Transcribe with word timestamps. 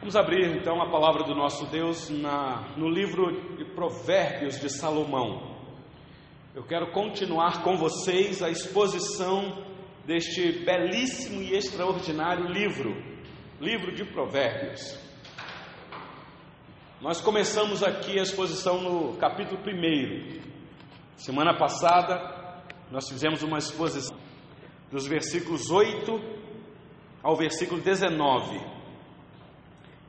Vamos 0.00 0.14
abrir 0.14 0.56
então 0.56 0.80
a 0.80 0.88
palavra 0.88 1.24
do 1.24 1.34
nosso 1.34 1.66
Deus 1.66 2.08
na, 2.08 2.68
no 2.76 2.88
livro 2.88 3.56
de 3.56 3.64
Provérbios 3.64 4.60
de 4.60 4.70
Salomão. 4.70 5.58
Eu 6.54 6.62
quero 6.62 6.92
continuar 6.92 7.64
com 7.64 7.76
vocês 7.76 8.40
a 8.40 8.48
exposição 8.48 9.66
deste 10.06 10.64
belíssimo 10.64 11.42
e 11.42 11.52
extraordinário 11.52 12.46
livro, 12.46 12.94
livro 13.60 13.92
de 13.92 14.04
Provérbios. 14.04 14.80
Nós 17.00 17.20
começamos 17.20 17.82
aqui 17.82 18.20
a 18.20 18.22
exposição 18.22 18.80
no 18.80 19.16
capítulo 19.16 19.60
1. 19.60 20.40
Semana 21.16 21.58
passada, 21.58 22.62
nós 22.88 23.08
fizemos 23.08 23.42
uma 23.42 23.58
exposição 23.58 24.16
dos 24.92 25.08
versículos 25.08 25.68
8 25.72 26.20
ao 27.20 27.34
versículo 27.34 27.80
19. 27.80 28.77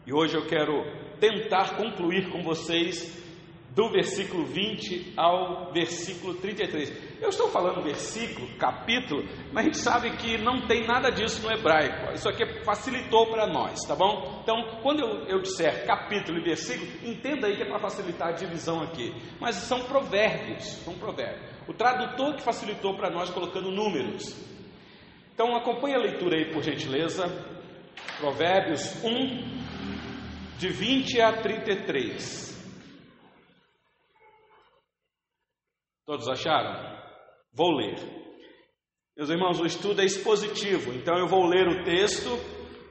E 0.10 0.12
hoje 0.12 0.36
eu 0.36 0.48
quero 0.48 0.84
tentar 1.20 1.76
concluir 1.78 2.32
com 2.32 2.42
vocês 2.42 3.16
do 3.76 3.92
versículo 3.92 4.44
20 4.44 5.14
ao 5.16 5.72
versículo 5.72 6.34
33. 6.34 7.22
Eu 7.22 7.30
estou 7.30 7.48
falando 7.50 7.84
versículo, 7.84 8.48
capítulo, 8.58 9.24
mas 9.54 9.58
a 9.58 9.68
gente 9.68 9.78
sabe 9.78 10.10
que 10.18 10.36
não 10.40 10.66
tem 10.66 10.88
nada 10.88 11.12
disso 11.12 11.44
no 11.44 11.54
hebraico. 11.54 12.12
Isso 12.12 12.28
aqui 12.28 12.44
facilitou 12.64 13.28
para 13.28 13.46
nós, 13.46 13.86
tá 13.86 13.96
bom? 13.96 14.40
Então, 14.42 14.80
quando 14.82 15.02
eu, 15.02 15.26
eu 15.28 15.42
disser 15.44 15.86
capítulo 15.86 16.40
e 16.40 16.44
versículo, 16.44 16.90
entenda 17.08 17.46
aí 17.46 17.56
que 17.56 17.62
é 17.62 17.68
para 17.68 17.78
facilitar 17.78 18.30
a 18.30 18.32
divisão 18.32 18.82
aqui. 18.82 19.14
Mas 19.40 19.58
são 19.58 19.84
provérbios, 19.84 20.64
são 20.84 20.96
provérbios. 20.96 21.48
O 21.68 21.74
tradutor 21.76 22.34
que 22.36 22.42
facilitou 22.42 22.98
para 22.98 23.12
nós 23.12 23.30
colocando 23.30 23.70
números. 23.70 24.36
Então, 25.36 25.56
acompanhe 25.56 25.94
a 25.94 26.00
leitura 26.00 26.36
aí, 26.36 26.52
por 26.52 26.64
gentileza. 26.64 27.28
Provérbios 28.20 29.04
1, 29.04 29.60
de 30.60 30.68
20 30.68 31.22
a 31.22 31.42
33. 31.42 32.50
Todos 36.06 36.28
acharam? 36.28 37.00
Vou 37.54 37.72
ler. 37.78 37.96
Meus 39.16 39.30
irmãos, 39.30 39.62
o 39.62 39.66
estudo 39.66 40.02
é 40.02 40.06
expositivo, 40.06 40.94
então 40.94 41.18
eu 41.18 41.28
vou 41.28 41.46
ler 41.46 41.66
o 41.66 41.84
texto 41.86 42.30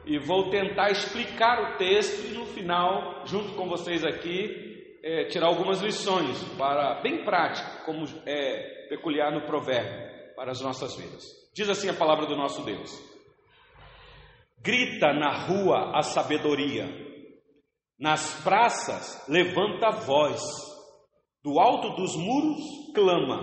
e 0.06 0.18
vou 0.18 0.48
tentar 0.48 0.90
explicar 0.90 1.60
o 1.60 1.76
texto 1.76 2.26
e 2.26 2.32
no 2.32 2.46
final, 2.46 3.26
junto 3.26 3.54
com 3.54 3.68
vocês 3.68 4.02
aqui, 4.02 4.98
é, 5.04 5.26
tirar 5.26 5.48
algumas 5.48 5.82
lições 5.82 6.42
para 6.56 7.02
bem 7.02 7.22
prático, 7.22 7.84
como 7.84 8.06
é 8.24 8.86
peculiar 8.88 9.30
no 9.30 9.42
provérbio 9.42 10.34
para 10.34 10.52
as 10.52 10.62
nossas 10.62 10.96
vidas. 10.96 11.22
Diz 11.54 11.68
assim 11.68 11.90
a 11.90 11.94
palavra 11.94 12.24
do 12.24 12.34
nosso 12.34 12.64
Deus: 12.64 12.98
Grita 14.58 15.12
na 15.12 15.46
rua 15.46 15.92
a 15.94 16.00
sabedoria, 16.00 17.07
nas 17.98 18.42
praças 18.42 19.26
levanta 19.28 19.90
voz 19.90 20.40
do 21.42 21.58
alto 21.58 21.96
dos 21.96 22.14
muros 22.16 22.62
clama, 22.94 23.42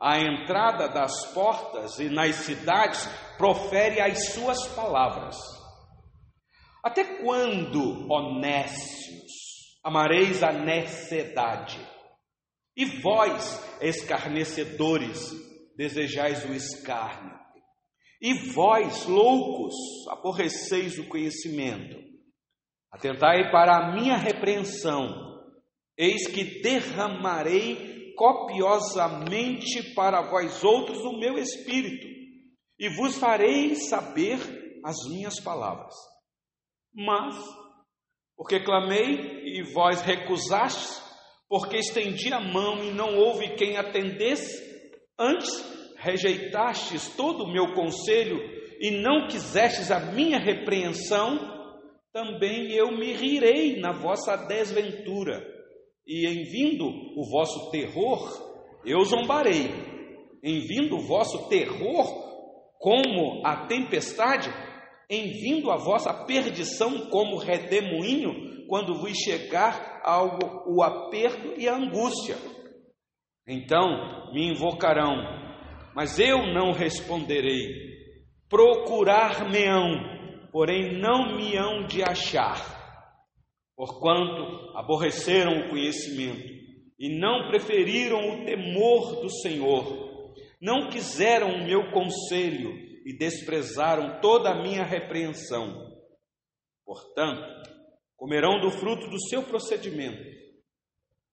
à 0.00 0.18
entrada 0.18 0.88
das 0.88 1.32
portas 1.32 1.98
e 1.98 2.08
nas 2.10 2.34
cidades 2.36 3.06
profere 3.38 4.00
as 4.00 4.32
suas 4.32 4.66
palavras. 4.74 5.36
Até 6.84 7.20
quando, 7.22 8.06
honestos, 8.12 9.32
amareis 9.82 10.42
a 10.42 10.52
necessidade? 10.52 11.80
E 12.76 12.84
vós, 13.00 13.60
escarnecedores, 13.80 15.32
desejais 15.76 16.44
o 16.44 16.52
escárnio? 16.52 17.34
E 18.20 18.52
vós, 18.52 19.06
loucos, 19.06 19.74
aborreceis 20.10 20.98
o 20.98 21.08
conhecimento? 21.08 22.05
Atentai 22.96 23.50
para 23.50 23.76
a 23.76 23.92
minha 23.94 24.16
repreensão 24.16 25.26
Eis 25.98 26.26
que 26.26 26.60
derramarei 26.60 28.12
copiosamente 28.16 29.94
para 29.94 30.20
vós 30.30 30.62
outros 30.62 30.98
o 30.98 31.18
meu 31.18 31.38
espírito, 31.38 32.06
e 32.78 32.88
vos 32.90 33.16
farei 33.16 33.74
saber 33.74 34.38
as 34.84 34.96
minhas 35.08 35.40
palavras. 35.40 35.94
Mas, 36.94 37.34
porque 38.36 38.60
clamei 38.60 39.42
e 39.44 39.62
vós 39.72 40.02
recusastes, 40.02 41.02
porque 41.48 41.78
estendi 41.78 42.32
a 42.32 42.40
mão 42.40 42.84
e 42.84 42.90
não 42.90 43.16
houve 43.16 43.54
quem 43.54 43.78
atendesse, 43.78 44.54
antes 45.18 45.48
rejeitastes 45.96 47.16
todo 47.16 47.44
o 47.44 47.52
meu 47.52 47.72
conselho 47.72 48.38
e 48.80 48.90
não 48.90 49.28
quisestes 49.28 49.90
a 49.90 49.98
minha 50.12 50.38
repreensão, 50.38 51.55
também 52.16 52.72
eu 52.72 52.96
me 52.96 53.12
rirei 53.12 53.78
na 53.78 53.92
vossa 53.92 54.38
desventura 54.38 55.46
e 56.06 56.26
em 56.26 56.44
vindo 56.44 56.86
o 56.88 57.28
vosso 57.30 57.70
terror, 57.70 58.26
eu 58.86 59.04
zombarei. 59.04 59.68
Em 60.42 60.60
vindo 60.60 60.96
o 60.96 61.06
vosso 61.06 61.46
terror, 61.50 62.06
como 62.78 63.46
a 63.46 63.66
tempestade, 63.66 64.48
em 65.10 65.30
vindo 65.30 65.70
a 65.70 65.76
vossa 65.76 66.24
perdição 66.24 67.10
como 67.10 67.36
redemoinho, 67.36 68.66
quando 68.66 68.94
vos 68.94 69.14
chegar 69.18 70.00
ao, 70.02 70.38
o 70.68 70.82
aperto 70.82 71.60
e 71.60 71.68
a 71.68 71.76
angústia. 71.76 72.36
Então 73.46 74.32
me 74.32 74.52
invocarão, 74.52 75.16
mas 75.94 76.18
eu 76.18 76.46
não 76.54 76.72
responderei. 76.72 77.84
Procurar-me-ão, 78.48 80.15
porém 80.56 80.98
não 80.98 81.36
me 81.36 81.54
hão 81.54 81.86
de 81.86 82.02
achar 82.02 82.56
porquanto 83.76 84.74
aborreceram 84.74 85.52
o 85.52 85.68
conhecimento 85.68 86.48
e 86.98 87.20
não 87.20 87.48
preferiram 87.48 88.18
o 88.30 88.46
temor 88.46 89.20
do 89.20 89.28
Senhor, 89.28 90.32
não 90.58 90.88
quiseram 90.88 91.50
o 91.50 91.62
meu 91.66 91.90
conselho 91.90 92.72
e 93.04 93.14
desprezaram 93.18 94.18
toda 94.22 94.48
a 94.48 94.62
minha 94.62 94.82
repreensão. 94.82 95.94
Portanto, 96.86 97.44
comerão 98.16 98.58
do 98.58 98.70
fruto 98.70 99.10
do 99.10 99.20
seu 99.28 99.42
procedimento 99.42 100.24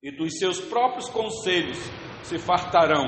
e 0.02 0.12
dos 0.12 0.38
seus 0.38 0.60
próprios 0.60 1.08
conselhos 1.08 1.78
se 2.26 2.38
fartarão. 2.38 3.06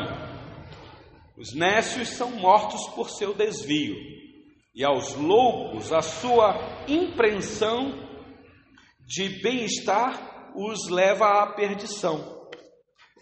Os 1.37 1.53
nécios 1.53 2.07
são 2.07 2.31
mortos 2.37 2.87
por 2.95 3.09
seu 3.09 3.33
desvio, 3.33 4.15
e 4.75 4.83
aos 4.83 5.15
loucos 5.15 5.93
a 5.93 6.01
sua 6.01 6.85
impreensão 6.85 7.93
de 8.99 9.41
bem-estar 9.41 10.53
os 10.53 10.89
leva 10.89 11.43
à 11.43 11.53
perdição. 11.53 12.49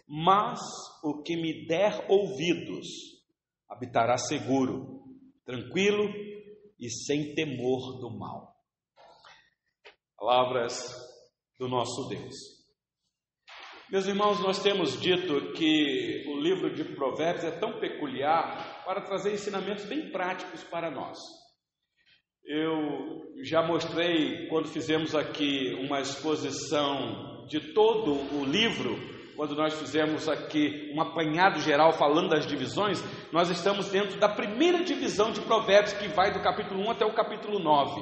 Mas 0.07 0.59
o 1.03 1.21
que 1.21 1.35
me 1.35 1.67
der 1.67 2.05
ouvidos 2.09 2.87
habitará 3.69 4.17
seguro, 4.17 5.03
tranquilo 5.45 6.11
e 6.79 6.89
sem 6.89 7.35
temor 7.35 7.99
do 7.99 8.09
mal. 8.17 8.55
Palavras 10.17 10.91
do 11.59 11.67
nosso 11.67 12.07
Deus. 12.09 12.35
Meus 13.91 14.07
irmãos, 14.07 14.39
nós 14.39 14.61
temos 14.63 14.99
dito 14.99 15.53
que 15.53 16.25
o 16.27 16.39
livro 16.39 16.73
de 16.73 16.83
Provérbios 16.95 17.43
é 17.43 17.51
tão 17.51 17.79
peculiar 17.79 18.83
para 18.85 19.01
trazer 19.01 19.33
ensinamentos 19.33 19.85
bem 19.85 20.11
práticos 20.11 20.63
para 20.63 20.89
nós. 20.89 21.42
Eu 22.45 23.31
já 23.41 23.61
mostrei 23.65 24.47
quando 24.47 24.67
fizemos 24.67 25.15
aqui 25.15 25.77
uma 25.79 26.01
exposição 26.01 27.45
de 27.47 27.73
todo 27.73 28.11
o 28.37 28.43
livro, 28.43 28.99
quando 29.37 29.55
nós 29.55 29.73
fizemos 29.73 30.27
aqui 30.27 30.91
um 30.93 31.01
apanhado 31.01 31.61
geral 31.61 31.93
falando 31.93 32.29
das 32.29 32.45
divisões, 32.45 33.01
nós 33.31 33.49
estamos 33.49 33.89
dentro 33.89 34.19
da 34.19 34.27
primeira 34.27 34.83
divisão 34.83 35.31
de 35.31 35.39
Provérbios 35.39 35.93
que 35.93 36.09
vai 36.09 36.33
do 36.33 36.41
capítulo 36.41 36.81
1 36.81 36.91
até 36.91 37.05
o 37.05 37.15
capítulo 37.15 37.59
9. 37.59 38.01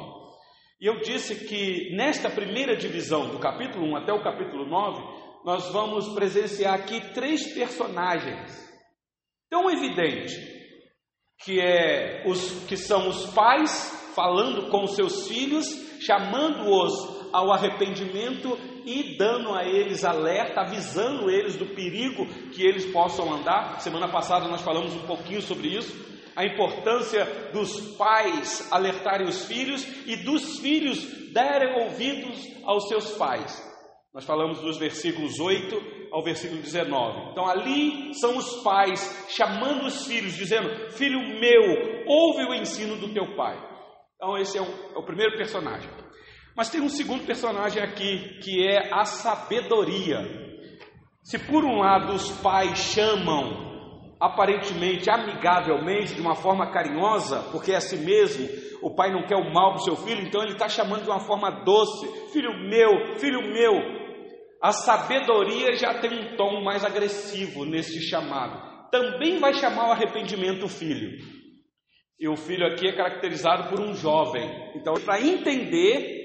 E 0.81 0.88
eu 0.88 1.00
disse 1.02 1.47
que 1.47 1.96
nesta 1.96 2.28
primeira 2.28 2.76
divisão, 2.76 3.29
do 3.29 3.37
capítulo 3.37 3.85
1 3.91 3.97
até 3.97 4.11
o 4.11 4.23
capítulo 4.23 4.66
9, 4.66 5.03
nós 5.46 5.72
vamos 5.72 6.09
presenciar 6.16 6.73
aqui 6.73 7.14
três 7.14 7.53
personagens 7.53 8.59
tão 9.52 9.70
evidente 9.70 10.34
que 11.44 11.59
é 11.59 12.23
os 12.26 12.66
que 12.66 12.76
são 12.76 13.08
os 13.08 13.28
pais 13.34 14.01
falando 14.16 14.69
com 14.69 14.87
seus 14.87 15.28
filhos, 15.28 15.66
chamando-os 16.02 17.31
ao 17.31 17.52
arrependimento 17.52 18.58
e 18.85 19.17
dando 19.17 19.53
a 19.53 19.63
eles 19.63 20.03
alerta, 20.03 20.61
avisando 20.61 21.29
eles 21.29 21.55
do 21.55 21.67
perigo 21.67 22.25
que 22.52 22.63
eles 22.63 22.85
possam 22.91 23.31
andar. 23.34 23.79
Semana 23.79 24.08
passada 24.08 24.47
nós 24.47 24.61
falamos 24.61 24.93
um 24.93 25.05
pouquinho 25.05 25.41
sobre 25.41 25.69
isso, 25.69 25.96
a 26.35 26.46
importância 26.46 27.25
dos 27.53 27.96
pais 27.97 28.67
alertarem 28.72 29.28
os 29.28 29.46
filhos 29.46 29.85
e 30.05 30.17
dos 30.17 30.59
filhos 30.59 31.03
derem 31.31 31.84
ouvidos 31.84 32.40
aos 32.63 32.87
seus 32.87 33.11
pais. 33.11 33.72
Nós 34.13 34.25
falamos 34.25 34.59
dos 34.59 34.78
versículos 34.78 35.40
8 35.40 36.09
ao 36.11 36.22
versículo 36.22 36.61
19. 36.61 37.31
Então 37.31 37.47
ali 37.47 38.13
são 38.16 38.37
os 38.37 38.61
pais 38.61 39.25
chamando 39.29 39.85
os 39.85 40.05
filhos, 40.05 40.35
dizendo: 40.35 40.91
Filho 40.91 41.19
meu, 41.40 42.03
ouve 42.05 42.43
o 42.43 42.53
ensino 42.53 42.97
do 42.97 43.13
teu 43.13 43.35
pai. 43.35 43.71
Então, 44.22 44.38
esse 44.38 44.56
é 44.56 44.62
o, 44.62 44.66
é 44.66 45.00
o 45.00 45.03
primeiro 45.03 45.35
personagem. 45.35 45.90
Mas 46.56 46.70
tem 46.70 46.79
um 46.79 46.90
segundo 46.90 47.26
personagem 47.26 47.82
aqui, 47.82 48.38
que 48.44 48.64
é 48.68 48.94
a 48.94 49.03
sabedoria. 49.03 50.20
Se 51.23 51.40
por 51.40 51.66
um 51.66 51.79
lado 51.79 52.14
os 52.14 52.29
pais 52.38 52.78
chamam 52.78 54.06
aparentemente, 54.20 55.09
amigavelmente, 55.09 56.14
de 56.14 56.22
uma 56.22 56.35
forma 56.35 56.70
carinhosa, 56.70 57.50
porque 57.52 57.72
é 57.72 57.78
assim 57.78 58.06
mesmo, 58.06 58.47
o 58.84 58.94
pai 58.94 59.12
não 59.12 59.26
quer 59.26 59.38
o 59.38 59.52
mal 59.52 59.72
para 59.72 59.82
o 59.82 59.85
seu 59.85 59.96
filho, 59.96 60.22
então 60.22 60.44
ele 60.44 60.52
está 60.52 60.70
chamando 60.70 61.02
de 61.02 61.09
uma 61.09 61.22
forma 61.22 61.50
doce: 61.66 62.06
filho 62.32 62.53
meu, 62.70 63.18
filho 63.18 63.41
meu. 63.52 63.73
A 64.62 64.72
sabedoria 64.72 65.73
já 65.73 66.00
tem 66.00 66.14
um 66.14 66.38
tom 66.38 66.64
mais 66.64 66.85
agressivo 66.85 67.66
nesse 67.66 68.00
chamado. 68.08 68.90
Também 68.91 69.40
vai 69.40 69.56
chamar 69.56 69.90
o 69.90 69.91
arrependimento 69.94 70.66
o 70.66 70.70
filho. 70.70 71.41
E 72.22 72.29
o 72.29 72.35
filho 72.35 72.68
aqui 72.68 72.88
é 72.88 72.96
caracterizado 72.96 73.68
por 73.68 73.79
um 73.79 73.96
jovem. 73.96 74.47
Então, 74.76 74.94
para 75.03 75.20
entender 75.20 76.22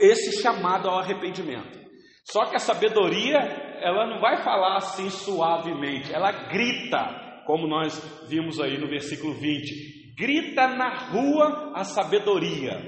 esse 0.00 0.40
chamado 0.40 0.88
ao 0.88 0.98
arrependimento. 0.98 1.78
Só 2.24 2.46
que 2.46 2.56
a 2.56 2.58
sabedoria, 2.58 3.36
ela 3.82 4.06
não 4.06 4.22
vai 4.22 4.42
falar 4.42 4.78
assim 4.78 5.10
suavemente, 5.10 6.10
ela 6.10 6.32
grita, 6.48 7.42
como 7.46 7.68
nós 7.68 8.26
vimos 8.26 8.58
aí 8.58 8.78
no 8.78 8.88
versículo 8.88 9.34
20. 9.34 10.14
Grita 10.16 10.66
na 10.68 11.10
rua 11.10 11.72
a 11.74 11.84
sabedoria. 11.84 12.80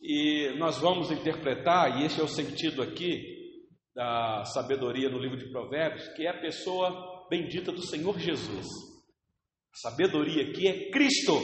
E 0.00 0.56
nós 0.58 0.78
vamos 0.78 1.10
interpretar, 1.10 1.98
e 1.98 2.04
esse 2.04 2.20
é 2.20 2.22
o 2.22 2.28
sentido 2.28 2.80
aqui 2.80 3.34
da 3.92 4.44
sabedoria 4.44 5.08
no 5.08 5.18
livro 5.18 5.36
de 5.36 5.50
Provérbios, 5.50 6.06
que 6.14 6.24
é 6.24 6.30
a 6.30 6.40
pessoa 6.40 7.26
bendita 7.28 7.72
do 7.72 7.82
Senhor 7.82 8.16
Jesus. 8.20 8.95
Sabedoria 9.76 10.42
aqui 10.42 10.66
é 10.66 10.90
Cristo, 10.90 11.38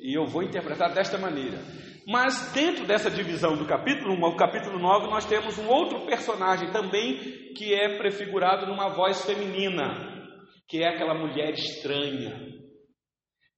e 0.00 0.16
eu 0.16 0.24
vou 0.24 0.42
interpretar 0.42 0.94
desta 0.94 1.18
maneira. 1.18 1.62
Mas 2.06 2.50
dentro 2.52 2.86
dessa 2.86 3.10
divisão 3.10 3.58
do 3.58 3.66
capítulo 3.66 4.14
1 4.14 4.24
ao 4.24 4.36
capítulo 4.36 4.78
9, 4.78 5.08
nós 5.08 5.26
temos 5.26 5.58
um 5.58 5.68
outro 5.68 6.06
personagem 6.06 6.70
também 6.70 7.52
que 7.54 7.74
é 7.74 7.98
prefigurado 7.98 8.66
numa 8.66 8.88
voz 8.88 9.22
feminina, 9.26 10.32
que 10.66 10.82
é 10.82 10.88
aquela 10.88 11.12
mulher 11.12 11.52
estranha, 11.52 12.54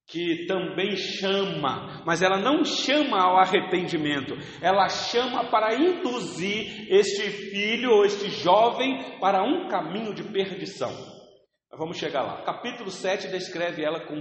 que 0.08 0.44
também 0.46 0.96
chama, 0.96 2.02
mas 2.04 2.20
ela 2.20 2.38
não 2.38 2.64
chama 2.64 3.20
ao 3.20 3.38
arrependimento, 3.38 4.34
ela 4.60 4.88
chama 4.88 5.44
para 5.50 5.76
induzir 5.76 6.92
este 6.92 7.30
filho 7.30 7.92
ou 7.92 8.04
este 8.04 8.28
jovem 8.28 9.18
para 9.20 9.44
um 9.44 9.68
caminho 9.68 10.12
de 10.12 10.24
perdição. 10.24 11.15
Vamos 11.70 11.98
chegar 11.98 12.22
lá. 12.22 12.42
Capítulo 12.42 12.90
7 12.90 13.28
descreve 13.28 13.82
ela 13.82 14.00
com 14.06 14.14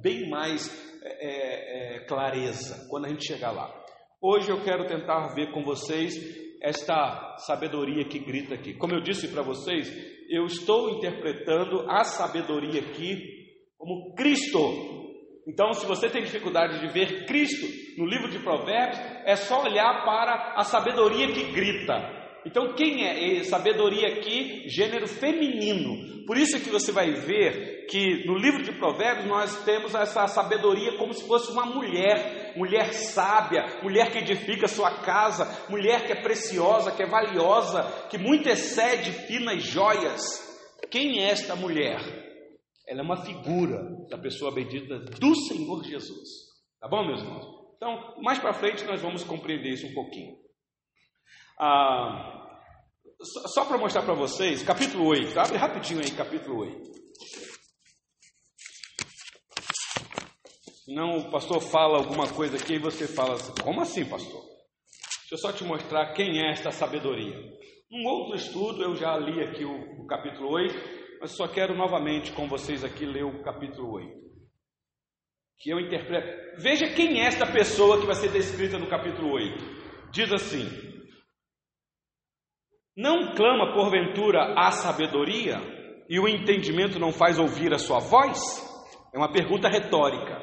bem 0.00 0.28
mais 0.28 0.70
é, 1.04 1.96
é, 1.96 2.04
clareza 2.06 2.86
quando 2.88 3.06
a 3.06 3.08
gente 3.08 3.26
chegar 3.26 3.50
lá. 3.50 3.72
Hoje 4.20 4.50
eu 4.50 4.62
quero 4.62 4.86
tentar 4.86 5.34
ver 5.34 5.52
com 5.52 5.64
vocês 5.64 6.14
esta 6.62 7.36
sabedoria 7.38 8.04
que 8.04 8.20
grita 8.20 8.54
aqui. 8.54 8.74
Como 8.74 8.94
eu 8.94 9.00
disse 9.00 9.28
para 9.28 9.42
vocês, 9.42 9.90
eu 10.30 10.44
estou 10.46 10.90
interpretando 10.90 11.90
a 11.90 12.04
sabedoria 12.04 12.80
aqui 12.80 13.18
como 13.76 14.14
Cristo. 14.14 14.60
Então, 15.46 15.72
se 15.72 15.84
você 15.86 16.08
tem 16.08 16.22
dificuldade 16.22 16.78
de 16.78 16.92
ver 16.92 17.26
Cristo 17.26 17.66
no 17.98 18.06
livro 18.06 18.30
de 18.30 18.38
Provérbios, 18.38 18.98
é 19.24 19.34
só 19.34 19.64
olhar 19.64 20.04
para 20.04 20.54
a 20.56 20.62
sabedoria 20.62 21.32
que 21.32 21.50
grita. 21.50 22.21
Então, 22.44 22.74
quem 22.74 23.06
é? 23.06 23.42
Sabedoria 23.44 24.08
aqui, 24.08 24.68
gênero 24.68 25.06
feminino. 25.06 26.24
Por 26.26 26.36
isso 26.36 26.60
que 26.60 26.70
você 26.70 26.90
vai 26.90 27.12
ver 27.12 27.86
que 27.86 28.24
no 28.26 28.36
livro 28.36 28.62
de 28.62 28.72
Provérbios 28.72 29.26
nós 29.26 29.64
temos 29.64 29.94
essa 29.94 30.26
sabedoria 30.26 30.96
como 30.96 31.12
se 31.12 31.26
fosse 31.26 31.50
uma 31.52 31.66
mulher, 31.66 32.54
mulher 32.56 32.92
sábia, 32.92 33.80
mulher 33.82 34.10
que 34.10 34.18
edifica 34.18 34.66
sua 34.66 35.02
casa, 35.02 35.66
mulher 35.68 36.06
que 36.06 36.12
é 36.12 36.22
preciosa, 36.22 36.92
que 36.92 37.02
é 37.02 37.06
valiosa, 37.06 38.08
que 38.08 38.18
muito 38.18 38.48
excede 38.48 39.12
finas 39.26 39.62
joias. 39.62 40.22
Quem 40.90 41.20
é 41.20 41.30
esta 41.30 41.56
mulher? 41.56 42.00
Ela 42.86 43.00
é 43.00 43.04
uma 43.04 43.24
figura 43.24 43.78
da 44.08 44.18
pessoa 44.18 44.52
bendita 44.52 44.98
do 44.98 45.34
Senhor 45.34 45.84
Jesus. 45.84 46.28
Tá 46.80 46.88
bom, 46.88 47.06
meus 47.06 47.20
irmãos? 47.20 47.44
Então, 47.76 48.14
mais 48.22 48.38
para 48.38 48.52
frente 48.52 48.84
nós 48.84 49.00
vamos 49.00 49.24
compreender 49.24 49.70
isso 49.70 49.86
um 49.86 49.94
pouquinho. 49.94 50.36
Ah, 51.64 52.58
só 53.22 53.64
para 53.64 53.78
mostrar 53.78 54.02
para 54.02 54.14
vocês, 54.14 54.64
capítulo 54.64 55.06
8, 55.06 55.38
abre 55.38 55.56
rapidinho 55.56 56.00
aí, 56.00 56.10
capítulo 56.10 56.62
8. 56.62 56.90
Senão 60.84 61.18
o 61.18 61.30
pastor 61.30 61.60
fala 61.60 61.98
alguma 61.98 62.26
coisa 62.26 62.56
aqui 62.56 62.74
e 62.74 62.78
você 62.80 63.06
fala 63.06 63.34
assim, 63.34 63.52
como 63.62 63.80
assim, 63.80 64.04
pastor? 64.04 64.42
Deixa 64.42 65.34
eu 65.34 65.38
só 65.38 65.52
te 65.52 65.62
mostrar 65.62 66.12
quem 66.14 66.44
é 66.44 66.50
esta 66.50 66.72
sabedoria. 66.72 67.38
Um 67.92 68.08
outro 68.08 68.34
estudo, 68.34 68.82
eu 68.82 68.96
já 68.96 69.16
li 69.16 69.40
aqui 69.44 69.64
o, 69.64 70.02
o 70.02 70.06
capítulo 70.08 70.50
8, 70.54 70.74
mas 71.20 71.30
só 71.36 71.46
quero 71.46 71.76
novamente 71.76 72.32
com 72.32 72.48
vocês 72.48 72.82
aqui 72.82 73.06
ler 73.06 73.22
o 73.24 73.40
capítulo 73.44 73.92
8. 73.92 74.20
Que 75.60 75.70
eu 75.70 75.78
interpreto. 75.78 76.60
Veja 76.60 76.92
quem 76.92 77.20
é 77.20 77.26
esta 77.26 77.46
pessoa 77.46 78.00
que 78.00 78.06
vai 78.06 78.16
ser 78.16 78.32
descrita 78.32 78.80
no 78.80 78.88
capítulo 78.88 79.32
8. 79.32 80.10
Diz 80.10 80.32
assim: 80.32 80.91
não 82.96 83.34
clama 83.34 83.72
porventura 83.72 84.54
a 84.56 84.70
sabedoria 84.70 85.58
e 86.08 86.20
o 86.20 86.28
entendimento 86.28 86.98
não 86.98 87.10
faz 87.10 87.38
ouvir 87.38 87.72
a 87.72 87.78
sua 87.78 87.98
voz? 87.98 88.38
É 89.14 89.18
uma 89.18 89.32
pergunta 89.32 89.68
retórica. 89.68 90.40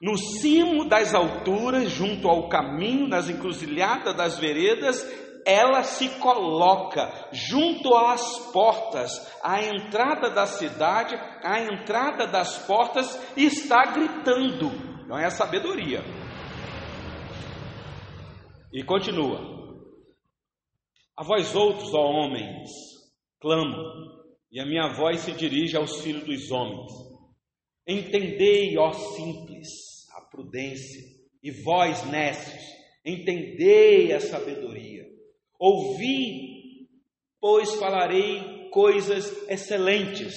No 0.00 0.16
cimo 0.16 0.88
das 0.88 1.14
alturas, 1.14 1.90
junto 1.90 2.28
ao 2.28 2.48
caminho, 2.48 3.06
nas 3.06 3.28
encruzilhadas 3.28 4.14
das 4.14 4.38
veredas, 4.38 5.02
ela 5.46 5.82
se 5.82 6.08
coloca 6.18 7.28
junto 7.32 7.94
às 7.94 8.38
portas, 8.52 9.10
à 9.42 9.62
entrada 9.62 10.30
da 10.30 10.46
cidade, 10.46 11.14
à 11.42 11.60
entrada 11.62 12.26
das 12.26 12.58
portas, 12.66 13.18
e 13.36 13.44
está 13.44 13.92
gritando. 13.92 14.70
Não 15.06 15.18
é 15.18 15.26
a 15.26 15.30
sabedoria. 15.30 16.02
E 18.72 18.82
continua. 18.84 19.59
A 21.20 21.22
vós 21.22 21.54
outros, 21.54 21.92
ó 21.92 22.00
homens, 22.00 22.70
clamo, 23.42 23.76
e 24.50 24.58
a 24.58 24.64
minha 24.64 24.88
voz 24.94 25.20
se 25.20 25.32
dirige 25.32 25.76
aos 25.76 26.00
filhos 26.00 26.24
dos 26.24 26.50
homens. 26.50 26.90
Entendei, 27.86 28.78
ó 28.78 28.90
simples, 28.90 29.68
a 30.16 30.22
prudência, 30.30 31.02
e 31.42 31.50
vós, 31.50 32.06
necios, 32.06 32.64
entendei 33.04 34.14
a 34.14 34.20
sabedoria. 34.20 35.04
Ouvi, 35.58 36.88
pois 37.38 37.74
falarei 37.74 38.70
coisas 38.70 39.46
excelentes. 39.46 40.34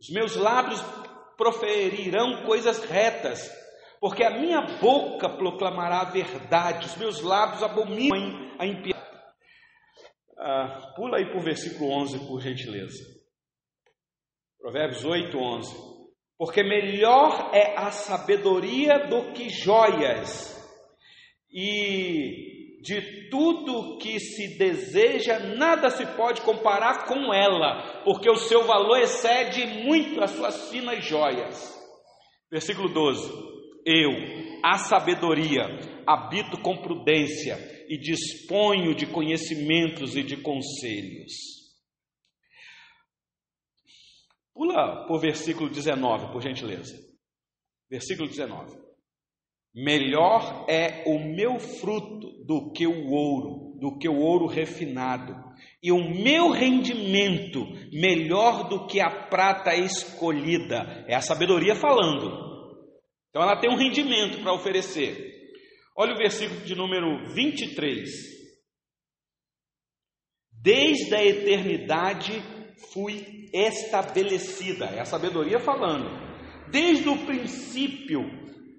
Os 0.00 0.08
meus 0.08 0.34
lábios 0.34 0.82
proferirão 1.36 2.46
coisas 2.46 2.82
retas, 2.84 3.52
porque 4.00 4.24
a 4.24 4.40
minha 4.40 4.62
boca 4.80 5.28
proclamará 5.28 6.00
a 6.00 6.10
verdade, 6.10 6.86
os 6.86 6.96
meus 6.96 7.20
lábios 7.20 7.62
abominam 7.62 8.56
a 8.58 8.64
impiedade. 8.66 9.05
Ah, 10.38 10.92
pula 10.94 11.18
aí 11.18 11.26
para 11.26 11.38
o 11.38 11.42
versículo 11.42 11.90
11, 11.90 12.26
por 12.26 12.40
gentileza. 12.40 13.02
Provérbios 14.60 15.04
8, 15.04 15.36
11. 15.36 15.96
Porque 16.38 16.62
melhor 16.62 17.50
é 17.54 17.78
a 17.78 17.90
sabedoria 17.90 19.06
do 19.08 19.32
que 19.32 19.48
joias, 19.48 20.54
e 21.50 22.80
de 22.82 23.30
tudo 23.30 23.96
que 23.98 24.20
se 24.20 24.58
deseja, 24.58 25.38
nada 25.38 25.88
se 25.88 26.04
pode 26.14 26.42
comparar 26.42 27.06
com 27.06 27.32
ela, 27.32 28.02
porque 28.04 28.30
o 28.30 28.36
seu 28.36 28.64
valor 28.64 28.98
excede 28.98 29.66
muito 29.66 30.22
as 30.22 30.32
suas 30.32 30.70
finas 30.70 31.02
joias. 31.02 31.74
Versículo 32.50 32.92
12: 32.92 33.32
Eu, 33.86 34.10
a 34.62 34.76
sabedoria, 34.76 35.62
habito 36.06 36.60
com 36.60 36.76
prudência 36.76 37.75
e 37.88 37.98
disponho 37.98 38.94
de 38.94 39.06
conhecimentos 39.06 40.16
e 40.16 40.22
de 40.22 40.36
conselhos. 40.36 41.32
Pula 44.54 45.06
por 45.06 45.20
versículo 45.20 45.68
19, 45.68 46.32
por 46.32 46.40
gentileza. 46.40 46.96
Versículo 47.90 48.28
19. 48.28 48.74
Melhor 49.74 50.64
é 50.68 51.04
o 51.06 51.18
meu 51.18 51.58
fruto 51.58 52.42
do 52.46 52.72
que 52.72 52.86
o 52.86 53.10
ouro, 53.10 53.78
do 53.78 53.98
que 53.98 54.08
o 54.08 54.16
ouro 54.16 54.46
refinado, 54.46 55.36
e 55.82 55.92
o 55.92 55.98
meu 55.98 56.50
rendimento 56.50 57.66
melhor 57.92 58.68
do 58.70 58.86
que 58.86 58.98
a 58.98 59.10
prata 59.28 59.76
escolhida. 59.76 61.04
É 61.06 61.14
a 61.14 61.20
sabedoria 61.20 61.74
falando. 61.74 62.46
Então 63.28 63.42
ela 63.42 63.60
tem 63.60 63.70
um 63.70 63.76
rendimento 63.76 64.40
para 64.42 64.54
oferecer. 64.54 65.35
Olha 65.96 66.14
o 66.14 66.18
versículo 66.18 66.60
de 66.60 66.74
número 66.74 67.26
23. 67.32 68.08
Desde 70.52 71.14
a 71.14 71.24
eternidade 71.24 72.32
fui 72.92 73.48
estabelecida, 73.52 74.86
é 74.86 75.00
a 75.00 75.04
sabedoria 75.04 75.58
falando. 75.60 76.10
Desde 76.70 77.08
o 77.08 77.24
princípio, 77.24 78.20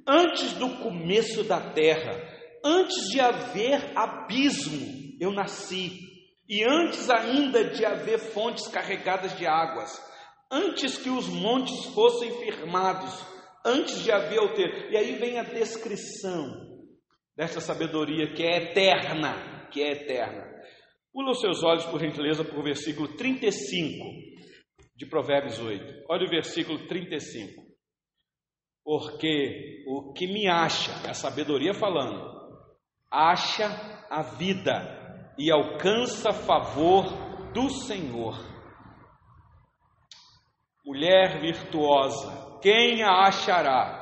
antes 0.08 0.54
do 0.54 0.78
começo 0.78 1.44
da 1.44 1.72
terra, 1.72 2.38
Antes 2.64 3.10
de 3.10 3.20
haver 3.22 3.98
abismo, 3.98 5.16
eu 5.22 5.32
nasci. 5.32 6.02
E 6.50 6.64
antes 6.64 7.10
ainda 7.10 7.64
de 7.64 7.86
haver 7.86 8.20
fontes 8.20 8.68
carregadas 8.68 9.38
de 9.38 9.46
águas, 9.46 10.02
antes 10.52 10.98
que 10.98 11.10
os 11.10 11.28
montes 11.28 11.86
fossem 11.94 12.32
firmados, 12.40 13.14
antes 13.66 14.04
de 14.04 14.12
haver 14.12 14.40
o 14.40 14.54
ter. 14.54 14.92
E 14.92 14.98
aí 14.98 15.16
vem 15.16 15.40
a 15.40 15.44
descrição 15.44 16.77
desta 17.38 17.62
sabedoria 17.62 18.34
que 18.34 18.44
é 18.44 18.58
eterna, 18.58 19.68
que 19.72 19.84
é 19.84 19.92
eterna. 19.92 20.44
Pula 21.14 21.32
os 21.32 21.40
seus 21.40 21.64
olhos, 21.64 21.86
por 21.86 22.00
gentileza, 22.00 22.44
para 22.44 22.60
o 22.60 22.64
versículo 22.64 23.16
35 23.16 24.06
de 24.96 25.06
Provérbios 25.06 25.60
8. 25.60 26.06
Olha 26.10 26.26
o 26.26 26.30
versículo 26.30 26.88
35. 26.88 27.64
Porque 28.84 29.84
o 29.88 30.14
que 30.14 30.26
me 30.26 30.48
acha, 30.48 30.92
é 31.06 31.12
a 31.12 31.14
sabedoria 31.14 31.74
falando, 31.74 32.26
acha 33.12 33.68
a 34.10 34.24
vida 34.24 35.34
e 35.38 35.52
alcança 35.52 36.34
favor 36.34 37.06
do 37.54 37.70
Senhor. 37.70 38.36
Mulher 40.84 41.40
virtuosa, 41.40 42.60
quem 42.62 43.04
a 43.04 43.28
achará? 43.28 43.97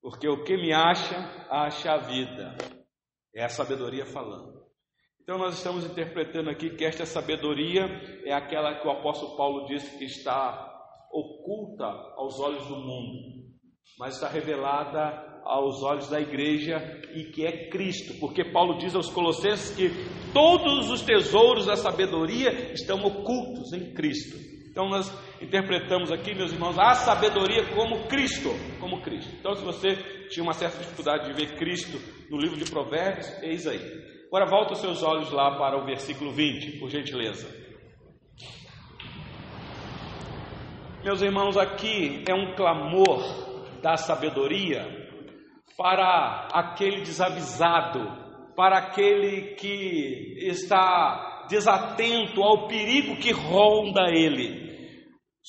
Porque 0.00 0.28
o 0.28 0.44
que 0.44 0.56
me 0.56 0.72
acha, 0.72 1.16
acha 1.50 1.92
a 1.92 1.98
vida. 1.98 2.56
É 3.34 3.44
a 3.44 3.48
sabedoria 3.48 4.06
falando. 4.06 4.58
Então 5.20 5.36
nós 5.36 5.58
estamos 5.58 5.84
interpretando 5.84 6.48
aqui 6.48 6.70
que 6.70 6.84
esta 6.84 7.04
sabedoria 7.04 7.84
é 8.24 8.32
aquela 8.32 8.80
que 8.80 8.88
o 8.88 8.90
apóstolo 8.90 9.36
Paulo 9.36 9.66
disse 9.66 9.98
que 9.98 10.06
está 10.06 10.74
oculta 11.12 11.84
aos 12.16 12.40
olhos 12.40 12.66
do 12.66 12.76
mundo, 12.76 13.44
mas 13.98 14.14
está 14.14 14.28
revelada 14.28 15.40
aos 15.44 15.82
olhos 15.82 16.08
da 16.08 16.20
igreja 16.20 16.78
e 17.14 17.24
que 17.24 17.44
é 17.44 17.68
Cristo, 17.68 18.18
porque 18.20 18.44
Paulo 18.44 18.78
diz 18.78 18.94
aos 18.94 19.10
Colossenses 19.10 19.76
que 19.76 19.90
todos 20.32 20.90
os 20.90 21.02
tesouros 21.02 21.66
da 21.66 21.76
sabedoria 21.76 22.72
estão 22.72 23.04
ocultos 23.04 23.72
em 23.72 23.92
Cristo. 23.92 24.47
Então 24.78 24.88
nós 24.88 25.12
interpretamos 25.42 26.12
aqui, 26.12 26.36
meus 26.36 26.52
irmãos, 26.52 26.78
a 26.78 26.94
sabedoria 26.94 27.64
como 27.74 28.06
Cristo, 28.06 28.50
como 28.78 29.02
Cristo. 29.02 29.34
Então 29.34 29.52
se 29.56 29.64
você 29.64 29.96
tinha 30.28 30.44
uma 30.44 30.52
certa 30.52 30.78
dificuldade 30.78 31.26
de 31.26 31.32
ver 31.32 31.56
Cristo 31.56 31.98
no 32.30 32.38
livro 32.38 32.56
de 32.56 32.70
Provérbios, 32.70 33.26
eis 33.42 33.66
aí. 33.66 33.80
Agora 34.28 34.46
volta 34.46 34.74
os 34.74 34.78
seus 34.78 35.02
olhos 35.02 35.32
lá 35.32 35.58
para 35.58 35.76
o 35.76 35.84
versículo 35.84 36.30
20, 36.30 36.78
por 36.78 36.90
gentileza. 36.90 37.48
Meus 41.02 41.22
irmãos, 41.22 41.56
aqui 41.56 42.22
é 42.28 42.32
um 42.32 42.54
clamor 42.54 43.80
da 43.82 43.96
sabedoria 43.96 44.86
para 45.76 46.50
aquele 46.52 47.00
desavisado, 47.00 48.54
para 48.54 48.78
aquele 48.78 49.56
que 49.56 50.36
está 50.38 51.46
desatento 51.50 52.44
ao 52.44 52.68
perigo 52.68 53.16
que 53.16 53.32
ronda 53.32 54.02
ele. 54.12 54.67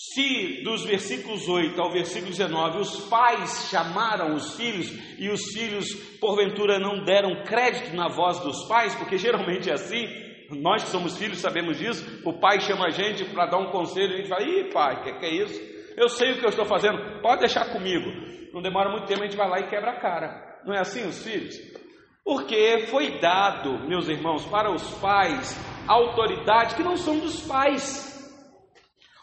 Se 0.02 0.64
dos 0.64 0.86
versículos 0.86 1.50
8 1.50 1.82
ao 1.82 1.92
versículo 1.92 2.32
19 2.32 2.80
os 2.80 3.10
pais 3.10 3.68
chamaram 3.70 4.34
os 4.34 4.56
filhos 4.56 4.90
e 5.20 5.30
os 5.30 5.52
filhos 5.52 5.94
porventura 6.20 6.80
não 6.80 7.04
deram 7.04 7.44
crédito 7.44 7.94
na 7.96 8.08
voz 8.08 8.40
dos 8.40 8.66
pais, 8.68 8.96
porque 8.96 9.18
geralmente 9.18 9.70
é 9.70 9.74
assim, 9.74 10.08
nós 10.52 10.84
que 10.84 10.90
somos 10.90 11.18
filhos 11.18 11.40
sabemos 11.40 11.78
disso, 11.78 12.22
o 12.24 12.40
pai 12.40 12.62
chama 12.62 12.86
a 12.86 12.92
gente 12.92 13.26
para 13.26 13.48
dar 13.48 13.58
um 13.58 13.72
conselho 13.72 14.14
a 14.14 14.18
gente 14.18 14.30
fala: 14.30 14.44
Ih, 14.44 14.72
pai, 14.72 15.04
que, 15.04 15.20
que 15.20 15.26
é 15.26 15.34
isso? 15.44 15.62
Eu 15.98 16.08
sei 16.08 16.32
o 16.32 16.40
que 16.40 16.46
eu 16.46 16.50
estou 16.50 16.66
fazendo, 16.66 17.22
pode 17.22 17.42
deixar 17.42 17.66
comigo 17.74 18.30
não 18.54 18.62
demora 18.62 18.90
muito 18.90 19.06
tempo, 19.06 19.22
a 19.22 19.26
gente 19.26 19.38
vai 19.38 19.50
lá 19.50 19.60
e 19.60 19.68
quebra 19.68 19.92
a 19.92 20.00
cara. 20.00 20.60
Não 20.66 20.74
é 20.74 20.80
assim 20.80 21.08
os 21.08 21.24
filhos? 21.24 21.56
Porque 22.24 22.88
foi 22.88 23.20
dado, 23.20 23.88
meus 23.88 24.08
irmãos, 24.08 24.46
para 24.46 24.72
os 24.72 24.84
pais 25.00 25.58
autoridade 25.88 26.76
que 26.76 26.84
não 26.84 26.96
são 26.96 27.18
dos 27.18 27.42
pais. 27.48 28.09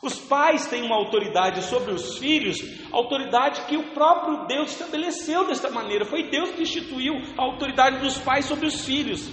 Os 0.03 0.19
pais 0.19 0.67
têm 0.67 0.83
uma 0.83 0.97
autoridade 0.97 1.63
sobre 1.63 1.93
os 1.93 2.19
filhos, 2.19 2.59
autoridade 2.93 3.63
que 3.63 3.77
o 3.77 3.95
próprio 3.95 4.47
Deus 4.47 4.73
estabeleceu 4.73 5.47
desta 5.47 5.71
maneira. 5.71 6.05
Foi 6.05 6.31
Deus 6.31 6.51
que 6.51 6.63
instituiu 6.63 7.15
a 7.37 7.43
autoridade 7.43 8.01
dos 8.01 8.19
pais 8.19 8.45
sobre 8.45 8.67
os 8.67 8.85
filhos. 8.85 9.29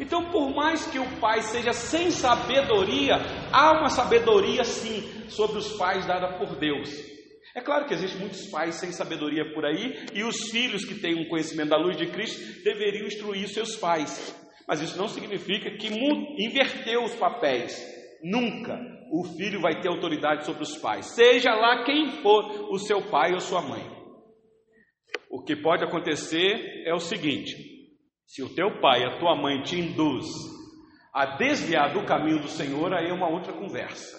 Então, 0.00 0.30
por 0.30 0.52
mais 0.52 0.86
que 0.86 0.98
o 0.98 1.20
pai 1.20 1.42
seja 1.42 1.72
sem 1.72 2.10
sabedoria, 2.10 3.14
há 3.52 3.78
uma 3.78 3.88
sabedoria 3.88 4.64
sim 4.64 5.28
sobre 5.28 5.58
os 5.58 5.72
pais 5.74 6.04
dada 6.04 6.36
por 6.36 6.56
Deus. 6.56 6.90
É 7.54 7.60
claro 7.60 7.86
que 7.86 7.94
existem 7.94 8.18
muitos 8.18 8.46
pais 8.46 8.76
sem 8.76 8.90
sabedoria 8.90 9.52
por 9.54 9.64
aí, 9.64 10.06
e 10.14 10.24
os 10.24 10.50
filhos 10.50 10.84
que 10.84 10.96
têm 10.96 11.14
um 11.14 11.28
conhecimento 11.28 11.68
da 11.68 11.76
luz 11.76 11.96
de 11.96 12.06
Cristo 12.06 12.64
deveriam 12.64 13.06
instruir 13.06 13.46
seus 13.48 13.76
pais. 13.76 14.34
Mas 14.66 14.80
isso 14.80 14.98
não 14.98 15.06
significa 15.06 15.70
que 15.76 15.88
inverteu 16.38 17.04
os 17.04 17.14
papéis. 17.14 17.80
Nunca 18.22 18.91
o 19.12 19.24
filho 19.24 19.60
vai 19.60 19.78
ter 19.78 19.88
autoridade 19.88 20.46
sobre 20.46 20.62
os 20.62 20.74
pais, 20.78 21.14
seja 21.14 21.54
lá 21.54 21.84
quem 21.84 22.22
for 22.22 22.72
o 22.72 22.78
seu 22.78 23.02
pai 23.10 23.34
ou 23.34 23.40
sua 23.40 23.60
mãe. 23.60 23.84
O 25.30 25.44
que 25.44 25.54
pode 25.54 25.84
acontecer 25.84 26.82
é 26.86 26.94
o 26.94 26.98
seguinte: 26.98 27.54
se 28.26 28.42
o 28.42 28.54
teu 28.54 28.80
pai, 28.80 29.04
a 29.04 29.18
tua 29.18 29.36
mãe 29.36 29.60
te 29.60 29.78
induz 29.78 30.26
a 31.12 31.36
desviar 31.36 31.92
do 31.92 32.06
caminho 32.06 32.40
do 32.40 32.48
Senhor, 32.48 32.94
aí 32.94 33.10
é 33.10 33.12
uma 33.12 33.28
outra 33.28 33.52
conversa. 33.52 34.18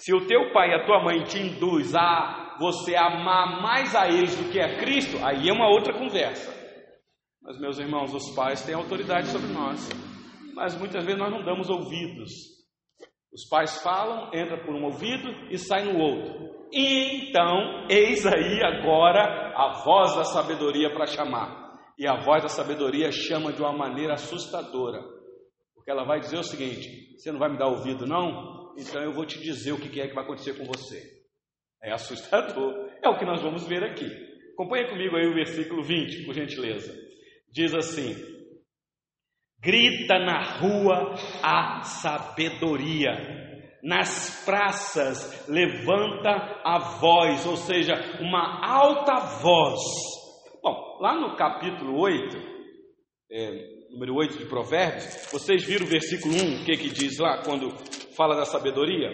Se 0.00 0.12
o 0.12 0.26
teu 0.26 0.52
pai 0.52 0.70
e 0.70 0.74
a 0.74 0.84
tua 0.84 1.00
mãe 1.00 1.22
te 1.22 1.38
induz 1.38 1.94
a 1.94 2.56
você 2.58 2.96
amar 2.96 3.62
mais 3.62 3.94
a 3.94 4.08
eles 4.08 4.36
do 4.36 4.50
que 4.50 4.60
a 4.60 4.78
Cristo, 4.80 5.16
aí 5.24 5.48
é 5.48 5.52
uma 5.52 5.68
outra 5.68 5.92
conversa. 5.92 6.52
Mas, 7.40 7.56
meus 7.60 7.78
irmãos, 7.78 8.12
os 8.12 8.34
pais 8.34 8.64
têm 8.64 8.74
autoridade 8.74 9.28
sobre 9.28 9.52
nós, 9.52 9.88
mas 10.54 10.76
muitas 10.76 11.04
vezes 11.04 11.20
nós 11.20 11.30
não 11.30 11.44
damos 11.44 11.70
ouvidos. 11.70 12.57
Os 13.32 13.46
pais 13.48 13.82
falam, 13.82 14.30
entra 14.32 14.64
por 14.64 14.74
um 14.74 14.84
ouvido 14.84 15.28
e 15.50 15.58
sai 15.58 15.84
no 15.84 15.98
outro. 15.98 16.48
E 16.72 17.28
então, 17.28 17.86
eis 17.90 18.26
aí 18.26 18.62
agora 18.62 19.52
a 19.54 19.82
voz 19.84 20.16
da 20.16 20.24
sabedoria 20.24 20.90
para 20.90 21.06
chamar. 21.06 21.68
E 21.98 22.06
a 22.06 22.16
voz 22.16 22.42
da 22.42 22.48
sabedoria 22.48 23.10
chama 23.10 23.52
de 23.52 23.60
uma 23.60 23.72
maneira 23.72 24.14
assustadora. 24.14 25.02
Porque 25.74 25.90
ela 25.90 26.04
vai 26.04 26.20
dizer 26.20 26.38
o 26.38 26.42
seguinte: 26.42 27.16
você 27.16 27.32
não 27.32 27.38
vai 27.38 27.50
me 27.50 27.58
dar 27.58 27.68
ouvido, 27.68 28.06
não? 28.06 28.74
Então 28.78 29.02
eu 29.02 29.12
vou 29.12 29.26
te 29.26 29.38
dizer 29.40 29.72
o 29.72 29.78
que 29.78 30.00
é 30.00 30.06
que 30.06 30.14
vai 30.14 30.24
acontecer 30.24 30.56
com 30.56 30.64
você. 30.64 31.02
É 31.82 31.92
assustador. 31.92 32.72
É 33.02 33.08
o 33.08 33.18
que 33.18 33.24
nós 33.24 33.42
vamos 33.42 33.66
ver 33.66 33.82
aqui. 33.84 34.06
Acompanhe 34.52 34.88
comigo 34.88 35.16
aí 35.16 35.26
o 35.26 35.34
versículo 35.34 35.82
20, 35.82 36.24
por 36.24 36.34
gentileza. 36.34 36.94
Diz 37.50 37.74
assim: 37.74 38.14
Grita 39.68 40.18
na 40.18 40.56
rua 40.60 41.14
a 41.42 41.82
sabedoria, 41.82 43.12
nas 43.82 44.42
praças 44.42 45.46
levanta 45.46 46.62
a 46.64 46.78
voz, 46.98 47.44
ou 47.44 47.54
seja, 47.54 47.92
uma 48.18 48.66
alta 48.66 49.16
voz. 49.42 49.78
Bom, 50.62 50.96
lá 51.02 51.20
no 51.20 51.36
capítulo 51.36 52.00
8, 52.00 52.34
é, 53.30 53.50
número 53.90 54.14
8 54.14 54.38
de 54.38 54.46
Provérbios, 54.46 55.28
vocês 55.30 55.62
viram 55.66 55.84
o 55.84 55.90
versículo 55.90 56.32
1, 56.34 56.62
o 56.62 56.64
que, 56.64 56.74
que 56.78 56.88
diz 56.88 57.18
lá 57.18 57.42
quando 57.44 57.68
fala 58.16 58.36
da 58.36 58.46
sabedoria? 58.46 59.10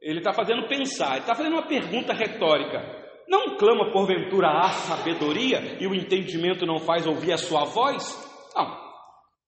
Ele 0.00 0.20
está 0.20 0.32
fazendo 0.32 0.66
pensar, 0.68 1.10
ele 1.10 1.20
está 1.20 1.34
fazendo 1.34 1.52
uma 1.52 1.68
pergunta 1.68 2.14
retórica. 2.14 2.80
Não 3.28 3.58
clama 3.58 3.92
porventura 3.92 4.48
a 4.48 4.70
sabedoria 4.70 5.76
e 5.78 5.86
o 5.86 5.94
entendimento 5.94 6.64
não 6.64 6.78
faz 6.78 7.06
ouvir 7.06 7.32
a 7.32 7.36
sua 7.36 7.64
voz? 7.64 8.02
Não. 8.56 8.83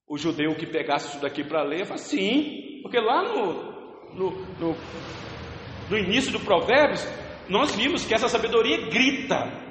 O 0.08 0.16
judeu 0.16 0.54
que 0.54 0.66
pegasse 0.66 1.08
isso 1.08 1.20
daqui 1.20 1.42
para 1.42 1.62
ler, 1.62 1.84
fala 1.84 1.98
sim, 1.98 2.80
porque 2.82 2.98
lá 2.98 3.22
no, 3.22 3.52
no, 4.14 4.30
no, 4.60 4.76
no, 5.90 5.98
início 5.98 6.32
do 6.32 6.40
Provérbios, 6.40 7.04
nós 7.48 7.74
vimos 7.74 8.04
que 8.04 8.14
essa 8.14 8.28
sabedoria 8.28 8.88
grita. 8.88 9.64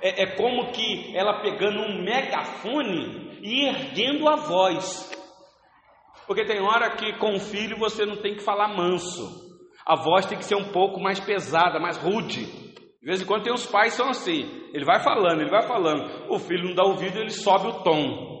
É, 0.00 0.24
é 0.24 0.36
como 0.36 0.72
que 0.72 1.16
ela 1.16 1.40
pegando 1.40 1.80
um 1.80 2.04
megafone 2.04 3.38
e 3.42 3.66
erguendo 3.66 4.28
a 4.28 4.36
voz. 4.36 5.10
Porque 6.26 6.44
tem 6.44 6.60
hora 6.60 6.96
que 6.96 7.14
com 7.14 7.34
o 7.34 7.40
filho 7.40 7.78
você 7.78 8.04
não 8.04 8.16
tem 8.16 8.34
que 8.34 8.42
falar 8.42 8.68
manso 8.68 9.46
a 9.86 9.94
voz 9.94 10.26
tem 10.26 10.36
que 10.36 10.44
ser 10.44 10.56
um 10.56 10.72
pouco 10.72 11.00
mais 11.00 11.20
pesada, 11.20 11.78
mais 11.78 11.96
rude. 11.96 12.44
De 12.44 13.06
vez 13.06 13.22
em 13.22 13.24
quando 13.24 13.44
tem 13.44 13.52
uns 13.52 13.64
pais 13.64 13.92
que 13.92 13.98
são 13.98 14.10
assim. 14.10 14.42
Ele 14.74 14.84
vai 14.84 15.00
falando, 15.00 15.40
ele 15.40 15.50
vai 15.50 15.62
falando. 15.62 16.28
O 16.28 16.40
filho 16.40 16.64
não 16.64 16.74
dá 16.74 16.82
ouvido, 16.82 17.20
ele 17.20 17.30
sobe 17.30 17.68
o 17.68 17.84
tom. 17.84 18.35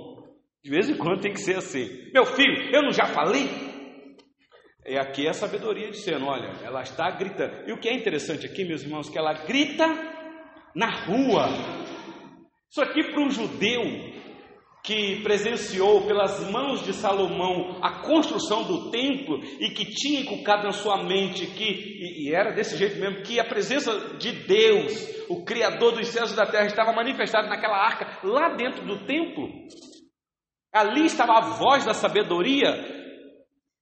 De 0.66 0.70
vez 0.72 0.90
em 0.90 0.96
quando 0.96 1.20
tem 1.20 1.32
que 1.32 1.38
ser 1.38 1.58
assim. 1.58 2.10
Meu 2.12 2.26
filho, 2.26 2.74
eu 2.74 2.82
não 2.82 2.90
já 2.90 3.06
falei? 3.06 3.48
E 4.84 4.98
aqui 4.98 5.24
é 5.24 5.30
a 5.30 5.32
sabedoria 5.32 5.92
dizendo, 5.92 6.26
olha, 6.26 6.50
ela 6.64 6.82
está 6.82 7.08
gritando. 7.08 7.68
E 7.68 7.72
o 7.72 7.78
que 7.78 7.88
é 7.88 7.94
interessante 7.94 8.44
aqui, 8.46 8.64
meus 8.64 8.82
irmãos, 8.82 9.08
que 9.08 9.16
ela 9.16 9.32
grita 9.32 9.86
na 10.74 10.90
rua. 11.04 11.46
Isso 12.68 12.82
aqui 12.82 13.04
para 13.12 13.22
um 13.22 13.30
judeu 13.30 13.80
que 14.82 15.22
presenciou 15.22 16.04
pelas 16.04 16.50
mãos 16.50 16.84
de 16.84 16.92
Salomão 16.94 17.78
a 17.80 18.02
construção 18.02 18.64
do 18.64 18.90
templo 18.90 19.38
e 19.60 19.70
que 19.70 19.84
tinha 19.84 20.22
inculcado 20.22 20.64
na 20.64 20.72
sua 20.72 21.04
mente 21.04 21.46
que, 21.46 21.64
e, 21.64 22.28
e, 22.28 22.34
era 22.34 22.50
desse 22.50 22.76
jeito 22.76 22.98
mesmo, 22.98 23.22
que 23.22 23.38
a 23.38 23.44
presença 23.44 24.16
de 24.18 24.32
Deus, 24.32 25.26
o 25.28 25.44
Criador 25.44 25.92
dos 25.92 26.08
céus 26.08 26.32
e 26.32 26.36
da 26.36 26.44
terra, 26.44 26.66
estava 26.66 26.92
manifestada 26.92 27.46
naquela 27.46 27.76
arca 27.76 28.18
lá 28.24 28.48
dentro 28.56 28.84
do 28.84 29.06
templo. 29.06 29.48
Ali 30.76 31.06
estava 31.06 31.38
a 31.38 31.40
voz 31.40 31.86
da 31.86 31.94
sabedoria, 31.94 32.66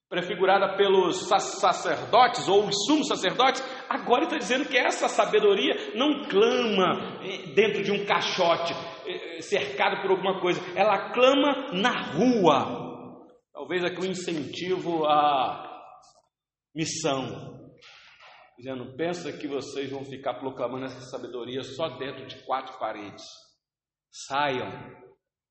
prefigurada 0.09 0.77
pelos 0.77 1.29
sacerdotes 1.29 2.47
ou 2.47 2.69
os 2.69 2.87
sumos 2.87 3.09
sacerdotes, 3.09 3.65
agora 3.89 4.25
está 4.25 4.39
dizendo 4.39 4.69
que 4.69 4.79
essa 4.79 5.09
sabedoria 5.09 5.75
não 5.97 6.23
clama 6.29 7.21
eh, 7.25 7.53
dentro 7.53 7.83
de 7.83 7.91
um 7.91 8.05
caixote, 8.07 8.73
eh, 9.07 9.41
cercado 9.41 10.03
por 10.03 10.13
alguma 10.13 10.41
coisa, 10.41 10.61
ela 10.77 11.11
clama 11.11 11.73
na 11.73 12.13
rua. 12.13 12.85
Talvez 13.53 13.85
aqui 13.85 14.07
um 14.07 14.11
incentivo 14.11 15.05
à 15.05 15.69
missão, 16.73 17.73
dizendo: 18.57 18.95
pensa 18.97 19.33
que 19.33 19.49
vocês 19.49 19.91
vão 19.91 20.05
ficar 20.05 20.35
proclamando 20.35 20.85
essa 20.85 21.01
sabedoria 21.01 21.65
só 21.65 21.89
dentro 21.99 22.25
de 22.27 22.37
quatro 22.45 22.79
paredes. 22.79 23.25
Saiam, 24.13 24.71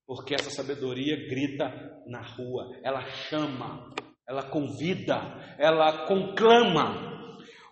porque 0.05 0.33
essa 0.33 0.49
sabedoria 0.49 1.15
grita 1.27 1.65
na 2.05 2.21
rua, 2.21 2.79
ela 2.83 3.05
chama, 3.29 3.93
ela 4.27 4.49
convida, 4.49 5.15
ela 5.57 6.05
conclama. 6.07 7.11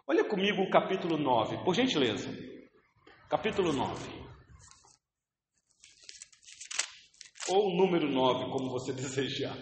Olha 0.07 0.23
comigo 0.23 0.61
o 0.61 0.69
capítulo 0.69 1.17
9, 1.17 1.63
por 1.63 1.75
gentileza. 1.75 2.29
Capítulo 3.29 3.71
9. 3.71 4.21
Ou 7.49 7.75
número 7.75 8.09
9, 8.09 8.51
como 8.51 8.69
você 8.69 8.91
desejar. 8.93 9.57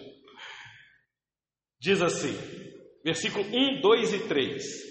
Diz 1.80 2.02
assim, 2.02 2.34
versículo 3.02 3.44
1, 3.44 3.80
2 3.80 4.14
e 4.14 4.28
3. 4.28 4.90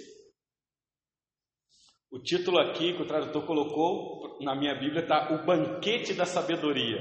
O 2.12 2.20
título 2.20 2.58
aqui 2.58 2.94
que 2.94 3.04
o 3.04 3.08
tradutor 3.08 3.46
colocou 3.46 4.40
na 4.42 4.56
minha 4.56 4.74
Bíblia 4.74 5.04
está 5.04 5.32
O 5.34 5.46
Banquete 5.46 6.14
da 6.16 6.26
Sabedoria. 6.26 6.98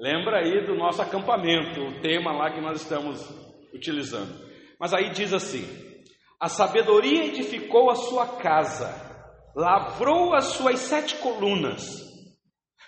Lembra 0.00 0.38
aí 0.38 0.64
do 0.64 0.74
nosso 0.74 1.02
acampamento, 1.02 1.78
o 1.78 2.00
tema 2.00 2.32
lá 2.32 2.50
que 2.50 2.60
nós 2.62 2.80
estamos 2.80 3.20
utilizando. 3.74 4.32
Mas 4.80 4.94
aí 4.94 5.10
diz 5.10 5.30
assim: 5.34 5.62
a 6.40 6.48
sabedoria 6.48 7.26
edificou 7.26 7.90
a 7.90 7.94
sua 7.94 8.38
casa, 8.38 8.88
lavrou 9.54 10.34
as 10.34 10.46
suas 10.46 10.80
sete 10.80 11.16
colunas, 11.16 11.84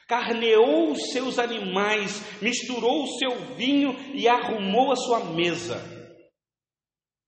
carneou 0.09 0.91
os 0.91 1.13
seus 1.13 1.39
animais, 1.39 2.41
misturou 2.41 3.03
o 3.03 3.19
seu 3.19 3.57
vinho 3.57 3.95
e 4.15 4.27
arrumou 4.27 4.91
a 4.91 4.97
sua 4.97 5.21
mesa. 5.35 5.77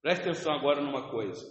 Preste 0.01 0.23
atenção 0.23 0.55
agora 0.55 0.81
numa 0.81 1.11
coisa. 1.11 1.45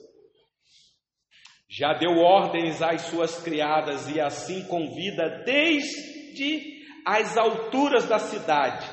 Já 1.70 1.94
deu 1.94 2.18
ordens 2.18 2.82
às 2.82 3.02
suas 3.04 3.44
criadas 3.44 4.10
e 4.10 4.20
assim 4.20 4.66
convida 4.68 5.44
desde 5.46 6.73
as 7.06 7.38
alturas 7.38 8.08
da 8.08 8.20
cidade. 8.20 8.86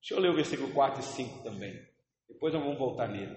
Deixa 0.00 0.14
eu 0.14 0.20
ler 0.20 0.30
o 0.30 0.36
versículo 0.36 0.72
4 0.72 1.00
e 1.00 1.02
5 1.02 1.42
também. 1.42 1.74
Depois 2.28 2.52
nós 2.52 2.62
vamos 2.62 2.78
voltar 2.78 3.08
nele. 3.08 3.36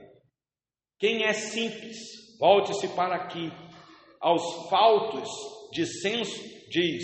Quem 1.00 1.24
é 1.24 1.34
simples, 1.34 1.98
volte-se 2.40 2.88
para 2.90 3.16
aqui. 3.16 3.52
Aos 4.20 4.70
faltos 4.70 5.30
de 5.72 5.86
senso, 5.86 6.42
diz: 6.70 7.04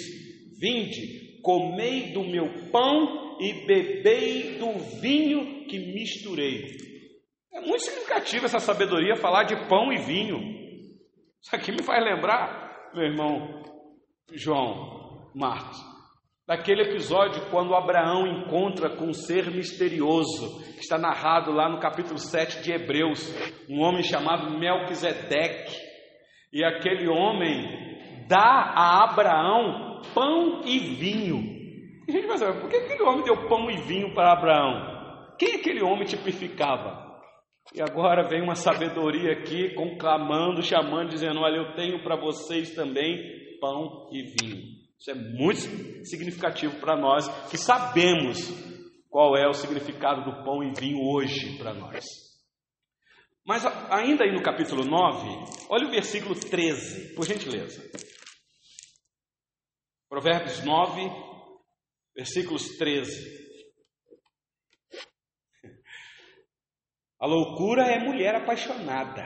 Vinde, 0.60 1.42
comei 1.42 2.12
do 2.12 2.24
meu 2.24 2.70
pão 2.72 3.38
e 3.40 3.66
bebei 3.66 4.58
do 4.58 4.78
vinho 5.00 5.66
que 5.68 5.80
misturei. 5.80 6.66
É 7.54 7.62
muito 7.62 7.84
significativo 7.84 8.46
essa 8.46 8.60
sabedoria 8.60 9.16
falar 9.16 9.44
de 9.44 9.56
pão 9.68 9.92
e 9.94 9.98
vinho. 9.98 10.40
Isso 11.42 11.56
aqui 11.56 11.72
me 11.72 11.84
faz 11.84 12.04
lembrar, 12.04 12.92
meu 12.94 13.04
irmão 13.06 13.64
João 14.34 15.32
Marcos, 15.34 15.78
daquele 16.48 16.84
episódio 16.84 17.50
quando 17.50 17.76
Abraão 17.76 18.28
encontra 18.28 18.90
com 18.96 19.06
um 19.08 19.14
ser 19.14 19.50
misterioso, 19.50 20.64
que 20.74 20.82
está 20.82 20.98
narrado 20.98 21.52
lá 21.52 21.70
no 21.70 21.80
capítulo 21.80 22.20
7 22.20 22.62
de 22.62 22.72
Hebreus, 22.72 23.34
um 23.70 23.82
homem 23.82 24.04
chamado 24.04 24.58
Melquisedeque. 24.58 25.76
E 26.54 26.64
aquele 26.64 27.08
homem 27.08 28.28
dá 28.28 28.74
a 28.76 29.04
Abraão 29.04 30.02
pão 30.14 30.62
e 30.66 30.78
vinho. 30.80 31.56
E 32.08 32.12
a 32.12 32.14
gente 32.14 32.28
vai 32.28 32.38
saber, 32.38 32.62
por 32.62 32.70
que 32.70 32.78
aquele 32.78 33.04
homem 33.04 33.24
deu 33.24 33.48
pão 33.48 33.70
e 33.70 33.78
vinho 33.78 34.14
para 34.14 34.34
Abraão? 34.34 35.36
Quem 35.40 35.56
aquele 35.56 35.84
homem 35.84 36.06
tipificava? 36.06 37.04
E 37.74 37.82
agora 37.82 38.28
vem 38.28 38.44
uma 38.44 38.56
sabedoria 38.56 39.34
aqui, 39.34 39.74
conclamando, 39.74 40.62
chamando, 40.62 41.10
dizendo: 41.10 41.40
Olha, 41.40 41.58
eu 41.58 41.74
tenho 41.74 42.04
para 42.04 42.16
vocês 42.16 42.76
também 42.76 43.18
pão 43.60 44.08
e 44.12 44.22
vinho. 44.22 44.85
Isso 45.00 45.12
é 45.12 45.14
muito 45.14 46.06
significativo 46.06 46.80
para 46.80 46.96
nós 46.96 47.28
que 47.50 47.58
sabemos 47.58 48.40
qual 49.10 49.38
é 49.38 49.48
o 49.48 49.54
significado 49.54 50.24
do 50.24 50.44
pão 50.44 50.64
e 50.64 50.74
vinho 50.78 51.00
hoje 51.00 51.58
para 51.58 51.74
nós. 51.74 52.04
Mas 53.46 53.64
ainda 53.92 54.24
aí 54.24 54.32
no 54.32 54.42
capítulo 54.42 54.84
9, 54.84 55.28
olha 55.70 55.88
o 55.88 55.92
versículo 55.92 56.34
13, 56.34 57.14
por 57.14 57.26
gentileza. 57.26 57.88
Provérbios 60.10 60.64
9, 60.64 61.02
versículos 62.16 62.76
13. 62.78 63.46
A 67.20 67.28
loucura 67.28 67.84
é 67.84 68.00
mulher 68.00 68.36
apaixonada, 68.36 69.24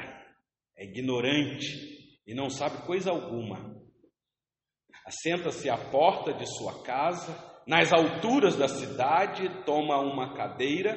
é 0.76 0.86
ignorante 0.86 2.22
e 2.28 2.34
não 2.34 2.50
sabe 2.50 2.86
coisa 2.86 3.12
alguma. 3.12 3.79
Assenta-se 5.10 5.68
à 5.68 5.76
porta 5.76 6.32
de 6.36 6.46
sua 6.46 6.84
casa, 6.84 7.36
nas 7.66 7.92
alturas 7.92 8.56
da 8.56 8.68
cidade, 8.68 9.50
toma 9.66 10.00
uma 10.00 10.36
cadeira 10.36 10.96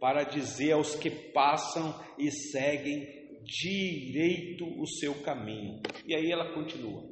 para 0.00 0.24
dizer 0.24 0.72
aos 0.72 0.94
que 0.94 1.10
passam 1.10 1.94
e 2.18 2.30
seguem 2.30 3.06
direito 3.44 4.64
o 4.64 4.86
seu 4.86 5.22
caminho. 5.22 5.82
E 6.06 6.14
aí 6.16 6.32
ela 6.32 6.54
continua. 6.54 7.02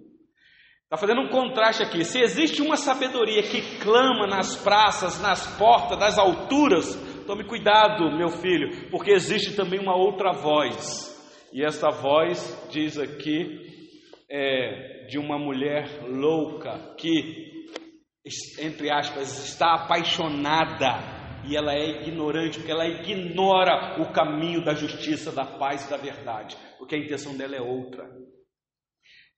Está 0.85 0.97
fazendo 0.97 1.21
um 1.21 1.29
contraste 1.29 1.83
aqui. 1.83 2.03
Se 2.03 2.19
existe 2.19 2.63
uma 2.63 2.79
sabedoria 2.79 3.43
que 3.43 3.79
clama 3.81 4.27
nas 4.27 4.57
praças, 4.57 5.21
nas 5.21 5.47
portas, 5.59 5.99
nas 5.99 6.19
alturas, 6.19 6.97
tome 7.27 7.45
cuidado, 7.45 8.11
meu 8.17 8.31
filho, 8.31 8.89
porque 8.91 9.11
existe 9.11 9.55
também 9.55 9.79
uma 9.79 9.95
outra 9.95 10.33
voz. 10.33 11.15
E 11.53 11.63
essa 11.63 11.91
voz 11.91 12.69
diz 12.71 12.99
aqui 12.99 13.69
é, 14.31 14.98
de 15.09 15.19
uma 15.19 15.39
mulher 15.39 16.03
louca 16.07 16.95
que, 16.97 17.67
entre 18.59 18.91
aspas, 18.91 19.45
está 19.45 19.75
apaixonada 19.75 21.19
e 21.49 21.57
ela 21.57 21.73
é 21.73 22.03
ignorante, 22.03 22.59
porque 22.59 22.71
ela 22.71 22.87
ignora 22.87 24.03
o 24.03 24.13
caminho 24.13 24.63
da 24.63 24.75
justiça, 24.75 25.33
da 25.33 25.47
paz 25.47 25.87
e 25.87 25.91
da 25.91 25.97
verdade, 25.97 26.57
porque 26.79 26.95
a 26.95 26.99
intenção 26.99 27.35
dela 27.35 27.57
é 27.57 27.61
outra. 27.61 28.05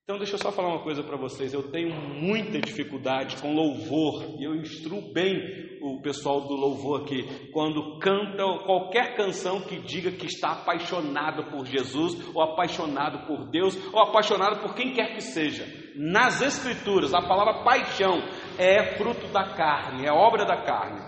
Então, 0.03 0.17
deixa 0.17 0.33
eu 0.33 0.39
só 0.39 0.51
falar 0.51 0.69
uma 0.69 0.83
coisa 0.83 1.03
para 1.03 1.15
vocês. 1.15 1.53
Eu 1.53 1.71
tenho 1.71 1.95
muita 1.95 2.59
dificuldade 2.59 3.39
com 3.41 3.53
louvor, 3.53 4.35
e 4.39 4.43
eu 4.43 4.55
instruo 4.55 5.13
bem 5.13 5.39
o 5.81 6.01
pessoal 6.01 6.41
do 6.41 6.55
louvor 6.55 7.01
aqui, 7.01 7.49
quando 7.51 7.99
canta 7.99 8.43
qualquer 8.65 9.15
canção 9.15 9.61
que 9.61 9.79
diga 9.79 10.11
que 10.11 10.25
está 10.25 10.51
apaixonado 10.51 11.51
por 11.51 11.65
Jesus, 11.65 12.35
ou 12.35 12.41
apaixonado 12.41 13.25
por 13.27 13.49
Deus, 13.49 13.77
ou 13.93 14.01
apaixonado 14.01 14.61
por 14.61 14.75
quem 14.75 14.93
quer 14.93 15.13
que 15.13 15.21
seja. 15.21 15.65
Nas 15.95 16.41
Escrituras, 16.41 17.13
a 17.13 17.21
palavra 17.21 17.63
paixão 17.63 18.21
é 18.57 18.97
fruto 18.97 19.27
da 19.27 19.53
carne, 19.55 20.05
é 20.05 20.11
obra 20.11 20.45
da 20.45 20.63
carne. 20.63 21.01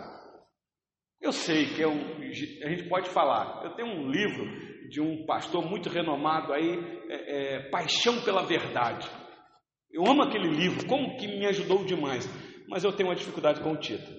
Eu 1.22 1.32
sei 1.32 1.68
que 1.68 1.82
é 1.82 1.88
um, 1.88 2.18
a 2.20 2.70
gente 2.70 2.90
pode 2.90 3.10
falar. 3.10 3.64
Eu 3.64 3.76
tenho 3.76 3.88
um 3.88 4.10
livro 4.10 4.73
de 4.90 5.02
um 5.02 5.26
pastor 5.26 5.64
muito 5.68 5.90
renomado 5.90 6.54
aí, 6.54 6.78
é, 7.10 7.56
é, 7.56 7.70
Paixão 7.70 8.22
pela 8.22 8.44
Verdade. 8.44 9.10
Eu 9.92 10.06
amo 10.08 10.24
aquele 10.24 10.50
livro, 10.50 10.88
como 10.88 11.18
que 11.18 11.28
me 11.28 11.46
ajudou 11.46 11.84
demais, 11.86 12.28
mas 12.68 12.84
eu 12.84 12.92
tenho 12.92 13.10
uma 13.10 13.16
dificuldade 13.16 13.62
com 13.62 13.72
o 13.72 13.78
título. 13.78 14.18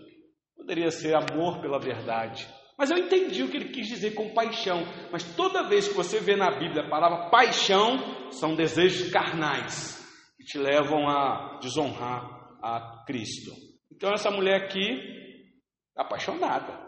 Poderia 0.57 0.91
ser 0.91 1.15
Amor 1.15 1.61
pela 1.61 1.79
Verdade. 1.79 2.47
Mas 2.77 2.91
eu 2.91 2.99
entendi 2.99 3.43
o 3.43 3.51
que 3.51 3.57
ele 3.57 3.69
quis 3.69 3.87
dizer 3.87 4.15
com 4.15 4.35
paixão. 4.35 4.83
Mas 5.13 5.23
toda 5.37 5.69
vez 5.69 5.89
que 5.89 5.95
você 5.95 6.19
vê 6.21 6.37
na 6.37 6.51
Bíblia 6.59 6.83
a 6.83 6.89
palavra 6.89 7.31
paixão, 7.31 8.31
são 8.31 8.55
desejos 8.55 9.11
carnais 9.11 10.03
que 10.37 10.45
te 10.45 10.59
levam 10.59 11.09
a 11.09 11.59
desonrar 11.61 12.25
a 12.63 13.05
Cristo. 13.07 13.53
Então 13.93 14.13
essa 14.13 14.31
mulher 14.31 14.65
aqui, 14.65 15.53
apaixonada. 15.97 16.83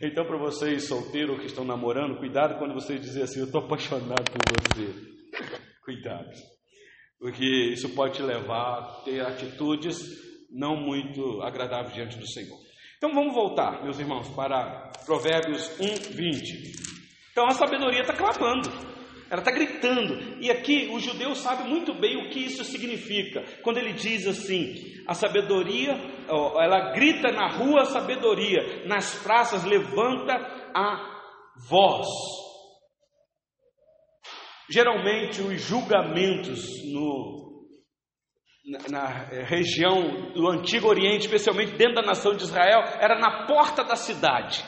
Então, 0.00 0.24
para 0.24 0.38
vocês 0.38 0.86
solteiros 0.86 1.40
que 1.40 1.46
estão 1.46 1.64
namorando, 1.64 2.18
cuidado 2.18 2.58
quando 2.58 2.74
vocês 2.74 3.00
dizem 3.00 3.22
assim: 3.22 3.40
Eu 3.40 3.46
estou 3.46 3.62
apaixonado 3.62 4.30
por 4.30 4.74
você. 4.74 4.94
cuidado, 5.84 6.30
porque 7.18 7.44
isso 7.72 7.88
pode 7.94 8.14
te 8.14 8.22
levar 8.22 8.78
a 8.78 9.02
ter 9.04 9.20
atitudes 9.20 9.98
não 10.50 10.76
muito 10.76 11.42
agradáveis 11.42 11.94
diante 11.94 12.18
do 12.18 12.26
Senhor. 12.28 12.58
Então 12.96 13.12
vamos 13.12 13.34
voltar, 13.34 13.82
meus 13.82 13.98
irmãos, 13.98 14.28
para 14.34 14.90
Provérbios 15.04 15.70
1, 15.80 16.14
20. 16.14 16.88
Então 17.32 17.46
a 17.46 17.52
sabedoria 17.52 18.00
está 18.00 18.12
clamando, 18.12 18.68
ela 19.30 19.40
está 19.40 19.50
gritando. 19.50 20.38
E 20.40 20.50
aqui 20.50 20.88
o 20.92 20.98
judeu 20.98 21.34
sabe 21.34 21.68
muito 21.68 21.94
bem 21.94 22.16
o 22.16 22.30
que 22.30 22.40
isso 22.40 22.64
significa. 22.64 23.44
Quando 23.62 23.78
ele 23.78 23.92
diz 23.92 24.26
assim: 24.26 24.74
a 25.06 25.14
sabedoria, 25.14 25.92
ela 26.28 26.92
grita 26.92 27.30
na 27.30 27.48
rua 27.48 27.82
a 27.82 27.86
sabedoria, 27.86 28.86
nas 28.86 29.22
praças 29.22 29.64
levanta 29.64 30.34
a 30.74 31.20
voz. 31.68 32.06
Geralmente 34.70 35.40
os 35.40 35.60
julgamentos 35.62 36.62
no, 36.92 37.66
na, 38.90 39.06
região 39.46 40.32
do 40.32 40.46
Antigo 40.48 40.88
Oriente, 40.88 41.26
especialmente 41.26 41.72
dentro 41.72 41.94
da 41.94 42.02
nação 42.02 42.34
de 42.34 42.44
Israel, 42.44 42.80
era 43.00 43.18
na 43.18 43.46
porta 43.46 43.82
da 43.82 43.96
cidade, 43.96 44.62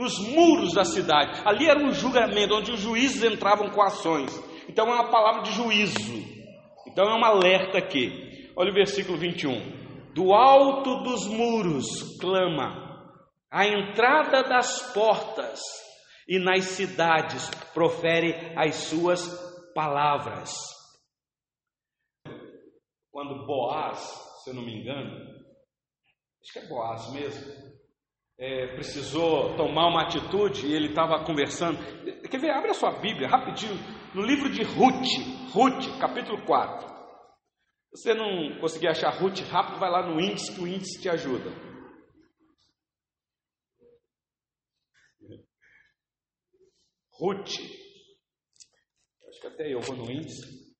nos 0.00 0.18
muros 0.18 0.72
da 0.72 0.82
cidade. 0.82 1.42
Ali 1.44 1.68
era 1.68 1.78
um 1.78 1.92
julgamento 1.92 2.54
onde 2.54 2.72
os 2.72 2.80
juízes 2.80 3.22
entravam 3.22 3.68
com 3.70 3.82
ações. 3.82 4.32
Então 4.66 4.88
é 4.88 4.94
uma 4.94 5.10
palavra 5.10 5.42
de 5.42 5.52
juízo. 5.52 6.24
Então 6.86 7.04
é 7.04 7.14
um 7.14 7.24
alerta 7.24 7.76
aqui. 7.78 8.50
Olha 8.56 8.70
o 8.70 8.74
versículo 8.74 9.18
21. 9.18 10.12
Do 10.14 10.32
alto 10.32 11.02
dos 11.02 11.26
muros 11.26 12.18
clama, 12.18 13.14
a 13.50 13.66
entrada 13.66 14.42
das 14.42 14.92
portas 14.92 15.60
e 16.26 16.38
nas 16.38 16.64
cidades 16.64 17.50
profere 17.74 18.54
as 18.56 18.74
suas 18.76 19.20
palavras. 19.74 20.52
Quando 23.10 23.46
Boaz, 23.46 23.98
se 24.42 24.50
eu 24.50 24.54
não 24.54 24.62
me 24.62 24.80
engano, 24.80 25.10
acho 26.40 26.52
que 26.52 26.58
é 26.60 26.68
Boaz 26.68 27.12
mesmo, 27.12 27.79
é, 28.40 28.68
precisou 28.68 29.54
tomar 29.54 29.88
uma 29.88 30.02
atitude 30.02 30.66
e 30.66 30.72
ele 30.72 30.88
estava 30.88 31.22
conversando. 31.24 31.78
Quer 32.26 32.40
ver? 32.40 32.50
Abre 32.50 32.70
a 32.70 32.74
sua 32.74 32.98
Bíblia 32.98 33.28
rapidinho, 33.28 33.74
no 34.14 34.22
livro 34.22 34.50
de 34.50 34.62
Ruth, 34.62 35.06
Ruth, 35.52 36.00
capítulo 36.00 36.42
4. 36.46 36.88
Se 37.94 38.02
você 38.02 38.14
não 38.14 38.58
conseguir 38.58 38.88
achar 38.88 39.10
Ruth 39.10 39.40
rápido, 39.40 39.78
vai 39.78 39.90
lá 39.90 40.08
no 40.08 40.18
índice 40.18 40.54
que 40.54 40.60
o 40.62 40.66
índice 40.66 41.02
te 41.02 41.10
ajuda. 41.10 41.50
Ruth. 47.12 47.50
Acho 49.28 49.40
que 49.42 49.46
até 49.48 49.74
eu 49.74 49.80
vou 49.80 49.96
no 49.96 50.10
índice. 50.10 50.74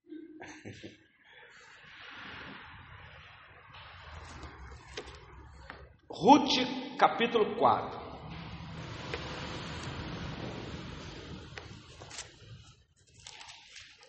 Ruth, 6.16 6.96
capítulo 6.96 7.56
4. 7.56 8.04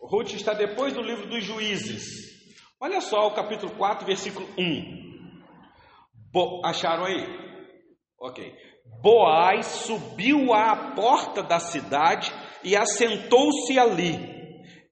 Ruth 0.04 0.34
está 0.34 0.54
depois 0.54 0.94
do 0.94 1.02
livro 1.02 1.28
dos 1.28 1.44
juízes. 1.44 2.04
Olha 2.80 3.02
só 3.02 3.26
o 3.26 3.34
capítulo 3.34 3.76
4, 3.76 4.06
versículo 4.06 4.48
1. 4.56 5.42
Bo, 6.32 6.62
acharam 6.64 7.06
aí? 7.06 7.26
Ok. 8.20 8.54
Boaz 9.02 9.66
subiu 9.66 10.54
à 10.54 10.94
porta 10.94 11.42
da 11.42 11.58
cidade 11.58 12.32
e 12.64 12.76
assentou-se 12.76 13.80
ali. 13.80 14.36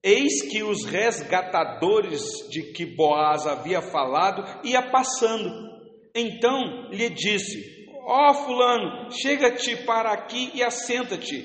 Eis 0.02 0.42
que 0.50 0.64
os 0.64 0.84
resgatadores 0.84 2.24
de 2.50 2.74
que 2.74 2.88
Boaz 2.88 3.46
havia 3.46 3.84
falado 3.84 4.44
ia 4.64 4.82
passando. 4.82 5.73
Então 6.16 6.90
lhe 6.92 7.10
disse: 7.10 7.88
Ó 8.06 8.30
oh, 8.30 8.34
fulano, 8.34 9.12
chega-te 9.12 9.76
para 9.78 10.12
aqui 10.12 10.52
e 10.54 10.62
assenta-te. 10.62 11.36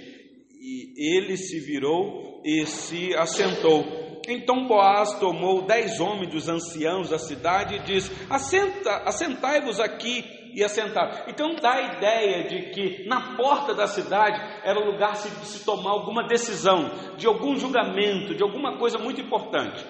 E 0.61 1.17
ele 1.17 1.37
se 1.37 1.61
virou 1.61 2.43
e 2.45 2.67
se 2.67 3.15
assentou. 3.15 4.09
Então 4.29 4.67
Boaz 4.67 5.19
tomou 5.19 5.63
dez 5.63 6.01
homens 6.01 6.31
dos 6.31 6.49
anciãos 6.49 7.09
da 7.09 7.19
cidade 7.19 7.77
e 7.77 7.83
disse: 7.85 8.11
Assenta, 8.29 8.97
assentai-vos 9.07 9.81
aqui 9.81 10.23
e 10.55 10.63
assentaram. 10.63 11.25
Então 11.29 11.55
dá 11.55 11.75
a 11.75 11.97
ideia 11.97 12.45
de 12.49 12.71
que 12.71 13.07
na 13.07 13.37
porta 13.37 13.75
da 13.75 13.87
cidade 13.87 14.39
era 14.65 14.79
o 14.79 14.91
lugar 14.91 15.13
de 15.13 15.47
se 15.47 15.65
tomar 15.65 15.93
alguma 15.93 16.27
decisão, 16.27 16.91
de 17.17 17.27
algum 17.27 17.57
julgamento, 17.57 18.35
de 18.35 18.43
alguma 18.43 18.77
coisa 18.79 18.99
muito 18.99 19.21
importante. 19.21 19.85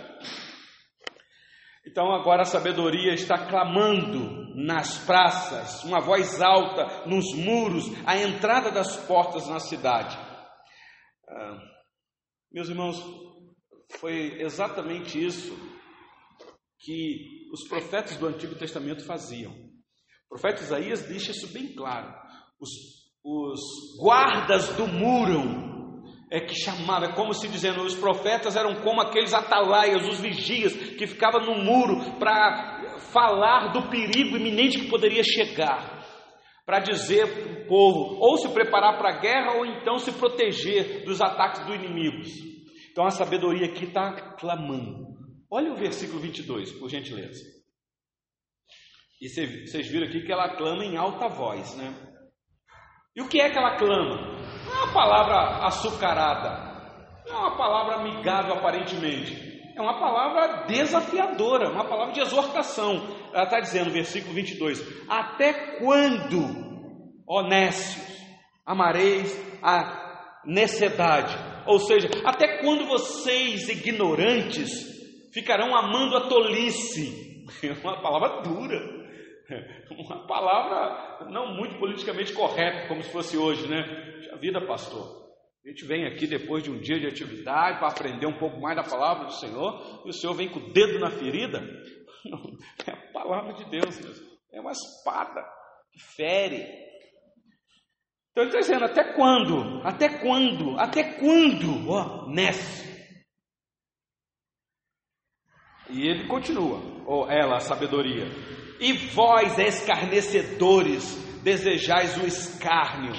Então 1.90 2.12
agora 2.12 2.42
a 2.42 2.44
sabedoria 2.44 3.14
está 3.14 3.46
clamando 3.46 4.54
nas 4.54 4.98
praças, 5.06 5.82
uma 5.84 6.00
voz 6.00 6.38
alta 6.42 7.08
nos 7.08 7.34
muros, 7.34 7.86
a 8.04 8.18
entrada 8.18 8.70
das 8.70 8.94
portas 9.06 9.48
na 9.48 9.58
cidade. 9.58 10.14
Ah, 11.26 11.58
meus 12.52 12.68
irmãos, 12.68 13.02
foi 13.98 14.38
exatamente 14.42 15.18
isso 15.18 15.56
que 16.78 17.48
os 17.54 17.66
profetas 17.66 18.18
do 18.18 18.26
Antigo 18.26 18.54
Testamento 18.54 19.06
faziam. 19.06 19.52
O 19.52 20.28
profeta 20.28 20.62
Isaías 20.62 21.06
deixa 21.08 21.30
isso 21.30 21.50
bem 21.54 21.74
claro. 21.74 22.14
Os, 22.60 22.68
os 23.24 23.60
guardas 23.98 24.68
do 24.76 24.86
muro 24.86 25.67
é 26.30 26.40
que 26.40 26.54
chamava, 26.54 27.06
é 27.06 27.12
como 27.12 27.32
se 27.32 27.48
dizendo, 27.48 27.82
os 27.82 27.94
profetas 27.94 28.56
eram 28.56 28.82
como 28.82 29.00
aqueles 29.00 29.32
atalaias, 29.32 30.06
os 30.06 30.20
vigias, 30.20 30.74
que 30.74 31.06
ficavam 31.06 31.40
no 31.40 31.64
muro 31.64 32.18
para 32.18 32.98
falar 33.12 33.72
do 33.72 33.88
perigo 33.88 34.36
iminente 34.36 34.78
que 34.78 34.90
poderia 34.90 35.22
chegar, 35.22 36.04
para 36.66 36.80
dizer 36.80 37.26
para 37.26 37.62
o 37.62 37.66
povo, 37.66 38.18
ou 38.20 38.36
se 38.36 38.48
preparar 38.50 38.98
para 38.98 39.16
a 39.16 39.20
guerra, 39.20 39.54
ou 39.54 39.64
então 39.64 39.98
se 39.98 40.12
proteger 40.12 41.04
dos 41.04 41.20
ataques 41.20 41.64
dos 41.64 41.74
inimigos. 41.74 42.28
Então 42.90 43.06
a 43.06 43.10
sabedoria 43.10 43.66
aqui 43.66 43.84
está 43.84 44.34
clamando. 44.38 45.06
Olha 45.50 45.72
o 45.72 45.76
versículo 45.76 46.20
22, 46.20 46.72
por 46.72 46.90
gentileza. 46.90 47.42
E 49.20 49.28
vocês 49.28 49.88
viram 49.88 50.06
aqui 50.06 50.20
que 50.22 50.30
ela 50.30 50.56
clama 50.56 50.84
em 50.84 50.96
alta 50.96 51.26
voz, 51.28 51.74
né? 51.76 52.07
E 53.18 53.20
o 53.20 53.26
que 53.26 53.40
é 53.40 53.50
que 53.50 53.58
ela 53.58 53.74
clama? 53.74 54.38
Não 54.64 54.72
é 54.72 54.84
uma 54.84 54.92
palavra 54.92 55.66
açucarada, 55.66 56.92
não 57.26 57.34
é 57.34 57.38
uma 57.40 57.56
palavra 57.56 57.96
amigável 57.96 58.54
aparentemente, 58.54 59.60
é 59.76 59.82
uma 59.82 59.98
palavra 59.98 60.66
desafiadora, 60.68 61.68
uma 61.68 61.84
palavra 61.84 62.14
de 62.14 62.20
exortação. 62.20 63.08
Ela 63.34 63.42
está 63.42 63.58
dizendo, 63.58 63.90
versículo 63.90 64.32
22: 64.34 64.80
Até 65.08 65.52
quando, 65.80 66.46
honestos, 67.26 68.06
amareis 68.64 69.36
a 69.64 70.40
necessidade? 70.44 71.36
Ou 71.66 71.80
seja, 71.80 72.08
até 72.24 72.58
quando 72.58 72.86
vocês, 72.86 73.68
ignorantes, 73.68 74.70
ficarão 75.34 75.74
amando 75.74 76.16
a 76.16 76.28
tolice? 76.28 77.26
É 77.64 77.72
uma 77.82 78.00
palavra 78.00 78.42
dura. 78.42 78.97
Uma 79.90 80.26
palavra 80.26 81.30
não 81.30 81.54
muito 81.54 81.78
politicamente 81.78 82.32
correta, 82.32 82.86
como 82.88 83.02
se 83.02 83.10
fosse 83.10 83.36
hoje, 83.36 83.66
né? 83.66 83.82
Já 84.22 84.36
vida, 84.36 84.60
pastor. 84.66 85.28
A 85.64 85.68
gente 85.68 85.84
vem 85.86 86.06
aqui 86.06 86.26
depois 86.26 86.62
de 86.62 86.70
um 86.70 86.78
dia 86.78 86.98
de 86.98 87.06
atividade 87.06 87.78
para 87.78 87.88
aprender 87.88 88.26
um 88.26 88.38
pouco 88.38 88.60
mais 88.60 88.76
da 88.76 88.82
palavra 88.82 89.26
do 89.26 89.34
Senhor, 89.34 90.02
e 90.04 90.10
o 90.10 90.12
Senhor 90.12 90.34
vem 90.34 90.48
com 90.48 90.58
o 90.58 90.72
dedo 90.72 90.98
na 90.98 91.10
ferida. 91.10 91.60
É 92.86 92.90
a 92.90 93.12
palavra 93.12 93.52
de 93.54 93.64
Deus 93.70 94.00
mesmo. 94.00 94.26
É 94.52 94.60
uma 94.60 94.72
espada 94.72 95.44
que 95.92 96.00
fere. 96.00 96.62
Então 98.30 98.44
ele 98.44 98.48
está 98.48 98.58
dizendo, 98.60 98.84
até 98.84 99.12
quando? 99.14 99.80
Até 99.84 100.18
quando? 100.20 100.78
Até 100.78 101.18
quando? 101.18 101.90
Ó, 101.90 102.26
oh. 102.26 102.30
E 105.90 106.06
ele 106.06 106.26
continua, 106.28 106.80
ou 107.06 107.30
ela, 107.30 107.56
a 107.56 107.60
sabedoria. 107.60 108.26
E 108.80 108.92
vós, 108.92 109.58
escarnecedores, 109.58 111.16
desejais 111.42 112.16
o 112.16 112.26
escárnio. 112.26 113.14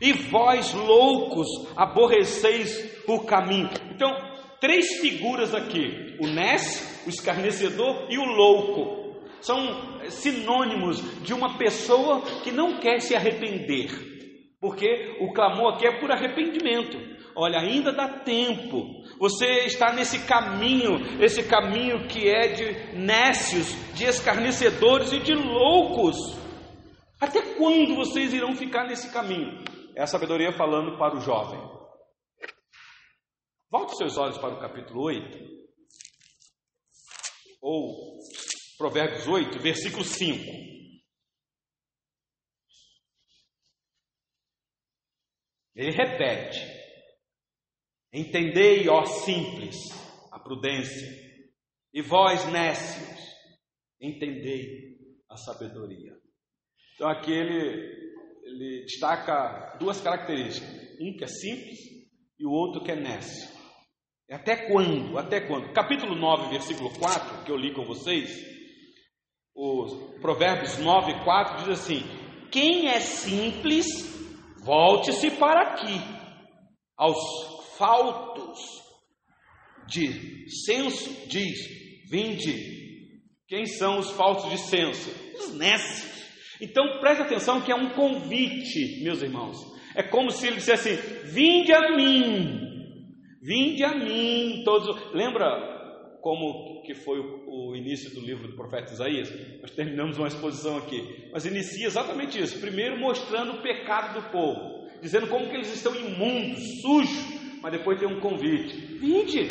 E 0.00 0.12
vós, 0.12 0.72
loucos, 0.72 1.46
aborreceis 1.76 3.02
o 3.06 3.20
caminho. 3.20 3.68
Então, 3.94 4.10
três 4.60 5.00
figuras 5.00 5.54
aqui: 5.54 6.16
o 6.20 6.26
Ness, 6.26 7.04
o 7.06 7.10
escarnecedor 7.10 8.06
e 8.08 8.18
o 8.18 8.24
louco. 8.24 9.00
São 9.40 10.00
sinônimos 10.08 11.22
de 11.22 11.32
uma 11.32 11.56
pessoa 11.56 12.22
que 12.42 12.50
não 12.50 12.78
quer 12.78 13.00
se 13.00 13.14
arrepender. 13.14 13.88
Porque 14.60 15.16
o 15.20 15.32
clamor 15.32 15.74
aqui 15.74 15.86
é 15.86 15.98
por 15.98 16.10
arrependimento. 16.10 16.98
Olha, 17.34 17.60
ainda 17.60 17.92
dá 17.92 18.20
tempo. 18.20 19.02
Você 19.18 19.64
está 19.66 19.92
nesse 19.92 20.26
caminho, 20.26 21.22
esse 21.22 21.42
caminho 21.42 22.06
que 22.08 22.28
é 22.28 22.48
de 22.48 22.96
nécios, 22.96 23.68
de 23.94 24.04
escarnecedores 24.04 25.12
e 25.12 25.20
de 25.20 25.34
loucos. 25.34 26.16
Até 27.20 27.54
quando 27.56 27.94
vocês 27.96 28.32
irão 28.32 28.54
ficar 28.56 28.86
nesse 28.86 29.12
caminho? 29.12 29.62
É 29.94 30.02
a 30.02 30.06
sabedoria 30.06 30.52
falando 30.52 30.96
para 30.98 31.16
o 31.16 31.20
jovem. 31.20 31.60
Volte 33.70 33.96
seus 33.96 34.16
olhos 34.16 34.38
para 34.38 34.54
o 34.54 34.60
capítulo 34.60 35.04
8, 35.04 35.38
ou 37.62 38.18
Provérbios 38.76 39.28
8, 39.28 39.60
versículo 39.60 40.04
5. 40.04 40.70
Ele 45.76 45.92
repete: 45.92 46.79
Entendei, 48.12 48.88
ó 48.88 49.04
simples, 49.04 49.76
a 50.32 50.38
prudência, 50.38 51.08
e 51.94 52.02
vós, 52.02 52.44
nécios, 52.50 53.20
entendei 54.00 54.96
a 55.28 55.36
sabedoria. 55.36 56.12
Então 56.94 57.08
aqui 57.08 57.32
ele, 57.32 58.18
ele 58.44 58.82
destaca 58.82 59.76
duas 59.78 60.00
características: 60.00 60.70
um 61.00 61.16
que 61.16 61.24
é 61.24 61.28
simples 61.28 61.78
e 62.38 62.46
o 62.46 62.50
outro 62.50 62.82
que 62.82 62.90
é 62.90 62.96
nécio. 62.96 63.48
Até 64.30 64.68
quando? 64.68 65.18
Até 65.18 65.40
quando? 65.40 65.72
Capítulo 65.72 66.14
9, 66.14 66.50
versículo 66.50 66.90
4, 66.98 67.44
que 67.44 67.50
eu 67.50 67.56
li 67.56 67.74
com 67.74 67.84
vocês, 67.84 68.30
os 69.54 70.20
Provérbios 70.20 70.78
9, 70.78 71.24
4 71.24 71.64
diz 71.64 71.80
assim: 71.80 72.02
Quem 72.50 72.88
é 72.88 73.00
simples, 73.00 73.86
volte-se 74.64 75.30
para 75.32 75.72
aqui, 75.72 75.98
aos 76.96 77.59
faltos 77.80 78.60
de 79.88 80.50
senso, 80.66 81.26
diz: 81.26 81.58
Vinde. 82.10 82.78
Quem 83.48 83.66
são 83.66 83.98
os 83.98 84.10
faltos 84.12 84.48
de 84.50 84.58
senso? 84.58 85.10
Os 85.36 85.54
nécios. 85.56 86.20
Então 86.60 87.00
preste 87.00 87.22
atenção 87.22 87.62
que 87.62 87.72
é 87.72 87.74
um 87.74 87.90
convite, 87.90 89.02
meus 89.02 89.22
irmãos. 89.22 89.56
É 89.96 90.02
como 90.02 90.30
se 90.30 90.46
ele 90.46 90.56
dissesse 90.56 90.90
assim: 90.90 91.32
Vinde 91.32 91.72
a 91.72 91.96
mim, 91.96 92.60
vinde 93.42 93.82
a 93.82 93.94
mim, 93.94 94.62
todos. 94.64 95.12
Lembra 95.12 95.78
como 96.20 96.82
que 96.82 96.94
foi 96.94 97.18
o, 97.18 97.74
início 97.74 98.10
do 98.14 98.20
livro 98.20 98.46
do 98.46 98.56
profeta 98.56 98.92
Isaías? 98.92 99.32
Nós 99.62 99.70
terminamos 99.70 100.18
uma 100.18 100.28
exposição 100.28 100.76
aqui, 100.76 101.30
mas 101.32 101.46
inicia 101.46 101.86
exatamente 101.86 102.38
isso. 102.38 102.60
Primeiro 102.60 102.98
mostrando 102.98 103.52
o 103.54 103.62
pecado 103.62 104.20
do 104.20 104.30
povo, 104.30 104.86
dizendo 105.00 105.28
como 105.28 105.48
que 105.48 105.56
eles 105.56 105.74
estão 105.74 105.94
imundos, 105.96 106.60
sujos, 106.82 107.39
mas 107.60 107.72
depois 107.72 107.98
tem 107.98 108.08
um 108.08 108.20
convite: 108.20 108.76
Vinde. 108.98 109.48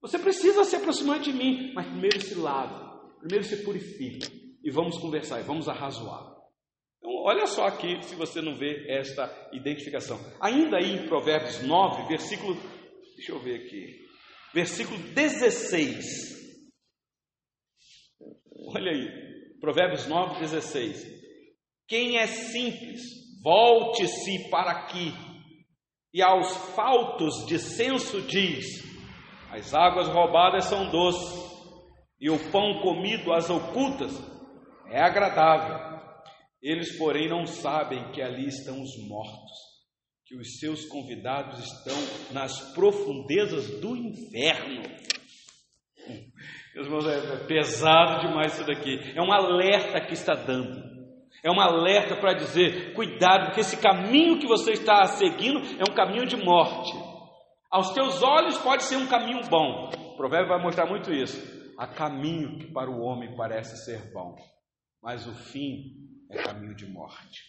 Você 0.00 0.18
precisa 0.18 0.64
se 0.64 0.76
aproximar 0.76 1.18
de 1.18 1.32
mim, 1.32 1.72
mas 1.74 1.86
primeiro 1.86 2.20
se 2.20 2.34
lave, 2.34 2.74
primeiro 3.18 3.44
se 3.44 3.64
purifique 3.64 4.58
e 4.62 4.70
vamos 4.70 4.98
conversar, 4.98 5.40
e 5.40 5.44
vamos 5.44 5.68
arrazoar. 5.68 6.36
Então, 6.98 7.10
olha 7.24 7.46
só 7.46 7.66
aqui, 7.66 8.02
se 8.02 8.14
você 8.14 8.40
não 8.40 8.56
vê 8.56 8.86
esta 8.88 9.48
identificação. 9.52 10.18
Ainda 10.40 10.76
aí 10.76 10.92
em 10.92 11.06
Provérbios 11.08 11.62
9, 11.62 12.08
versículo, 12.08 12.54
deixa 13.16 13.32
eu 13.32 13.38
ver 13.40 13.64
aqui, 13.64 13.96
versículo 14.54 14.98
16. 14.98 16.36
Olha 18.68 18.90
aí, 18.90 19.58
Provérbios 19.60 20.06
9, 20.06 20.40
16. 20.40 21.16
Quem 21.88 22.18
é 22.18 22.26
simples, 22.26 23.02
volte-se 23.42 24.50
para 24.50 24.72
aqui, 24.72 25.12
e 26.16 26.22
aos 26.22 26.56
faltos 26.74 27.44
de 27.44 27.58
senso 27.58 28.22
diz: 28.22 28.82
as 29.50 29.74
águas 29.74 30.08
roubadas 30.08 30.64
são 30.64 30.90
doces, 30.90 31.44
e 32.18 32.30
o 32.30 32.38
pão 32.50 32.80
comido 32.80 33.34
às 33.34 33.50
ocultas 33.50 34.18
é 34.88 34.98
agradável. 34.98 35.94
Eles, 36.62 36.96
porém, 36.96 37.28
não 37.28 37.44
sabem 37.44 38.12
que 38.12 38.22
ali 38.22 38.46
estão 38.46 38.80
os 38.80 38.96
mortos, 39.06 39.52
que 40.24 40.34
os 40.34 40.58
seus 40.58 40.86
convidados 40.86 41.58
estão 41.58 42.32
nas 42.32 42.72
profundezas 42.72 43.78
do 43.78 43.94
inferno. 43.94 44.84
Meus 46.74 46.86
irmãos, 46.86 47.06
é 47.06 47.44
pesado 47.46 48.26
demais 48.26 48.54
isso 48.54 48.66
daqui. 48.66 48.98
É 49.14 49.20
um 49.20 49.30
alerta 49.30 50.00
que 50.00 50.14
está 50.14 50.34
dando. 50.34 50.95
É 51.42 51.50
um 51.50 51.60
alerta 51.60 52.16
para 52.16 52.34
dizer: 52.34 52.94
cuidado, 52.94 53.46
porque 53.46 53.60
esse 53.60 53.80
caminho 53.80 54.38
que 54.38 54.46
você 54.46 54.72
está 54.72 55.04
seguindo 55.04 55.60
é 55.78 55.90
um 55.90 55.94
caminho 55.94 56.26
de 56.26 56.36
morte. 56.36 56.92
Aos 57.70 57.92
teus 57.92 58.22
olhos 58.22 58.58
pode 58.58 58.84
ser 58.84 58.96
um 58.96 59.06
caminho 59.06 59.40
bom. 59.48 59.90
O 60.12 60.16
provérbio 60.16 60.48
vai 60.48 60.62
mostrar 60.62 60.86
muito 60.86 61.12
isso. 61.12 61.54
Há 61.78 61.86
caminho 61.86 62.58
que 62.58 62.72
para 62.72 62.90
o 62.90 63.00
homem 63.02 63.36
parece 63.36 63.84
ser 63.84 64.10
bom, 64.12 64.34
mas 65.02 65.26
o 65.26 65.34
fim 65.34 65.92
é 66.30 66.42
caminho 66.42 66.74
de 66.74 66.86
morte. 66.86 67.42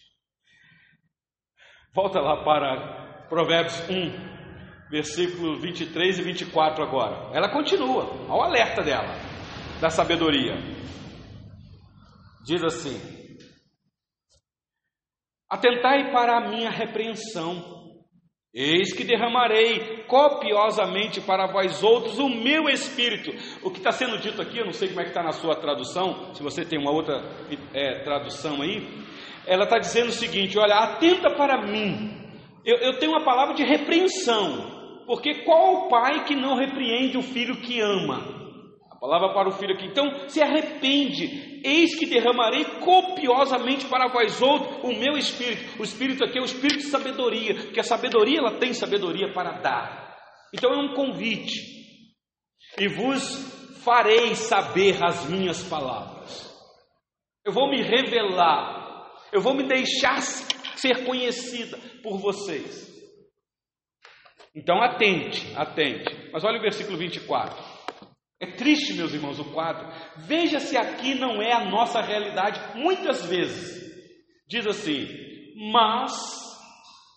Volta 1.94 2.20
lá 2.20 2.44
para 2.44 3.26
Provérbios 3.28 3.88
1, 3.88 4.90
versículos 4.90 5.62
23 5.62 6.18
e 6.18 6.22
24 6.22 6.84
agora. 6.84 7.30
Ela 7.34 7.50
continua, 7.50 8.04
ao 8.28 8.42
alerta 8.42 8.82
dela, 8.82 9.14
da 9.80 9.88
sabedoria. 9.88 10.54
Diz 12.44 12.62
assim: 12.62 13.18
Atentai 15.50 16.10
para 16.12 16.36
a 16.36 16.48
minha 16.48 16.70
repreensão 16.70 17.78
Eis 18.52 18.94
que 18.94 19.04
derramarei 19.04 20.04
copiosamente 20.08 21.20
para 21.20 21.46
vós 21.46 21.82
outros 21.82 22.18
o 22.18 22.28
meu 22.28 22.68
espírito. 22.68 23.30
O 23.62 23.70
que 23.70 23.76
está 23.76 23.92
sendo 23.92 24.18
dito 24.18 24.40
aqui, 24.40 24.58
eu 24.58 24.64
não 24.64 24.72
sei 24.72 24.88
como 24.88 25.00
é 25.00 25.04
que 25.04 25.10
está 25.10 25.22
na 25.22 25.32
sua 25.32 25.54
tradução, 25.54 26.34
se 26.34 26.42
você 26.42 26.64
tem 26.64 26.78
uma 26.78 26.90
outra 26.90 27.22
é, 27.74 28.02
tradução 28.02 28.62
aí, 28.62 28.88
ela 29.46 29.64
está 29.64 29.78
dizendo 29.78 30.08
o 30.08 30.12
seguinte: 30.12 30.58
olha, 30.58 30.76
atenta 30.76 31.30
para 31.36 31.66
mim. 31.66 32.10
Eu, 32.64 32.78
eu 32.78 32.98
tenho 32.98 33.12
uma 33.12 33.24
palavra 33.24 33.54
de 33.54 33.62
repreensão, 33.62 35.04
porque 35.06 35.44
qual 35.44 35.74
o 35.74 35.88
pai 35.88 36.24
que 36.24 36.34
não 36.34 36.56
repreende 36.56 37.18
o 37.18 37.22
filho 37.22 37.60
que 37.60 37.80
ama? 37.80 38.47
Palavra 39.00 39.32
para 39.32 39.48
o 39.48 39.52
filho 39.52 39.74
aqui. 39.74 39.86
Então, 39.86 40.28
se 40.28 40.42
arrepende. 40.42 41.60
Eis 41.64 41.98
que 41.98 42.06
derramarei 42.06 42.64
copiosamente 42.80 43.86
para 43.86 44.08
vós 44.08 44.40
outros 44.42 44.84
o 44.84 44.88
meu 44.88 45.16
espírito. 45.16 45.80
O 45.80 45.84
espírito 45.84 46.24
aqui 46.24 46.38
é 46.38 46.42
o 46.42 46.44
espírito 46.44 46.78
de 46.78 46.90
sabedoria, 46.90 47.54
porque 47.54 47.80
a 47.80 47.84
sabedoria 47.84 48.38
ela 48.38 48.58
tem 48.58 48.72
sabedoria 48.72 49.32
para 49.32 49.60
dar. 49.60 50.16
Então 50.52 50.72
é 50.72 50.76
um 50.76 50.94
convite. 50.94 51.78
E 52.78 52.88
vos 52.88 53.82
farei 53.84 54.34
saber 54.34 55.02
as 55.02 55.28
minhas 55.28 55.62
palavras. 55.62 56.48
Eu 57.44 57.52
vou 57.52 57.70
me 57.70 57.82
revelar. 57.82 59.06
Eu 59.32 59.40
vou 59.40 59.54
me 59.54 59.64
deixar 59.64 60.20
ser 60.20 61.04
conhecida 61.04 61.78
por 62.02 62.18
vocês. 62.18 62.88
Então 64.54 64.82
atente, 64.82 65.54
atente. 65.56 66.30
Mas 66.32 66.44
olha 66.44 66.58
o 66.58 66.62
versículo 66.62 66.96
24. 66.96 67.77
É 68.40 68.46
triste, 68.46 68.94
meus 68.94 69.12
irmãos, 69.12 69.40
o 69.40 69.52
quadro. 69.52 69.88
Veja 70.16 70.60
se 70.60 70.76
aqui 70.76 71.14
não 71.14 71.42
é 71.42 71.52
a 71.52 71.64
nossa 71.64 72.00
realidade, 72.00 72.78
muitas 72.78 73.24
vezes. 73.26 73.78
Diz 74.48 74.66
assim, 74.66 75.06
mas, 75.72 76.12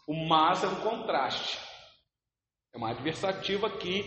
o 0.07 0.27
mas 0.27 0.63
é 0.63 0.67
um 0.67 0.81
contraste. 0.81 1.59
É 2.73 2.77
uma 2.77 2.91
adversativa 2.91 3.67
aqui 3.67 4.03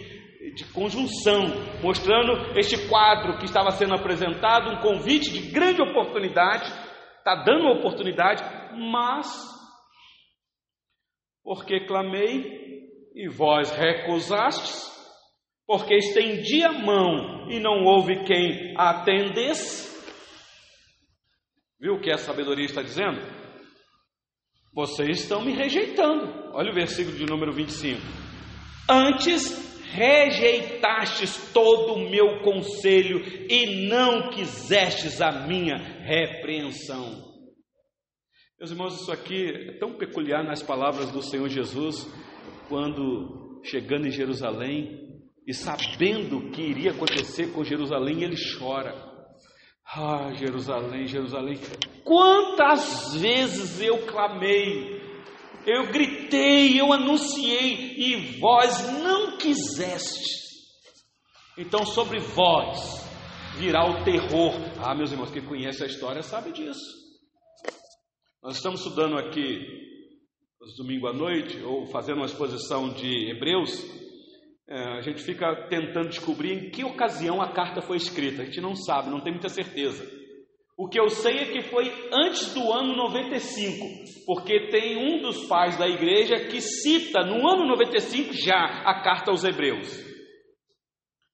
de 0.55 0.65
conjunção, 0.73 1.43
mostrando 1.83 2.59
este 2.59 2.89
quadro 2.89 3.39
que 3.39 3.45
estava 3.45 3.71
sendo 3.71 3.95
apresentado, 3.95 4.71
um 4.71 4.81
convite 4.81 5.31
de 5.31 5.53
grande 5.53 5.81
oportunidade, 5.81 6.67
está 7.19 7.37
dando 7.45 7.63
uma 7.63 7.79
oportunidade, 7.79 8.43
mas, 8.91 9.27
porque 11.43 11.87
clamei 11.87 12.65
e 13.15 13.29
vós 13.29 13.71
recusastes, 13.71 14.94
porque 15.67 15.95
estendi 15.95 16.63
a 16.63 16.73
mão 16.73 17.49
e 17.51 17.59
não 17.59 17.85
houve 17.85 18.25
quem 18.25 18.75
atendesse. 18.77 19.93
Viu 21.81 21.95
o 21.95 22.01
que 22.01 22.11
a 22.11 22.19
sabedoria 22.19 22.65
está 22.65 22.83
dizendo? 22.83 23.21
Vocês 24.73 25.21
estão 25.21 25.45
me 25.45 25.53
rejeitando. 25.53 26.53
Olha 26.53 26.71
o 26.71 26.75
versículo 26.75 27.17
de 27.17 27.27
número 27.27 27.53
25. 27.53 28.01
Antes 28.89 29.75
rejeitastes 29.93 31.53
todo 31.53 31.95
o 31.95 32.11
meu 32.11 32.41
conselho 32.43 33.21
e 33.49 33.87
não 33.87 34.31
quisestes 34.31 35.21
a 35.21 35.47
minha 35.47 35.77
repreensão. 35.77 37.33
Meus 38.59 38.71
irmãos, 38.71 39.01
isso 39.01 39.13
aqui 39.13 39.47
é 39.47 39.79
tão 39.79 39.95
peculiar 39.95 40.43
nas 40.43 40.63
palavras 40.63 41.11
do 41.13 41.23
Senhor 41.23 41.49
Jesus, 41.49 42.09
quando 42.69 43.61
chegando 43.63 44.07
em 44.07 44.11
Jerusalém, 44.11 45.04
e 45.47 45.53
sabendo 45.53 46.39
o 46.39 46.51
que 46.51 46.63
iria 46.63 46.93
acontecer 46.93 47.53
com 47.53 47.65
Jerusalém, 47.65 48.23
ele 48.23 48.37
chora. 48.59 49.13
Ah, 49.87 50.33
Jerusalém, 50.35 51.07
Jerusalém, 51.07 51.61
quantas 52.03 53.15
vezes 53.15 53.81
eu 53.81 54.07
clamei, 54.07 55.03
eu 55.67 55.93
gritei, 55.93 56.81
eu 56.81 56.93
anunciei, 56.93 57.95
e 57.97 58.39
vós 58.41 58.91
não 59.03 59.37
quisestes. 59.37 60.45
Então, 61.59 61.85
sobre 61.85 62.19
vós 62.19 63.05
virá 63.59 63.85
o 63.89 64.03
terror. 64.05 64.55
Ah, 64.79 64.95
meus 64.95 65.13
irmãos, 65.13 65.31
quem 65.31 65.45
conhece 65.45 65.85
a 65.85 65.87
história 65.87 66.23
sabe 66.23 66.53
disso. 66.53 67.05
Nós 68.43 68.57
estamos 68.57 68.81
estudando 68.81 69.17
aqui, 69.19 69.61
domingo 70.77 71.07
à 71.07 71.13
noite, 71.13 71.63
ou 71.63 71.87
fazendo 71.87 72.17
uma 72.17 72.27
exposição 72.27 72.93
de 72.95 73.31
Hebreus, 73.31 74.04
é, 74.67 74.99
a 74.99 75.01
gente 75.03 75.23
fica 75.23 75.67
tentando 75.69 76.09
descobrir 76.09 76.53
em 76.53 76.71
que 76.71 76.85
ocasião 76.85 77.41
a 77.43 77.53
carta 77.53 77.83
foi 77.83 77.97
escrita. 77.97 78.43
A 78.43 78.45
gente 78.47 78.61
não 78.61 78.75
sabe, 78.75 79.11
não 79.11 79.21
tem 79.21 79.33
muita 79.33 79.49
certeza. 79.49 80.05
O 80.77 80.89
que 80.89 80.99
eu 80.99 81.09
sei 81.09 81.39
é 81.39 81.45
que 81.53 81.63
foi 81.63 81.93
antes 82.13 82.53
do 82.53 82.73
ano 82.73 82.97
95, 82.97 83.87
porque 84.27 84.69
tem 84.71 84.97
um 84.97 85.21
dos 85.21 85.47
pais 85.47 85.77
da 85.77 85.87
igreja 85.87 86.49
que 86.49 86.61
cita 86.61 87.25
no 87.25 87.47
ano 87.49 87.67
95 87.67 88.33
já 88.33 88.83
a 88.85 89.03
carta 89.03 89.31
aos 89.31 89.45
Hebreus. 89.45 90.03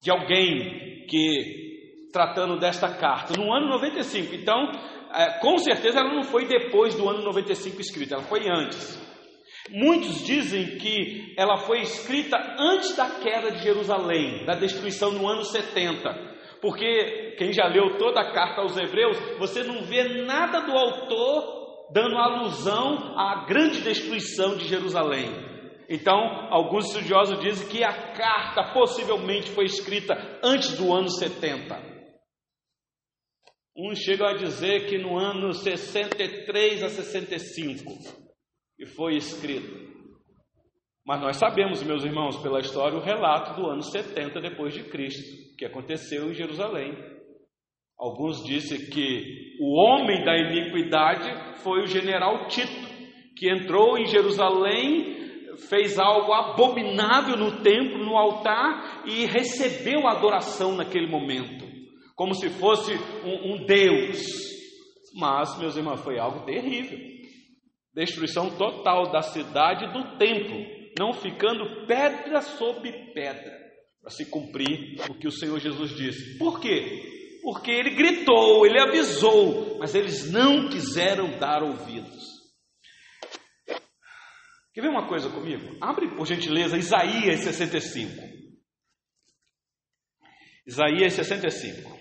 De 0.02 0.10
alguém 0.10 1.06
que, 1.08 2.08
tratando 2.12 2.58
desta 2.58 2.94
carta, 2.94 3.32
no 3.38 3.50
ano 3.52 3.68
95. 3.68 4.34
Então, 4.34 4.70
é, 5.14 5.38
com 5.38 5.56
certeza 5.56 6.00
ela 6.00 6.12
não 6.12 6.24
foi 6.24 6.46
depois 6.46 6.94
do 6.94 7.08
ano 7.08 7.22
95 7.22 7.80
escrita, 7.80 8.16
ela 8.16 8.24
foi 8.24 8.46
antes. 8.46 8.99
Muitos 9.72 10.24
dizem 10.24 10.78
que 10.78 11.32
ela 11.36 11.58
foi 11.58 11.80
escrita 11.80 12.36
antes 12.58 12.96
da 12.96 13.08
queda 13.20 13.52
de 13.52 13.62
Jerusalém, 13.62 14.44
da 14.44 14.54
destruição 14.54 15.12
no 15.12 15.28
ano 15.28 15.44
70. 15.44 16.30
Porque 16.60 17.36
quem 17.38 17.52
já 17.52 17.66
leu 17.68 17.96
toda 17.96 18.20
a 18.20 18.32
carta 18.32 18.62
aos 18.62 18.76
Hebreus, 18.76 19.16
você 19.38 19.62
não 19.62 19.82
vê 19.84 20.24
nada 20.24 20.60
do 20.60 20.72
autor 20.72 21.88
dando 21.92 22.16
alusão 22.16 23.16
à 23.16 23.46
grande 23.46 23.80
destruição 23.80 24.56
de 24.56 24.66
Jerusalém. 24.66 25.30
Então, 25.88 26.18
alguns 26.50 26.86
estudiosos 26.86 27.40
dizem 27.40 27.68
que 27.68 27.82
a 27.82 28.12
carta 28.12 28.72
possivelmente 28.72 29.50
foi 29.50 29.64
escrita 29.64 30.14
antes 30.42 30.76
do 30.76 30.92
ano 30.92 31.08
70. 31.08 31.90
Uns 33.76 33.98
chegam 33.98 34.26
a 34.26 34.34
dizer 34.34 34.86
que 34.86 34.98
no 34.98 35.16
ano 35.16 35.52
63 35.52 36.82
a 36.82 36.88
65 36.88 38.29
que 38.80 38.86
foi 38.86 39.14
escrita. 39.14 39.78
Mas 41.04 41.20
nós 41.20 41.36
sabemos, 41.36 41.82
meus 41.82 42.02
irmãos, 42.02 42.38
pela 42.38 42.60
história, 42.60 42.96
o 42.96 43.02
relato 43.02 43.60
do 43.60 43.68
ano 43.68 43.82
70 43.82 44.40
depois 44.40 44.72
de 44.72 44.84
Cristo, 44.84 45.54
que 45.58 45.66
aconteceu 45.66 46.30
em 46.30 46.34
Jerusalém. 46.34 46.96
Alguns 47.98 48.42
dizem 48.42 48.88
que 48.88 49.58
o 49.60 49.78
homem 49.78 50.24
da 50.24 50.34
iniquidade 50.34 51.60
foi 51.62 51.82
o 51.82 51.86
general 51.86 52.48
Tito, 52.48 52.88
que 53.36 53.52
entrou 53.52 53.98
em 53.98 54.06
Jerusalém, 54.06 55.44
fez 55.68 55.98
algo 55.98 56.32
abominável 56.32 57.36
no 57.36 57.62
templo, 57.62 58.02
no 58.02 58.16
altar 58.16 59.02
e 59.04 59.26
recebeu 59.26 60.08
adoração 60.08 60.74
naquele 60.74 61.06
momento, 61.06 61.66
como 62.16 62.34
se 62.34 62.48
fosse 62.48 62.94
um, 63.26 63.52
um 63.52 63.66
Deus. 63.66 64.22
Mas, 65.14 65.58
meus 65.58 65.76
irmãos, 65.76 66.00
foi 66.00 66.18
algo 66.18 66.46
terrível 66.46 67.19
destruição 67.94 68.50
total 68.56 69.10
da 69.10 69.22
cidade 69.22 69.84
e 69.84 69.92
do 69.92 70.16
templo 70.18 70.80
não 70.98 71.12
ficando 71.12 71.86
pedra 71.86 72.40
sobre 72.40 73.12
pedra, 73.12 73.58
para 74.00 74.10
se 74.10 74.26
cumprir 74.26 75.00
o 75.08 75.14
que 75.14 75.28
o 75.28 75.32
Senhor 75.32 75.58
Jesus 75.58 75.90
disse. 75.96 76.38
Por 76.38 76.60
quê? 76.60 77.38
Porque 77.42 77.70
ele 77.70 77.90
gritou, 77.90 78.66
ele 78.66 78.80
avisou, 78.80 79.78
mas 79.78 79.94
eles 79.94 80.30
não 80.30 80.68
quiseram 80.68 81.38
dar 81.38 81.62
ouvidos. 81.62 82.40
Quer 84.72 84.82
ver 84.82 84.88
uma 84.88 85.08
coisa 85.08 85.28
comigo? 85.30 85.76
Abre, 85.80 86.14
por 86.14 86.26
gentileza, 86.26 86.76
Isaías 86.76 87.40
65. 87.40 88.30
Isaías 90.66 91.12
65. 91.14 91.99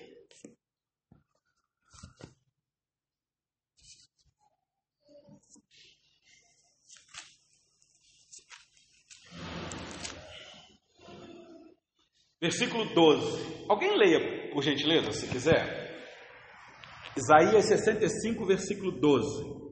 Versículo 12.41 12.85
12. 12.85 13.65
Alguém 13.67 13.97
leia, 13.97 14.49
por 14.53 14.63
gentileza, 14.63 15.11
se 15.11 15.27
quiser. 15.27 15.89
Isaías 17.17 17.65
65, 17.65 18.45
versículo 18.45 18.91
12. 18.91 19.68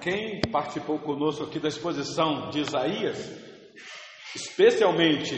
Quem 0.00 0.40
participou 0.50 0.98
conosco 0.98 1.44
aqui 1.44 1.58
da 1.58 1.68
exposição 1.68 2.48
de 2.50 2.60
Isaías, 2.60 3.30
especialmente 4.34 5.34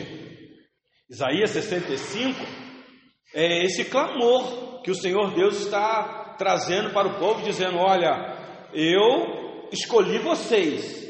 Isaías 1.11 1.51
65, 1.51 2.39
é 3.35 3.65
esse 3.65 3.85
clamor 3.87 4.83
que 4.83 4.91
o 4.91 4.95
Senhor 4.95 5.35
Deus 5.35 5.61
está 5.61 6.37
trazendo 6.39 6.91
para 6.91 7.09
o 7.09 7.19
povo, 7.19 7.43
dizendo: 7.43 7.79
Olha, 7.79 8.71
eu 8.73 9.69
escolhi 9.73 10.19
vocês, 10.19 11.03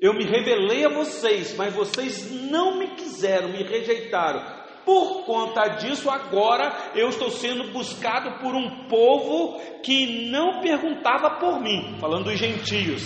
eu 0.00 0.14
me 0.14 0.24
revelei 0.24 0.84
a 0.84 0.94
vocês, 0.94 1.54
mas 1.56 1.74
vocês 1.74 2.30
não 2.30 2.78
me 2.78 2.94
quiseram, 2.94 3.48
me 3.48 3.62
rejeitaram. 3.62 4.63
Por 4.84 5.24
conta 5.24 5.68
disso, 5.76 6.10
agora 6.10 6.92
eu 6.94 7.08
estou 7.08 7.30
sendo 7.30 7.72
buscado 7.72 8.38
por 8.40 8.54
um 8.54 8.86
povo 8.88 9.58
que 9.82 10.30
não 10.30 10.60
perguntava 10.60 11.38
por 11.38 11.60
mim, 11.60 11.96
falando 11.98 12.24
dos 12.24 12.38
gentios. 12.38 13.02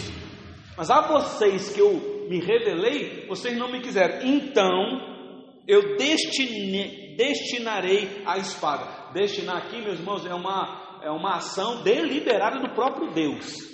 Mas 0.77 0.91
a 0.91 1.01
vocês 1.01 1.73
que 1.73 1.81
eu 1.81 2.27
me 2.29 2.41
revelei, 2.41 3.27
vocês 3.27 3.57
não 3.57 3.71
me 3.71 3.81
quiseram. 3.81 4.27
Então, 4.27 5.63
eu 5.67 5.97
destine, 5.97 7.17
destinarei 7.17 8.23
a 8.27 8.39
espada. 8.39 9.13
Destinar 9.13 9.57
aqui, 9.59 9.81
meus 9.81 9.99
irmãos, 9.99 10.25
é 10.25 10.35
uma, 10.35 11.01
é 11.03 11.11
uma 11.11 11.37
ação 11.37 11.83
deliberada 11.83 12.59
do 12.61 12.75
próprio 12.75 13.13
Deus. 13.13 13.69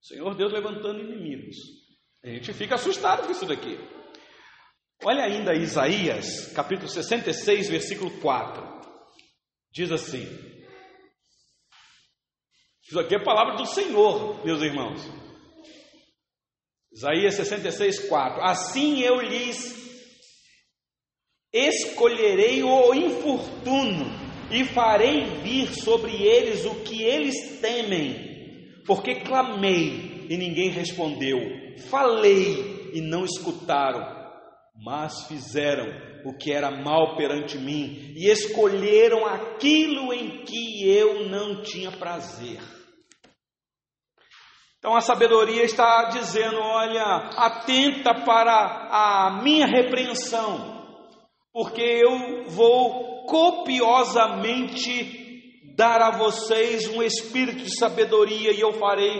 Senhor 0.00 0.34
Deus 0.34 0.52
levantando 0.52 1.00
inimigos. 1.00 1.56
A 2.24 2.28
gente 2.28 2.52
fica 2.52 2.76
assustado 2.76 3.26
com 3.26 3.32
isso 3.32 3.46
daqui. 3.46 3.78
Olha 5.04 5.24
ainda 5.24 5.54
Isaías, 5.54 6.52
capítulo 6.52 6.88
66, 6.88 7.68
versículo 7.68 8.10
4. 8.20 8.66
Diz 9.70 9.92
assim: 9.92 10.26
Isso 12.82 12.98
aqui 12.98 13.14
é 13.14 13.18
a 13.18 13.24
palavra 13.24 13.56
do 13.56 13.66
Senhor, 13.66 14.44
meus 14.44 14.60
irmãos. 14.60 15.00
Isaías 16.92 17.34
66, 17.34 18.08
4. 18.08 18.42
Assim 18.42 19.00
eu 19.00 19.20
lhes 19.20 19.78
escolherei 21.52 22.64
o 22.64 22.92
infortuno 22.92 24.04
e 24.50 24.64
farei 24.64 25.26
vir 25.42 25.72
sobre 25.74 26.12
eles 26.24 26.64
o 26.64 26.74
que 26.82 27.04
eles 27.04 27.60
temem, 27.60 28.82
porque 28.84 29.20
clamei 29.20 30.26
e 30.28 30.36
ninguém 30.36 30.70
respondeu, 30.70 31.38
falei 31.88 32.90
e 32.92 33.00
não 33.00 33.24
escutaram 33.24 34.17
mas 34.80 35.26
fizeram 35.26 35.86
o 36.24 36.32
que 36.36 36.52
era 36.52 36.70
mal 36.70 37.16
perante 37.16 37.58
mim 37.58 38.14
e 38.16 38.30
escolheram 38.30 39.26
aquilo 39.26 40.12
em 40.12 40.44
que 40.44 40.88
eu 40.88 41.28
não 41.28 41.62
tinha 41.62 41.90
prazer. 41.90 42.60
Então 44.78 44.96
a 44.96 45.00
sabedoria 45.00 45.64
está 45.64 46.04
dizendo: 46.04 46.60
olha, 46.60 47.30
atenta 47.36 48.14
para 48.24 48.88
a 48.90 49.42
minha 49.42 49.66
repreensão, 49.66 50.86
porque 51.52 51.82
eu 51.82 52.48
vou 52.48 53.24
copiosamente 53.26 55.16
dar 55.74 56.00
a 56.00 56.10
vocês 56.10 56.86
um 56.88 57.02
espírito 57.02 57.64
de 57.64 57.76
sabedoria 57.76 58.52
e 58.52 58.60
eu 58.60 58.72
farei, 58.74 59.12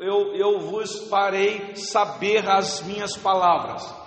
eu, 0.00 0.34
eu 0.34 0.60
vos 0.60 1.08
farei 1.08 1.74
saber 1.74 2.48
as 2.48 2.82
minhas 2.82 3.16
palavras 3.16 4.03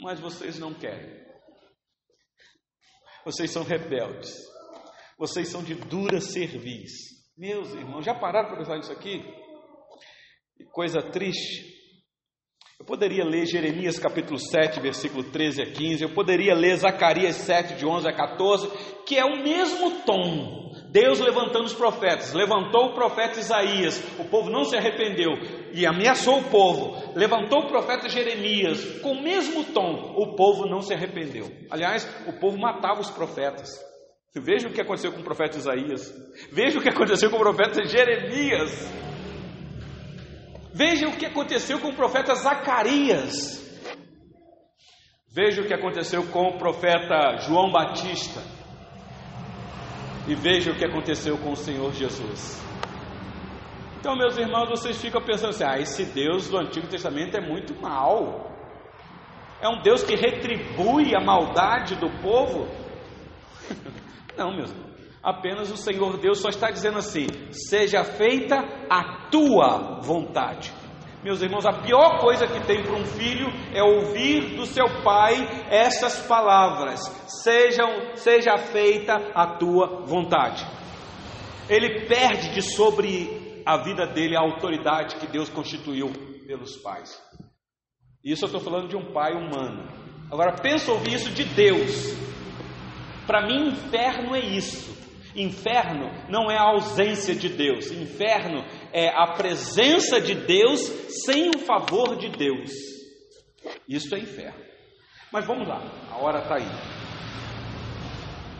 mas 0.00 0.20
vocês 0.20 0.58
não 0.58 0.74
querem. 0.74 1.22
Vocês 3.24 3.50
são 3.50 3.62
rebeldes. 3.62 4.32
Vocês 5.18 5.48
são 5.48 5.62
de 5.62 5.74
dura 5.74 6.20
cerviz. 6.20 6.90
Meus 7.36 7.72
irmãos, 7.72 8.04
já 8.04 8.14
pararam 8.14 8.48
para 8.48 8.58
pensar 8.58 8.76
nisso 8.76 8.92
aqui? 8.92 9.22
Que 10.56 10.64
coisa 10.64 11.00
triste. 11.00 11.72
Eu 12.82 12.84
poderia 12.84 13.24
ler 13.24 13.46
Jeremias 13.46 13.96
capítulo 13.96 14.38
7, 14.38 14.80
versículo 14.80 15.22
13 15.30 15.62
a 15.62 15.66
15, 15.66 16.02
eu 16.02 16.14
poderia 16.14 16.52
ler 16.52 16.76
Zacarias 16.76 17.36
7, 17.36 17.76
de 17.76 17.86
11 17.86 18.08
a 18.08 18.12
14, 18.12 18.68
que 19.06 19.16
é 19.16 19.24
o 19.24 19.40
mesmo 19.40 20.02
tom. 20.04 20.71
Deus 20.92 21.20
levantando 21.20 21.64
os 21.64 21.72
profetas, 21.72 22.34
levantou 22.34 22.90
o 22.90 22.94
profeta 22.94 23.40
Isaías, 23.40 23.98
o 24.18 24.24
povo 24.24 24.50
não 24.50 24.62
se 24.62 24.76
arrependeu 24.76 25.32
e 25.72 25.86
ameaçou 25.86 26.40
o 26.40 26.44
povo, 26.44 27.14
levantou 27.16 27.60
o 27.60 27.68
profeta 27.68 28.10
Jeremias, 28.10 29.00
com 29.00 29.12
o 29.12 29.22
mesmo 29.22 29.64
tom, 29.64 30.14
o 30.18 30.36
povo 30.36 30.66
não 30.66 30.82
se 30.82 30.92
arrependeu. 30.92 31.50
Aliás, 31.70 32.06
o 32.26 32.34
povo 32.34 32.58
matava 32.58 33.00
os 33.00 33.10
profetas. 33.10 33.70
Veja 34.34 34.68
o 34.68 34.72
que 34.72 34.82
aconteceu 34.82 35.12
com 35.12 35.20
o 35.20 35.24
profeta 35.24 35.56
Isaías, 35.56 36.12
veja 36.52 36.78
o 36.78 36.82
que 36.82 36.90
aconteceu 36.90 37.30
com 37.30 37.36
o 37.36 37.40
profeta 37.40 37.84
Jeremias. 37.86 38.70
Veja 40.74 41.06
o 41.08 41.16
que 41.16 41.26
aconteceu 41.26 41.78
com 41.80 41.88
o 41.88 41.96
profeta 41.96 42.34
Zacarias. 42.34 43.60
Veja 45.30 45.62
o 45.62 45.66
que 45.66 45.74
aconteceu 45.74 46.26
com 46.28 46.48
o 46.48 46.58
profeta 46.58 47.38
João 47.40 47.70
Batista. 47.70 48.61
E 50.26 50.34
veja 50.34 50.70
o 50.70 50.76
que 50.76 50.84
aconteceu 50.84 51.36
com 51.38 51.52
o 51.52 51.56
Senhor 51.56 51.92
Jesus. 51.92 52.62
Então, 53.98 54.16
meus 54.16 54.36
irmãos, 54.36 54.68
vocês 54.68 55.00
ficam 55.00 55.20
pensando 55.22 55.50
assim: 55.50 55.64
ah, 55.64 55.78
esse 55.78 56.04
Deus 56.04 56.48
do 56.48 56.58
Antigo 56.58 56.86
Testamento 56.86 57.36
é 57.36 57.40
muito 57.40 57.74
mal. 57.80 58.50
É 59.60 59.68
um 59.68 59.80
Deus 59.80 60.02
que 60.02 60.16
retribui 60.16 61.14
a 61.14 61.20
maldade 61.20 61.94
do 61.96 62.10
povo? 62.20 62.66
Não, 64.36 64.54
meus 64.54 64.70
irmãos. 64.70 64.92
Apenas 65.22 65.70
o 65.70 65.76
Senhor 65.76 66.18
Deus 66.18 66.40
só 66.40 66.48
está 66.48 66.70
dizendo 66.70 66.98
assim: 66.98 67.26
seja 67.52 68.02
feita 68.02 68.56
a 68.90 69.28
tua 69.30 70.00
vontade. 70.00 70.72
Meus 71.22 71.40
irmãos, 71.40 71.64
a 71.64 71.72
pior 71.82 72.18
coisa 72.18 72.48
que 72.48 72.66
tem 72.66 72.82
para 72.82 72.96
um 72.96 73.04
filho 73.04 73.46
é 73.72 73.80
ouvir 73.80 74.56
do 74.56 74.66
seu 74.66 74.86
pai 75.04 75.36
essas 75.70 76.26
palavras: 76.26 77.00
sejam, 77.44 78.16
seja 78.16 78.58
feita 78.58 79.30
a 79.32 79.56
tua 79.56 80.04
vontade. 80.04 80.66
Ele 81.68 82.06
perde 82.08 82.52
de 82.52 82.60
sobre 82.60 83.62
a 83.64 83.76
vida 83.76 84.04
dele 84.04 84.36
a 84.36 84.40
autoridade 84.40 85.14
que 85.16 85.28
Deus 85.28 85.48
constituiu 85.48 86.10
pelos 86.44 86.76
pais. 86.78 87.22
Isso 88.24 88.44
eu 88.44 88.46
estou 88.46 88.60
falando 88.60 88.88
de 88.88 88.96
um 88.96 89.12
pai 89.12 89.32
humano. 89.32 89.88
Agora 90.28 90.56
pensa 90.60 90.90
ouvir 90.90 91.14
isso 91.14 91.30
de 91.30 91.44
Deus. 91.44 92.16
Para 93.28 93.46
mim, 93.46 93.68
inferno 93.68 94.34
é 94.34 94.40
isso. 94.40 94.90
Inferno 95.36 96.10
não 96.28 96.50
é 96.50 96.58
a 96.58 96.70
ausência 96.70 97.34
de 97.34 97.48
Deus, 97.48 97.90
inferno 97.90 98.64
é 98.92 99.08
a 99.08 99.34
presença 99.34 100.20
de 100.20 100.34
Deus 100.34 100.80
sem 101.24 101.50
o 101.50 101.58
favor 101.58 102.16
de 102.16 102.30
Deus. 102.30 102.70
Isso 103.88 104.14
é 104.14 104.18
inferno. 104.18 104.62
Mas 105.32 105.46
vamos 105.46 105.66
lá, 105.66 105.80
a 106.10 106.18
hora 106.18 106.42
está 106.42 106.56
aí. 106.56 107.02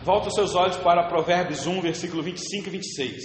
Volta 0.04 0.28
os 0.28 0.34
seus 0.34 0.54
olhos 0.54 0.76
para 0.78 1.06
Provérbios 1.08 1.66
1, 1.66 1.80
versículo 1.80 2.22
25 2.22 2.66
e 2.66 2.70
26. 2.70 3.22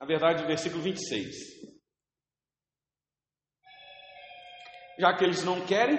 Na 0.00 0.06
verdade, 0.06 0.44
versículo 0.46 0.82
26. 0.82 1.26
Já 4.98 5.16
que 5.16 5.24
eles 5.24 5.42
não 5.42 5.64
querem, 5.64 5.96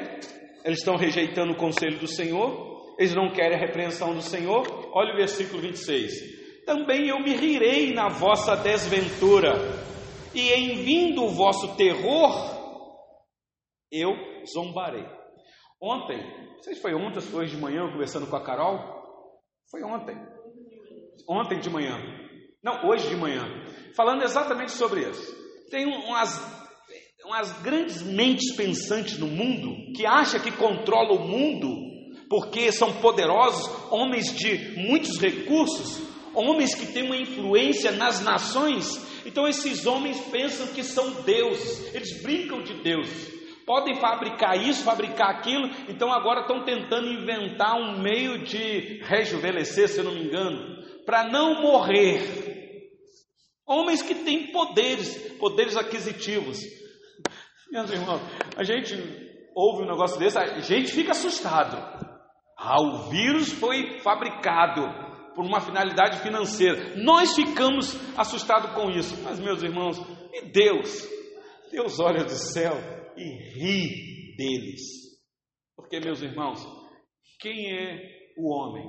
eles 0.63 0.79
estão 0.79 0.95
rejeitando 0.95 1.53
o 1.53 1.57
conselho 1.57 1.99
do 1.99 2.07
Senhor, 2.07 2.95
eles 2.99 3.15
não 3.15 3.31
querem 3.31 3.57
a 3.57 3.59
repreensão 3.59 4.13
do 4.13 4.21
Senhor. 4.21 4.67
Olha 4.93 5.13
o 5.13 5.17
versículo 5.17 5.61
26. 5.61 6.42
Também 6.65 7.09
eu 7.09 7.19
me 7.19 7.35
rirei 7.35 7.93
na 7.93 8.07
vossa 8.09 8.55
desventura, 8.55 9.53
e 10.33 10.51
em 10.51 10.83
vindo 10.83 11.23
o 11.23 11.29
vosso 11.29 11.75
terror, 11.75 12.31
eu 13.91 14.11
zombarei. 14.53 15.05
Ontem, 15.81 16.17
não 16.55 16.63
sei 16.63 16.75
se 16.75 16.81
foi 16.81 16.93
ontem 16.93 17.17
ou 17.17 17.21
foi 17.21 17.43
hoje 17.43 17.55
de 17.55 17.61
manhã, 17.61 17.91
conversando 17.91 18.27
com 18.27 18.35
a 18.35 18.43
Carol. 18.43 18.79
Foi 19.69 19.83
ontem. 19.83 20.15
Ontem 21.29 21.59
de 21.59 21.69
manhã. 21.69 21.97
Não, 22.63 22.87
hoje 22.87 23.09
de 23.09 23.15
manhã. 23.15 23.43
Falando 23.95 24.23
exatamente 24.23 24.71
sobre 24.71 25.01
isso. 25.01 25.35
Tem 25.69 25.85
umas, 25.85 26.39
umas 27.25 27.61
grandes 27.61 28.01
mentes 28.01 28.55
pensantes 28.55 29.19
no 29.19 29.27
mundo 29.27 29.75
que 29.95 30.05
acha 30.05 30.39
que 30.39 30.51
controla 30.51 31.13
o 31.13 31.27
mundo 31.27 31.67
porque 32.29 32.71
são 32.71 32.93
poderosos, 32.93 33.69
homens 33.91 34.35
de 34.35 34.79
muitos 34.79 35.19
recursos, 35.19 36.01
homens 36.33 36.75
que 36.75 36.87
têm 36.87 37.03
uma 37.03 37.17
influência 37.17 37.91
nas 37.91 38.21
nações. 38.21 38.85
Então 39.25 39.47
esses 39.47 39.85
homens 39.85 40.19
pensam 40.27 40.67
que 40.67 40.83
são 40.83 41.21
deuses, 41.21 41.93
eles 41.93 42.21
brincam 42.21 42.61
de 42.61 42.81
Deus. 42.81 43.09
Podem 43.65 43.95
fabricar 43.95 44.57
isso, 44.57 44.83
fabricar 44.83 45.29
aquilo, 45.29 45.69
então 45.87 46.11
agora 46.11 46.41
estão 46.41 46.65
tentando 46.65 47.07
inventar 47.07 47.75
um 47.75 48.01
meio 48.01 48.43
de 48.43 49.01
rejuvenescer, 49.03 49.87
se 49.87 49.99
eu 49.99 50.03
não 50.03 50.13
me 50.13 50.25
engano, 50.25 50.83
para 51.05 51.29
não 51.29 51.61
morrer. 51.61 52.43
Homens 53.65 54.01
que 54.01 54.15
têm 54.15 54.51
poderes, 54.51 55.17
poderes 55.39 55.77
aquisitivos. 55.77 56.59
Meus 57.71 57.89
irmãos, 57.89 58.21
a 58.57 58.63
gente 58.63 58.95
ouve 59.55 59.83
um 59.83 59.87
negócio 59.87 60.19
desse, 60.19 60.37
a 60.37 60.59
gente 60.59 60.91
fica 60.91 61.11
assustado. 61.11 61.77
Ah, 62.57 62.81
o 62.81 63.09
vírus 63.09 63.53
foi 63.53 63.99
fabricado 64.01 65.12
por 65.35 65.45
uma 65.45 65.59
finalidade 65.59 66.19
financeira. 66.19 66.95
Nós 66.95 67.35
ficamos 67.35 67.95
assustados 68.17 68.71
com 68.73 68.89
isso. 68.89 69.21
Mas, 69.23 69.39
meus 69.39 69.61
irmãos, 69.63 69.97
e 70.33 70.51
Deus? 70.51 71.07
Deus 71.71 71.99
olha 71.99 72.23
do 72.23 72.31
céu 72.31 72.73
e 73.17 73.23
ri 73.23 74.35
deles. 74.37 74.81
Porque, 75.75 75.99
meus 75.99 76.21
irmãos, 76.21 76.59
quem 77.39 77.71
é 77.71 78.33
o 78.37 78.53
homem? 78.53 78.85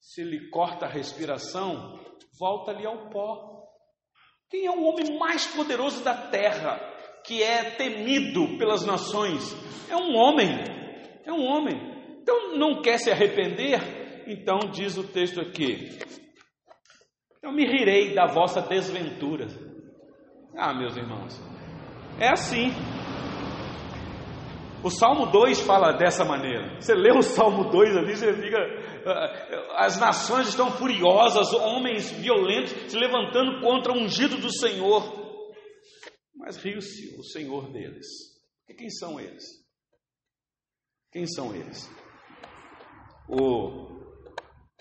Se 0.00 0.22
lhe 0.22 0.50
corta 0.50 0.86
a 0.86 0.90
respiração, 0.90 1.98
volta-lhe 2.38 2.86
ao 2.86 3.10
pó. 3.10 3.64
Quem 4.48 4.66
é 4.66 4.70
o 4.70 4.84
homem 4.84 5.18
mais 5.18 5.46
poderoso 5.46 6.04
da 6.04 6.28
terra, 6.28 6.78
que 7.24 7.42
é 7.42 7.70
temido 7.70 8.56
pelas 8.58 8.86
nações? 8.86 9.42
É 9.90 9.96
um 9.96 10.14
homem 10.14 10.76
é 11.26 11.32
um 11.32 11.44
homem. 11.44 11.76
Então 12.22 12.56
não 12.56 12.80
quer 12.80 12.98
se 12.98 13.10
arrepender? 13.10 14.05
Então 14.26 14.70
diz 14.72 14.96
o 14.96 15.04
texto 15.04 15.40
aqui: 15.40 15.98
Eu 17.42 17.52
me 17.52 17.64
rirei 17.64 18.14
da 18.14 18.26
vossa 18.26 18.60
desventura. 18.60 19.46
Ah, 20.56 20.74
meus 20.74 20.96
irmãos, 20.96 21.40
é 22.18 22.28
assim. 22.28 22.70
O 24.82 24.90
Salmo 24.90 25.26
2 25.26 25.60
fala 25.60 25.92
dessa 25.92 26.24
maneira. 26.24 26.80
Você 26.80 26.94
lê 26.94 27.10
o 27.10 27.22
Salmo 27.22 27.70
2 27.70 27.96
ali, 27.96 28.16
você 28.16 28.32
fica. 28.34 28.58
Ah, 29.06 29.84
as 29.84 29.98
nações 29.98 30.48
estão 30.48 30.70
furiosas, 30.72 31.52
homens 31.52 32.10
violentos 32.10 32.72
se 32.90 32.96
levantando 32.96 33.60
contra 33.60 33.92
o 33.92 33.96
ungido 33.96 34.36
do 34.38 34.52
Senhor. 34.52 35.24
Mas 36.34 36.56
riu-se 36.56 37.16
o 37.18 37.22
Senhor 37.22 37.72
deles. 37.72 38.06
E 38.68 38.74
quem 38.74 38.90
são 38.90 39.20
eles? 39.20 39.44
Quem 41.12 41.26
são 41.26 41.54
eles? 41.54 41.88
O, 43.28 43.95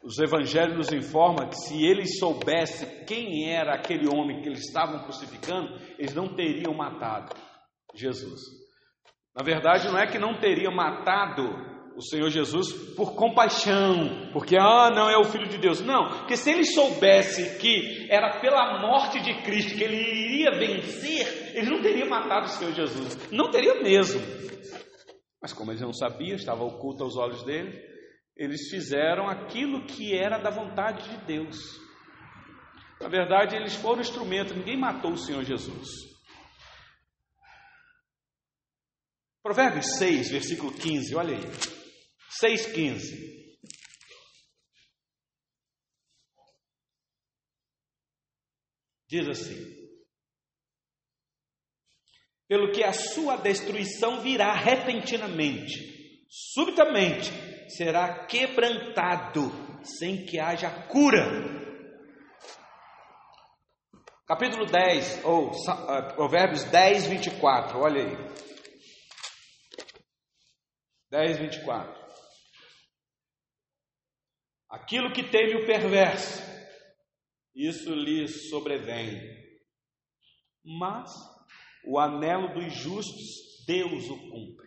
os 0.06 0.20
evangelhos 0.20 0.78
nos 0.78 0.94
informam 0.94 1.50
que 1.50 1.56
se 1.56 1.84
eles 1.84 2.20
soubessem 2.20 3.04
quem 3.06 3.52
era 3.52 3.74
aquele 3.74 4.08
homem 4.08 4.40
que 4.40 4.48
eles 4.48 4.68
estavam 4.68 5.00
crucificando, 5.04 5.80
eles 5.98 6.14
não 6.14 6.36
teriam 6.36 6.76
matado 6.76 7.36
Jesus. 7.96 8.40
Na 9.36 9.44
verdade, 9.44 9.88
não 9.88 9.98
é 9.98 10.06
que 10.06 10.20
não 10.20 10.40
teriam 10.40 10.74
matado 10.74 11.44
o 11.98 12.02
Senhor 12.02 12.30
Jesus 12.30 12.72
por 12.96 13.16
compaixão, 13.16 14.30
porque, 14.32 14.56
ah, 14.58 14.92
não, 14.94 15.10
é 15.10 15.18
o 15.18 15.24
Filho 15.24 15.48
de 15.48 15.58
Deus. 15.58 15.82
Não, 15.82 16.10
porque 16.10 16.38
se 16.38 16.52
eles 16.52 16.76
soubessem 16.76 17.58
que 17.58 18.08
era 18.10 18.40
pela 18.40 18.80
morte 18.82 19.20
de 19.22 19.42
Cristo 19.42 19.76
que 19.76 19.84
ele 19.84 19.96
iria 19.96 20.52
vencer, 20.52 21.56
eles 21.56 21.70
não 21.70 21.82
teriam 21.82 22.08
matado 22.08 22.46
o 22.46 22.50
Senhor 22.50 22.74
Jesus. 22.74 23.32
Não 23.32 23.50
teria 23.50 23.82
mesmo. 23.82 24.22
Mas 25.42 25.52
como 25.52 25.72
eles 25.72 25.82
não 25.82 25.94
sabiam, 25.94 26.36
estava 26.36 26.64
oculto 26.64 27.04
aos 27.04 27.18
olhos 27.18 27.44
dele, 27.44 27.95
eles 28.36 28.70
fizeram 28.70 29.30
aquilo 29.30 29.86
que 29.86 30.14
era 30.14 30.38
da 30.38 30.50
vontade 30.50 31.10
de 31.10 31.26
Deus. 31.26 31.58
Na 33.00 33.08
verdade, 33.08 33.56
eles 33.56 33.76
foram 33.76 34.02
instrumento, 34.02 34.54
ninguém 34.54 34.78
matou 34.78 35.14
o 35.14 35.18
Senhor 35.18 35.44
Jesus. 35.44 35.88
Provérbios 39.42 39.98
6, 39.98 40.32
versículo 40.32 40.74
15, 40.74 41.16
olha 41.16 41.38
aí. 41.38 41.44
6, 42.30 42.66
15. 42.74 43.36
Diz 49.08 49.30
assim: 49.30 49.76
pelo 52.48 52.72
que 52.72 52.84
a 52.84 52.94
sua 52.94 53.38
destruição 53.38 54.22
virá 54.22 54.54
repentinamente, 54.54 56.26
subitamente 56.30 57.32
será 57.70 58.26
quebrantado, 58.26 59.52
sem 59.84 60.26
que 60.26 60.40
haja 60.40 60.70
cura. 60.88 61.56
Capítulo 64.28 64.66
10, 64.66 65.24
ou 65.24 65.52
uh, 65.52 66.16
Provérbios 66.16 66.64
10, 66.66 67.08
24, 67.08 67.78
olha 67.80 68.04
aí. 68.04 68.36
10, 71.12 71.38
24. 71.38 72.06
Aquilo 74.70 75.14
que 75.14 75.30
teme 75.30 75.56
o 75.56 75.66
perverso, 75.66 76.42
isso 77.56 77.94
lhe 77.94 78.28
sobrevém. 78.28 79.22
Mas 80.64 81.12
o 81.88 82.00
anelo 82.00 82.54
dos 82.54 82.74
justos, 82.74 83.64
Deus 83.68 84.10
o 84.10 84.18
cumpre. 84.30 84.65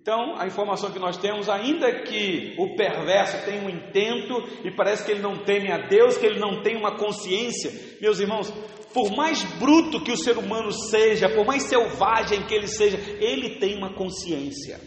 Então, 0.00 0.36
a 0.38 0.46
informação 0.46 0.90
que 0.90 0.98
nós 0.98 1.18
temos, 1.18 1.48
ainda 1.48 2.02
que 2.02 2.54
o 2.58 2.74
perverso 2.76 3.44
tenha 3.44 3.62
um 3.62 3.68
intento 3.68 4.42
e 4.64 4.70
parece 4.70 5.04
que 5.04 5.10
ele 5.10 5.20
não 5.20 5.44
teme 5.44 5.70
a 5.70 5.86
Deus, 5.86 6.16
que 6.16 6.24
ele 6.24 6.38
não 6.38 6.62
tem 6.62 6.76
uma 6.76 6.96
consciência, 6.96 7.70
meus 8.00 8.18
irmãos, 8.18 8.50
por 8.94 9.14
mais 9.14 9.42
bruto 9.58 10.00
que 10.00 10.12
o 10.12 10.16
ser 10.16 10.38
humano 10.38 10.72
seja, 10.72 11.28
por 11.28 11.44
mais 11.44 11.64
selvagem 11.64 12.46
que 12.46 12.54
ele 12.54 12.66
seja, 12.66 12.96
ele 13.20 13.58
tem 13.58 13.76
uma 13.76 13.92
consciência. 13.94 14.80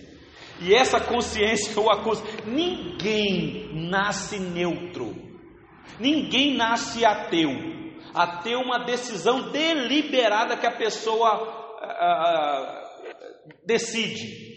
E 0.59 0.73
essa 0.75 0.99
consciência 0.99 1.79
o 1.79 1.89
acusa. 1.89 2.23
Ninguém 2.45 3.69
nasce 3.73 4.39
neutro. 4.39 5.15
Ninguém 5.99 6.55
nasce 6.55 7.03
ateu. 7.03 7.49
Ateu 8.13 8.59
é 8.59 8.63
uma 8.63 8.85
decisão 8.85 9.51
deliberada 9.51 10.57
que 10.57 10.67
a 10.67 10.77
pessoa 10.77 11.71
uh, 11.79 12.81
decide. 13.65 14.50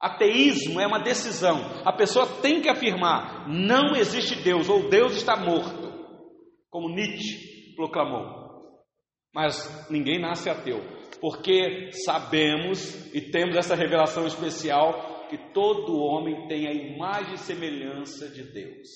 Ateísmo 0.00 0.80
é 0.80 0.86
uma 0.86 1.00
decisão. 1.00 1.58
A 1.84 1.92
pessoa 1.92 2.26
tem 2.40 2.60
que 2.60 2.68
afirmar: 2.68 3.48
não 3.48 3.96
existe 3.96 4.36
Deus, 4.36 4.68
ou 4.68 4.88
Deus 4.88 5.16
está 5.16 5.36
morto, 5.36 5.92
como 6.70 6.88
Nietzsche 6.88 7.74
proclamou. 7.74 8.48
Mas 9.34 9.88
ninguém 9.90 10.20
nasce 10.20 10.48
ateu, 10.48 10.80
porque 11.20 11.90
sabemos 11.92 13.12
e 13.14 13.20
temos 13.20 13.56
essa 13.56 13.74
revelação 13.74 14.26
especial 14.26 15.26
que 15.28 15.36
todo 15.52 15.98
homem 15.98 16.46
tem 16.48 16.66
a 16.66 16.72
imagem 16.72 17.34
e 17.34 17.38
semelhança 17.38 18.28
de 18.28 18.42
Deus. 18.44 18.88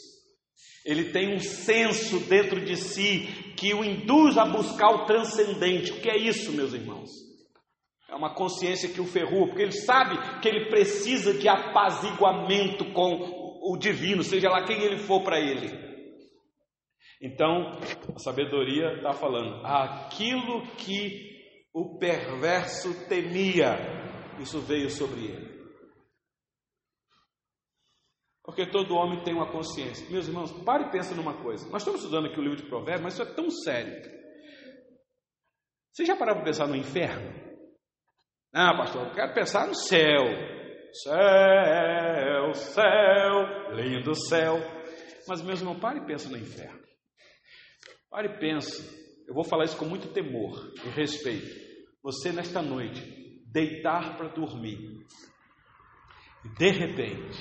Ele 0.84 1.12
tem 1.12 1.34
um 1.34 1.38
senso 1.38 2.18
dentro 2.20 2.64
de 2.64 2.76
si 2.76 3.28
que 3.56 3.74
o 3.74 3.84
induz 3.84 4.36
a 4.36 4.44
buscar 4.44 4.88
o 4.88 5.04
transcendente. 5.04 5.92
O 5.92 6.00
que 6.00 6.10
é 6.10 6.16
isso, 6.16 6.52
meus 6.52 6.72
irmãos? 6.72 7.10
É 8.12 8.14
uma 8.14 8.34
consciência 8.34 8.92
que 8.92 9.00
o 9.00 9.06
ferrua, 9.06 9.46
porque 9.46 9.62
ele 9.62 9.72
sabe 9.72 10.18
que 10.42 10.46
ele 10.46 10.68
precisa 10.68 11.32
de 11.32 11.48
apaziguamento 11.48 12.92
com 12.92 13.58
o 13.62 13.74
divino, 13.78 14.22
seja 14.22 14.50
lá 14.50 14.66
quem 14.66 14.82
ele 14.82 14.98
for 14.98 15.24
para 15.24 15.40
ele. 15.40 15.70
Então, 17.22 17.78
a 18.14 18.18
sabedoria 18.18 18.96
está 18.96 19.14
falando: 19.14 19.64
aquilo 19.64 20.66
que 20.76 21.32
o 21.72 21.98
perverso 21.98 23.08
temia, 23.08 23.78
isso 24.38 24.60
veio 24.60 24.90
sobre 24.90 25.24
ele. 25.24 25.62
Porque 28.44 28.66
todo 28.66 28.94
homem 28.94 29.22
tem 29.22 29.32
uma 29.32 29.50
consciência. 29.50 30.06
Meus 30.10 30.28
irmãos, 30.28 30.52
pare 30.64 30.84
e 30.84 30.90
pense 30.90 31.14
numa 31.14 31.42
coisa. 31.42 31.66
Nós 31.70 31.80
estamos 31.80 32.00
estudando 32.00 32.26
aqui 32.26 32.38
o 32.38 32.42
livro 32.42 32.58
de 32.58 32.68
Provérbios, 32.68 33.04
mas 33.04 33.14
isso 33.14 33.22
é 33.22 33.34
tão 33.34 33.48
sério. 33.48 34.02
Você 35.92 36.04
já 36.04 36.14
parou 36.14 36.34
para 36.34 36.44
pensar 36.44 36.66
no 36.66 36.76
inferno? 36.76 37.51
Ah, 38.54 38.76
pastor, 38.76 39.06
eu 39.06 39.14
quero 39.14 39.32
pensar 39.32 39.66
no 39.66 39.74
céu. 39.74 40.24
Céu, 40.92 42.52
céu, 42.52 43.74
lindo 43.74 44.14
céu. 44.14 44.58
Mas, 45.26 45.40
meus 45.40 45.60
irmãos, 45.60 45.80
pare 45.80 46.00
e 46.00 46.06
pensa 46.06 46.28
no 46.28 46.36
inferno. 46.36 46.82
Pare 48.10 48.28
e 48.28 48.38
pensa. 48.38 48.82
Eu 49.26 49.32
vou 49.32 49.42
falar 49.42 49.64
isso 49.64 49.78
com 49.78 49.86
muito 49.86 50.08
temor 50.08 50.70
e 50.84 50.90
respeito. 50.90 51.48
Você, 52.02 52.30
nesta 52.30 52.60
noite, 52.60 53.00
deitar 53.46 54.18
para 54.18 54.28
dormir 54.28 55.06
e, 56.44 56.48
de 56.58 56.70
repente, 56.70 57.38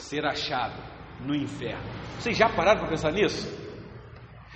ser 0.00 0.26
achado 0.26 0.76
no 1.24 1.34
inferno. 1.34 1.88
Vocês 2.18 2.36
já 2.36 2.50
pararam 2.50 2.80
para 2.80 2.90
pensar 2.90 3.12
nisso? 3.12 3.48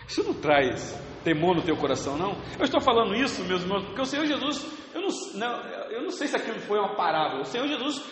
Isso 0.06 0.22
não 0.22 0.34
traz 0.34 0.92
temor 1.24 1.56
no 1.56 1.62
teu 1.62 1.76
coração, 1.76 2.18
não? 2.18 2.32
Eu 2.58 2.64
estou 2.64 2.82
falando 2.82 3.14
isso, 3.14 3.42
meus 3.44 3.62
irmãos, 3.62 3.84
porque 3.86 4.00
o 4.02 4.04
Senhor 4.04 4.26
Jesus, 4.26 4.75
eu 4.96 5.02
não, 5.02 5.08
não, 5.34 5.64
eu 5.90 6.02
não 6.04 6.10
sei 6.10 6.26
se 6.26 6.36
aquilo 6.36 6.58
foi 6.60 6.78
uma 6.78 6.96
parábola. 6.96 7.42
O 7.42 7.44
Senhor 7.44 7.68
Jesus 7.68 8.02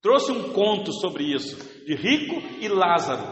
trouxe 0.00 0.32
um 0.32 0.52
conto 0.52 0.90
sobre 0.92 1.24
isso, 1.24 1.84
de 1.84 1.94
rico 1.94 2.36
e 2.60 2.68
Lázaro. 2.68 3.22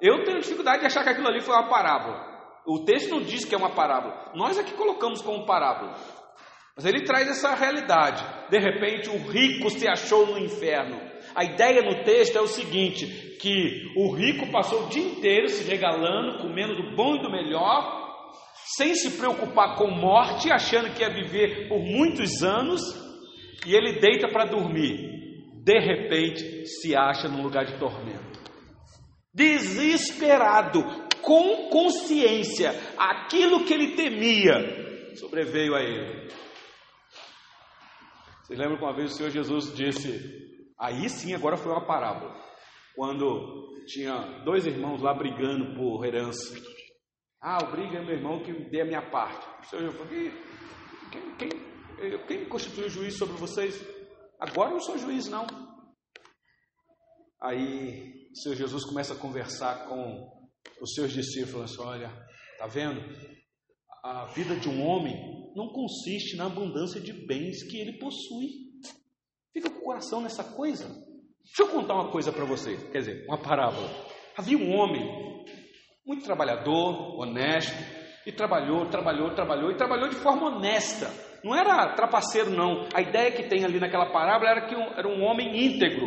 Eu 0.00 0.24
tenho 0.24 0.40
dificuldade 0.40 0.80
de 0.80 0.86
achar 0.86 1.02
que 1.02 1.10
aquilo 1.10 1.28
ali 1.28 1.40
foi 1.40 1.54
uma 1.54 1.68
parábola. 1.68 2.30
O 2.66 2.84
texto 2.84 3.10
não 3.10 3.20
diz 3.20 3.44
que 3.44 3.54
é 3.54 3.58
uma 3.58 3.74
parábola. 3.74 4.32
Nós 4.34 4.58
é 4.58 4.62
que 4.62 4.74
colocamos 4.74 5.20
como 5.20 5.44
parábola. 5.44 5.94
Mas 6.76 6.86
ele 6.86 7.04
traz 7.04 7.28
essa 7.28 7.54
realidade. 7.54 8.24
De 8.48 8.58
repente, 8.58 9.10
o 9.10 9.18
rico 9.28 9.68
se 9.70 9.88
achou 9.88 10.26
no 10.26 10.38
inferno. 10.38 11.00
A 11.34 11.44
ideia 11.44 11.82
no 11.82 12.04
texto 12.04 12.36
é 12.36 12.40
o 12.40 12.46
seguinte: 12.46 13.06
que 13.40 13.92
o 13.96 14.12
rico 14.12 14.50
passou 14.52 14.84
o 14.84 14.88
dia 14.88 15.04
inteiro 15.04 15.48
se 15.48 15.68
regalando, 15.68 16.38
comendo 16.38 16.76
do 16.76 16.94
bom 16.94 17.16
e 17.16 17.22
do 17.22 17.30
melhor, 17.30 17.99
sem 18.76 18.94
se 18.94 19.18
preocupar 19.18 19.76
com 19.76 19.90
morte, 19.90 20.52
achando 20.52 20.94
que 20.94 21.02
ia 21.02 21.10
viver 21.12 21.68
por 21.68 21.80
muitos 21.80 22.42
anos, 22.42 22.80
e 23.66 23.74
ele 23.74 24.00
deita 24.00 24.28
para 24.28 24.44
dormir. 24.44 25.10
De 25.62 25.78
repente, 25.78 26.66
se 26.66 26.96
acha 26.96 27.28
num 27.28 27.42
lugar 27.42 27.64
de 27.66 27.78
tormento. 27.78 28.40
Desesperado, 29.34 30.82
com 31.22 31.68
consciência, 31.68 32.70
aquilo 32.96 33.64
que 33.64 33.74
ele 33.74 33.94
temia 33.94 35.14
sobreveio 35.16 35.74
a 35.74 35.82
ele. 35.82 36.28
Vocês 38.42 38.58
lembram 38.58 38.78
que 38.78 38.84
uma 38.84 38.96
vez 38.96 39.12
o 39.12 39.14
Senhor 39.14 39.30
Jesus 39.30 39.74
disse: 39.74 40.58
aí 40.78 41.08
sim, 41.08 41.34
agora 41.34 41.56
foi 41.56 41.70
uma 41.70 41.86
parábola, 41.86 42.34
quando 42.96 43.74
tinha 43.86 44.42
dois 44.44 44.66
irmãos 44.66 45.02
lá 45.02 45.12
brigando 45.14 45.74
por 45.74 46.04
herança. 46.04 46.69
Ah, 47.42 47.58
obriga 47.64 48.02
meu 48.02 48.16
irmão 48.16 48.42
que 48.42 48.52
dê 48.68 48.82
a 48.82 48.84
minha 48.84 49.00
parte. 49.00 49.46
O 49.62 49.70
Senhor 49.70 49.92
falou, 49.92 50.08
quem, 50.08 50.30
quem, 51.38 52.26
quem 52.26 52.44
constitui 52.44 52.90
juiz 52.90 53.16
sobre 53.16 53.34
vocês? 53.36 53.82
Agora 54.38 54.68
eu 54.68 54.74
não 54.74 54.80
sou 54.80 54.98
juiz, 54.98 55.26
não. 55.26 55.46
Aí 57.40 58.28
o 58.30 58.36
Senhor 58.36 58.54
Jesus 58.54 58.84
começa 58.84 59.14
a 59.14 59.18
conversar 59.18 59.88
com 59.88 60.30
os 60.82 60.92
seus 60.92 61.12
discípulos, 61.12 61.78
olha, 61.78 62.10
tá 62.58 62.66
vendo? 62.66 63.00
A 64.04 64.26
vida 64.26 64.54
de 64.56 64.68
um 64.68 64.86
homem 64.86 65.16
não 65.56 65.72
consiste 65.72 66.36
na 66.36 66.44
abundância 66.44 67.00
de 67.00 67.14
bens 67.26 67.62
que 67.62 67.78
ele 67.78 67.98
possui. 67.98 68.70
Fica 69.50 69.70
com 69.70 69.78
o 69.78 69.84
coração 69.84 70.20
nessa 70.20 70.44
coisa. 70.44 70.86
Deixa 71.42 71.62
eu 71.62 71.68
contar 71.68 71.94
uma 71.94 72.12
coisa 72.12 72.30
para 72.30 72.44
você, 72.44 72.76
quer 72.90 72.98
dizer, 72.98 73.24
uma 73.26 73.40
parábola. 73.40 73.88
Havia 74.36 74.58
um 74.58 74.74
homem 74.74 75.29
muito 76.06 76.24
trabalhador, 76.24 77.20
honesto, 77.20 77.76
e 78.26 78.32
trabalhou, 78.32 78.86
trabalhou, 78.86 79.34
trabalhou, 79.34 79.70
e 79.70 79.76
trabalhou 79.76 80.08
de 80.08 80.16
forma 80.16 80.48
honesta. 80.48 81.10
Não 81.42 81.54
era 81.54 81.94
trapaceiro, 81.94 82.50
não. 82.50 82.86
A 82.94 83.00
ideia 83.00 83.32
que 83.32 83.48
tem 83.48 83.64
ali 83.64 83.80
naquela 83.80 84.12
parábola 84.12 84.50
era 84.50 84.66
que 84.66 84.74
um, 84.74 84.92
era 84.96 85.08
um 85.08 85.22
homem 85.22 85.64
íntegro. 85.64 86.06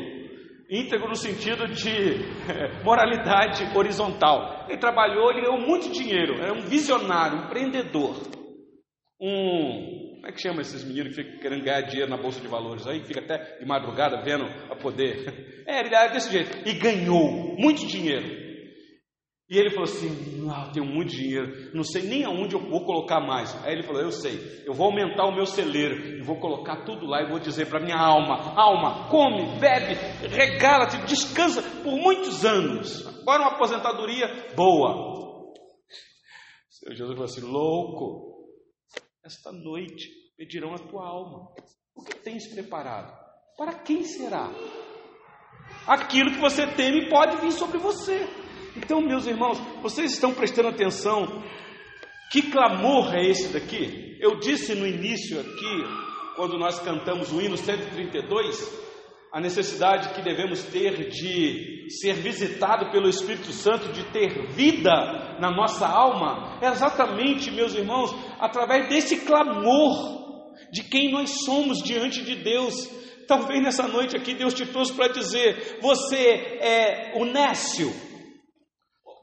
Íntegro 0.69 1.09
no 1.09 1.15
sentido 1.15 1.67
de 1.67 2.17
moralidade 2.83 3.65
horizontal. 3.75 4.65
Ele 4.69 4.77
trabalhou, 4.77 5.31
ele 5.31 5.41
ganhou 5.41 5.59
muito 5.59 5.91
dinheiro, 5.91 6.35
era 6.41 6.53
um 6.53 6.61
visionário, 6.61 7.39
um 7.39 7.45
empreendedor. 7.45 8.15
Um. 9.19 10.03
Como 10.15 10.27
é 10.27 10.31
que 10.31 10.41
chama 10.41 10.61
esses 10.61 10.85
meninos 10.85 11.15
que 11.15 11.23
ficam 11.23 11.39
querendo 11.39 11.65
ganhar 11.65 11.81
dinheiro 11.81 12.09
na 12.09 12.15
Bolsa 12.15 12.39
de 12.39 12.47
Valores? 12.47 12.87
Aí 12.87 13.03
fica 13.03 13.19
até 13.19 13.57
de 13.59 13.65
madrugada 13.65 14.21
vendo 14.23 14.45
a 14.69 14.75
poder. 14.75 15.53
É, 15.65 15.79
ele 15.79 15.95
era 15.95 16.11
desse 16.11 16.29
jeito. 16.29 16.67
E 16.67 16.73
ganhou 16.73 17.55
muito 17.57 17.87
dinheiro. 17.87 18.42
E 19.49 19.57
ele 19.57 19.69
falou 19.71 19.83
assim: 19.83 20.33
eu 20.47 20.71
tenho 20.71 20.85
muito 20.85 21.11
dinheiro, 21.11 21.71
não 21.75 21.83
sei 21.83 22.03
nem 22.03 22.23
aonde 22.23 22.55
eu 22.55 22.61
vou 22.61 22.85
colocar 22.85 23.19
mais. 23.19 23.53
Aí 23.63 23.73
ele 23.73 23.83
falou: 23.83 24.01
Eu 24.01 24.11
sei, 24.11 24.63
eu 24.65 24.73
vou 24.73 24.87
aumentar 24.87 25.25
o 25.25 25.35
meu 25.35 25.45
celeiro 25.45 26.17
e 26.17 26.23
vou 26.23 26.39
colocar 26.39 26.85
tudo 26.85 27.05
lá 27.05 27.21
e 27.21 27.29
vou 27.29 27.39
dizer 27.39 27.67
para 27.67 27.83
minha 27.83 27.97
alma: 27.97 28.53
Alma, 28.55 29.09
come, 29.09 29.59
bebe, 29.59 29.95
regala-te, 30.27 30.97
descansa 31.05 31.61
por 31.83 31.95
muitos 31.97 32.45
anos. 32.45 33.05
Agora 33.21 33.43
uma 33.43 33.51
aposentadoria 33.51 34.53
boa. 34.55 35.13
O 35.49 35.53
Senhor 36.69 36.95
Jesus 36.95 37.13
falou 37.13 37.25
assim: 37.25 37.41
Louco, 37.41 38.47
esta 39.25 39.51
noite 39.51 40.09
pedirão 40.37 40.73
a 40.73 40.79
tua 40.79 41.05
alma. 41.05 41.49
O 41.95 42.03
que 42.03 42.15
tens 42.15 42.47
preparado? 42.47 43.13
Para 43.57 43.73
quem 43.79 44.03
será? 44.03 44.49
Aquilo 45.85 46.31
que 46.31 46.39
você 46.39 46.65
teme 46.65 47.09
pode 47.09 47.37
vir 47.37 47.51
sobre 47.51 47.77
você. 47.77 48.27
Então, 48.75 49.01
meus 49.01 49.27
irmãos, 49.27 49.59
vocês 49.81 50.13
estão 50.13 50.33
prestando 50.33 50.69
atenção? 50.69 51.43
Que 52.31 52.41
clamor 52.43 53.13
é 53.13 53.23
esse 53.27 53.53
daqui? 53.53 54.17
Eu 54.19 54.39
disse 54.39 54.73
no 54.73 54.87
início 54.87 55.39
aqui, 55.39 55.83
quando 56.35 56.57
nós 56.57 56.79
cantamos 56.79 57.31
o 57.31 57.39
hino 57.39 57.55
132, 57.55 58.83
a 59.31 59.39
necessidade 59.39 60.09
que 60.15 60.21
devemos 60.23 60.63
ter 60.63 61.09
de 61.09 61.87
ser 61.89 62.13
visitado 62.15 62.91
pelo 62.91 63.07
Espírito 63.07 63.51
Santo, 63.51 63.91
de 63.91 64.03
ter 64.05 64.47
vida 64.51 65.37
na 65.39 65.51
nossa 65.51 65.87
alma, 65.87 66.57
é 66.61 66.67
exatamente, 66.67 67.51
meus 67.51 67.75
irmãos, 67.75 68.15
através 68.39 68.89
desse 68.89 69.17
clamor 69.17 70.23
de 70.71 70.83
quem 70.83 71.11
nós 71.11 71.43
somos 71.45 71.83
diante 71.83 72.23
de 72.23 72.35
Deus. 72.35 72.89
Talvez 73.27 73.61
nessa 73.61 73.87
noite 73.87 74.17
aqui 74.17 74.33
Deus 74.33 74.53
te 74.53 74.65
trouxe 74.65 74.93
para 74.93 75.13
dizer: 75.13 75.79
você 75.81 76.57
é 76.59 77.13
o 77.15 77.25
nécio, 77.25 77.93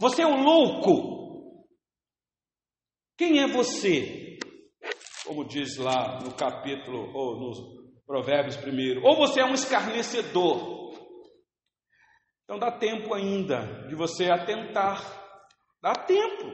você 0.01 0.22
é 0.22 0.26
um 0.26 0.42
louco. 0.42 1.66
Quem 3.18 3.42
é 3.42 3.46
você? 3.46 4.38
Como 5.26 5.46
diz 5.46 5.76
lá 5.76 6.18
no 6.24 6.32
capítulo, 6.32 7.12
ou 7.14 7.38
no 7.38 7.92
Provérbios 8.07 8.57
primeiro. 8.57 9.05
Ou 9.05 9.14
você 9.14 9.40
é 9.40 9.44
um 9.44 9.53
escarnecedor. 9.53 10.90
Então 12.44 12.59
dá 12.59 12.72
tempo 12.72 13.12
ainda 13.12 13.86
de 13.88 13.94
você 13.94 14.30
atentar. 14.30 15.01
Dá 15.82 15.92
tempo. 15.92 16.46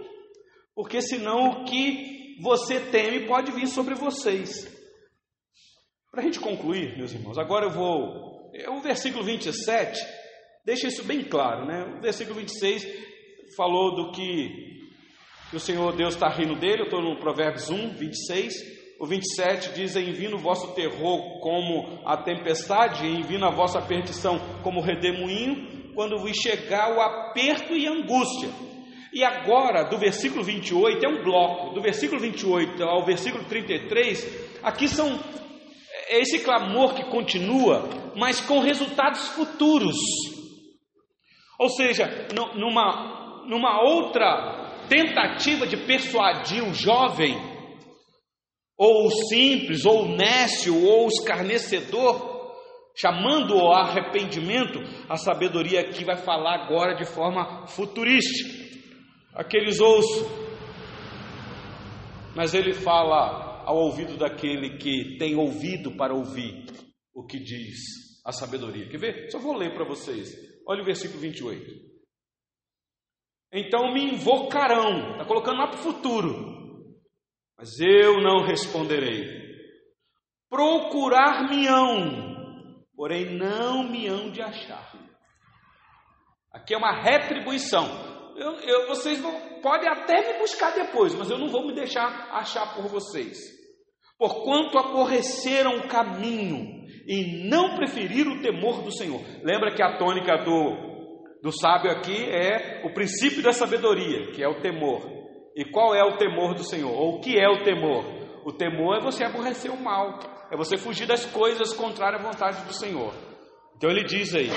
Porque 0.75 1.01
senão 1.01 1.51
o 1.51 1.65
que 1.65 2.37
você 2.43 2.81
teme 2.91 3.29
pode 3.29 3.53
vir 3.53 3.69
sobre 3.69 3.95
vocês. 3.95 4.67
Para 6.11 6.21
a 6.21 6.25
gente 6.25 6.41
concluir, 6.41 6.99
meus 6.99 7.13
irmãos, 7.13 7.39
agora 7.39 7.67
eu 7.67 7.71
vou. 7.71 8.51
É 8.53 8.69
o 8.69 8.81
versículo 8.81 9.23
27 9.23 9.99
deixa 10.67 10.89
isso 10.89 11.05
bem 11.05 11.23
claro, 11.23 11.65
né? 11.65 11.85
O 11.97 12.01
versículo 12.01 12.41
26 12.41 12.85
falou 13.55 13.95
do 13.95 14.13
que, 14.13 14.49
que 15.51 15.57
o 15.57 15.61
Senhor 15.61 15.95
Deus 15.95 16.15
está 16.15 16.29
rindo 16.29 16.55
dele. 16.57 16.83
Eu 16.83 16.85
estou 16.85 17.03
no 17.03 17.19
Provérbios 17.19 17.69
1, 17.71 17.91
26. 17.91 18.55
O 18.99 19.07
27 19.07 19.75
diz: 19.75 19.95
Envio 19.97 20.37
o 20.37 20.39
vosso 20.39 20.75
terror 20.75 21.41
como 21.41 22.01
a 22.05 22.17
tempestade, 22.17 23.07
e 23.07 23.21
envio 23.21 23.45
a 23.45 23.51
vossa 23.51 23.81
perdição 23.83 24.39
como 24.63 24.81
redemoinho, 24.81 25.93
quando 25.95 26.19
vos 26.19 26.37
chegar 26.37 26.97
o 26.97 27.01
aperto 27.01 27.75
e 27.75 27.87
angústia. 27.87 28.49
E 29.13 29.25
agora, 29.25 29.85
do 29.85 29.99
versículo 29.99 30.43
28, 30.43 31.05
é 31.05 31.09
um 31.09 31.23
bloco, 31.23 31.75
do 31.75 31.81
versículo 31.81 32.21
28 32.21 32.83
ao 32.83 33.05
versículo 33.05 33.45
33, 33.45 34.61
aqui 34.63 34.89
são 34.89 35.19
é 36.09 36.21
esse 36.21 36.39
clamor 36.41 36.95
que 36.95 37.05
continua, 37.11 37.89
mas 38.15 38.41
com 38.41 38.61
resultados 38.61 39.29
futuros. 39.29 39.97
Ou 41.59 41.69
seja, 41.71 42.29
numa, 42.55 43.26
numa 43.49 43.83
outra 43.83 44.85
tentativa 44.89 45.67
de 45.67 45.77
persuadir 45.77 46.63
o 46.63 46.75
jovem, 46.75 47.37
ou 48.79 49.07
o 49.07 49.11
simples, 49.11 49.85
ou 49.85 50.05
o 50.05 50.17
nécio, 50.17 50.85
ou 50.85 51.07
o 51.07 51.09
escarnecedor, 51.09 52.37
chamando-o 52.95 53.61
ao 53.61 53.75
arrependimento, 53.75 54.79
a 55.09 55.17
sabedoria 55.17 55.81
aqui 55.81 56.05
vai 56.05 56.17
falar 56.17 56.65
agora 56.65 56.95
de 56.95 57.05
forma 57.05 57.67
futurística. 57.67 58.67
Aqueles 59.35 59.81
ouçam, 59.81 60.27
mas 62.35 62.55
ele 62.55 62.73
fala 62.73 63.65
ao 63.67 63.77
ouvido 63.77 64.17
daquele 64.17 64.79
que 64.79 65.17
tem 65.19 65.37
ouvido 65.37 65.97
para 65.97 66.15
ouvir 66.15 66.65
o 67.15 67.27
que 67.27 67.39
diz 67.39 67.79
a 68.25 68.33
sabedoria. 68.33 68.89
Quer 68.89 68.99
ver? 68.99 69.31
Só 69.31 69.39
vou 69.39 69.57
ler 69.57 69.75
para 69.75 69.85
vocês. 69.85 70.29
Olha 70.67 70.83
o 70.83 70.85
versículo 70.85 71.21
28. 71.21 71.96
Então 73.53 73.93
me 73.93 74.13
invocarão, 74.13 75.13
está 75.13 75.25
colocando 75.25 75.59
lá 75.59 75.69
para 75.69 75.79
o 75.81 75.83
futuro 75.83 76.57
mas 77.57 77.81
eu 77.81 78.21
não 78.21 78.45
responderei. 78.45 79.47
Procurar-me-ão, 80.49 82.05
porém 82.95 83.37
não 83.37 83.83
me 83.83 84.07
hão 84.07 84.31
de 84.31 84.43
achar. 84.43 84.93
Aqui 86.53 86.75
é 86.75 86.77
uma 86.77 87.01
retribuição. 87.03 87.87
Eu, 88.37 88.53
eu, 88.61 88.87
vocês 88.89 89.19
vão, 89.21 89.61
podem 89.63 89.89
até 89.89 90.35
me 90.35 90.39
buscar 90.39 90.75
depois, 90.75 91.15
mas 91.15 91.31
eu 91.31 91.39
não 91.39 91.49
vou 91.49 91.67
me 91.67 91.75
deixar 91.75 92.29
achar 92.31 92.75
por 92.75 92.87
vocês. 92.89 93.39
Porquanto 94.19 94.79
aborreceram 94.79 95.79
o 95.79 95.89
caminho 95.89 96.85
e 97.07 97.49
não 97.49 97.75
preferiram 97.77 98.33
o 98.33 98.43
temor 98.43 98.83
do 98.83 98.93
Senhor. 98.93 99.21
Lembra 99.43 99.75
que 99.75 99.83
a 99.83 99.97
tônica 99.99 100.45
do, 100.45 100.96
do 101.43 101.53
sábio 101.53 101.91
aqui 101.91 102.25
é 102.25 102.83
o 102.85 102.93
princípio 102.93 103.43
da 103.43 103.53
sabedoria, 103.53 104.33
que 104.33 104.43
é 104.43 104.49
o 104.49 104.61
temor. 104.61 105.03
E 105.55 105.65
qual 105.65 105.95
é 105.95 106.03
o 106.03 106.17
temor 106.17 106.55
do 106.55 106.65
Senhor? 106.65 106.93
Ou 106.93 107.17
o 107.17 107.21
que 107.21 107.39
é 107.39 107.49
o 107.49 107.63
temor? 107.65 108.05
O 108.45 108.53
temor 108.53 108.99
é 108.99 109.01
você 109.01 109.25
aborrecer 109.25 109.71
o 109.71 109.83
mal, 109.83 110.19
é 110.51 110.57
você 110.57 110.77
fugir 110.77 111.07
das 111.07 111.25
coisas 111.27 111.73
contrárias 111.73 112.21
à 112.21 112.25
vontade 112.25 112.65
do 112.67 112.73
Senhor. 112.73 113.15
Então 113.77 113.91
ele 113.91 114.05
diz 114.05 114.35
aí: 114.35 114.49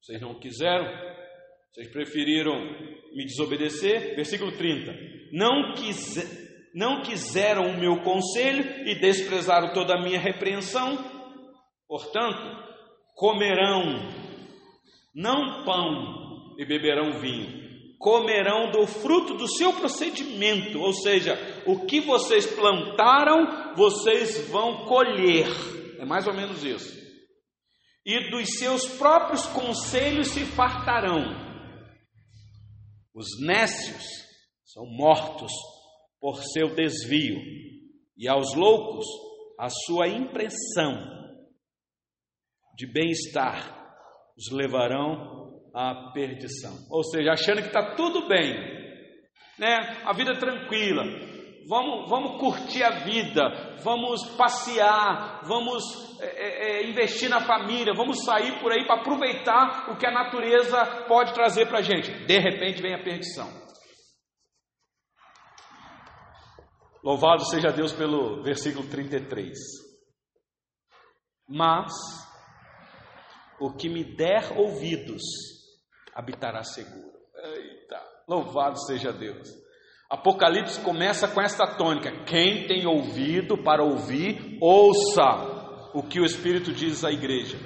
vocês 0.00 0.20
não 0.20 0.38
quiseram, 0.38 0.86
vocês 1.72 1.88
preferiram 1.92 2.54
me 3.14 3.24
desobedecer. 3.24 4.16
Versículo 4.16 4.52
30: 4.52 4.92
não, 5.32 5.74
não 6.74 7.02
quiseram 7.02 7.70
o 7.70 7.78
meu 7.78 8.02
conselho 8.02 8.88
e 8.88 8.94
desprezaram 8.98 9.72
toda 9.72 9.94
a 9.94 10.02
minha 10.02 10.18
repreensão, 10.18 10.96
portanto, 11.86 12.42
comerão 13.14 14.25
não 15.16 15.64
pão 15.64 16.54
e 16.58 16.66
beberão 16.66 17.18
vinho 17.18 17.66
comerão 17.98 18.70
do 18.70 18.86
fruto 18.86 19.34
do 19.34 19.48
seu 19.48 19.72
procedimento, 19.72 20.78
ou 20.78 20.92
seja, 20.92 21.34
o 21.66 21.86
que 21.86 22.00
vocês 22.00 22.46
plantaram, 22.46 23.74
vocês 23.74 24.46
vão 24.48 24.84
colher. 24.84 25.46
É 25.98 26.04
mais 26.04 26.26
ou 26.26 26.34
menos 26.34 26.62
isso. 26.62 26.94
E 28.04 28.30
dos 28.30 28.58
seus 28.58 28.86
próprios 28.98 29.46
conselhos 29.46 30.28
se 30.28 30.44
fartarão. 30.44 31.44
Os 33.14 33.26
nécios 33.40 34.04
são 34.64 34.84
mortos 34.86 35.52
por 36.20 36.42
seu 36.42 36.74
desvio, 36.74 37.40
e 38.16 38.28
aos 38.28 38.54
loucos 38.54 39.06
a 39.58 39.68
sua 39.70 40.06
impressão 40.06 40.94
de 42.76 42.86
bem-estar 42.86 43.85
os 44.36 44.52
levarão 44.52 45.60
a 45.74 46.12
perdição. 46.12 46.74
Ou 46.90 47.02
seja, 47.04 47.32
achando 47.32 47.60
que 47.60 47.68
está 47.68 47.94
tudo 47.94 48.28
bem, 48.28 48.54
né? 49.58 50.02
a 50.04 50.12
vida 50.12 50.38
tranquila, 50.38 51.02
vamos, 51.68 52.08
vamos 52.08 52.40
curtir 52.40 52.82
a 52.82 53.04
vida, 53.04 53.76
vamos 53.82 54.24
passear, 54.36 55.42
vamos 55.44 55.82
é, 56.20 56.26
é, 56.26 56.80
é 56.80 56.90
investir 56.90 57.28
na 57.28 57.40
família, 57.40 57.94
vamos 57.94 58.24
sair 58.24 58.58
por 58.60 58.72
aí 58.72 58.86
para 58.86 59.00
aproveitar 59.00 59.90
o 59.90 59.96
que 59.96 60.06
a 60.06 60.12
natureza 60.12 61.04
pode 61.06 61.34
trazer 61.34 61.66
para 61.66 61.78
a 61.78 61.82
gente. 61.82 62.10
De 62.26 62.38
repente 62.38 62.80
vem 62.80 62.94
a 62.94 63.02
perdição. 63.02 63.48
Louvado 67.02 67.44
seja 67.44 67.70
Deus 67.70 67.92
pelo 67.92 68.42
versículo 68.42 68.88
33. 68.88 69.56
Mas 71.48 71.92
o 73.60 73.72
que 73.72 73.88
me 73.88 74.04
der 74.04 74.58
ouvidos, 74.58 75.22
habitará 76.14 76.62
seguro. 76.62 77.12
Eita, 77.34 78.02
louvado 78.28 78.78
seja 78.86 79.12
Deus. 79.12 79.48
Apocalipse 80.08 80.80
começa 80.80 81.26
com 81.28 81.40
esta 81.40 81.66
tônica: 81.76 82.24
quem 82.24 82.66
tem 82.66 82.86
ouvido 82.86 83.58
para 83.58 83.82
ouvir, 83.82 84.58
ouça 84.60 85.90
o 85.94 86.02
que 86.02 86.20
o 86.20 86.24
Espírito 86.24 86.72
diz 86.72 87.04
à 87.04 87.10
igreja. 87.10 87.58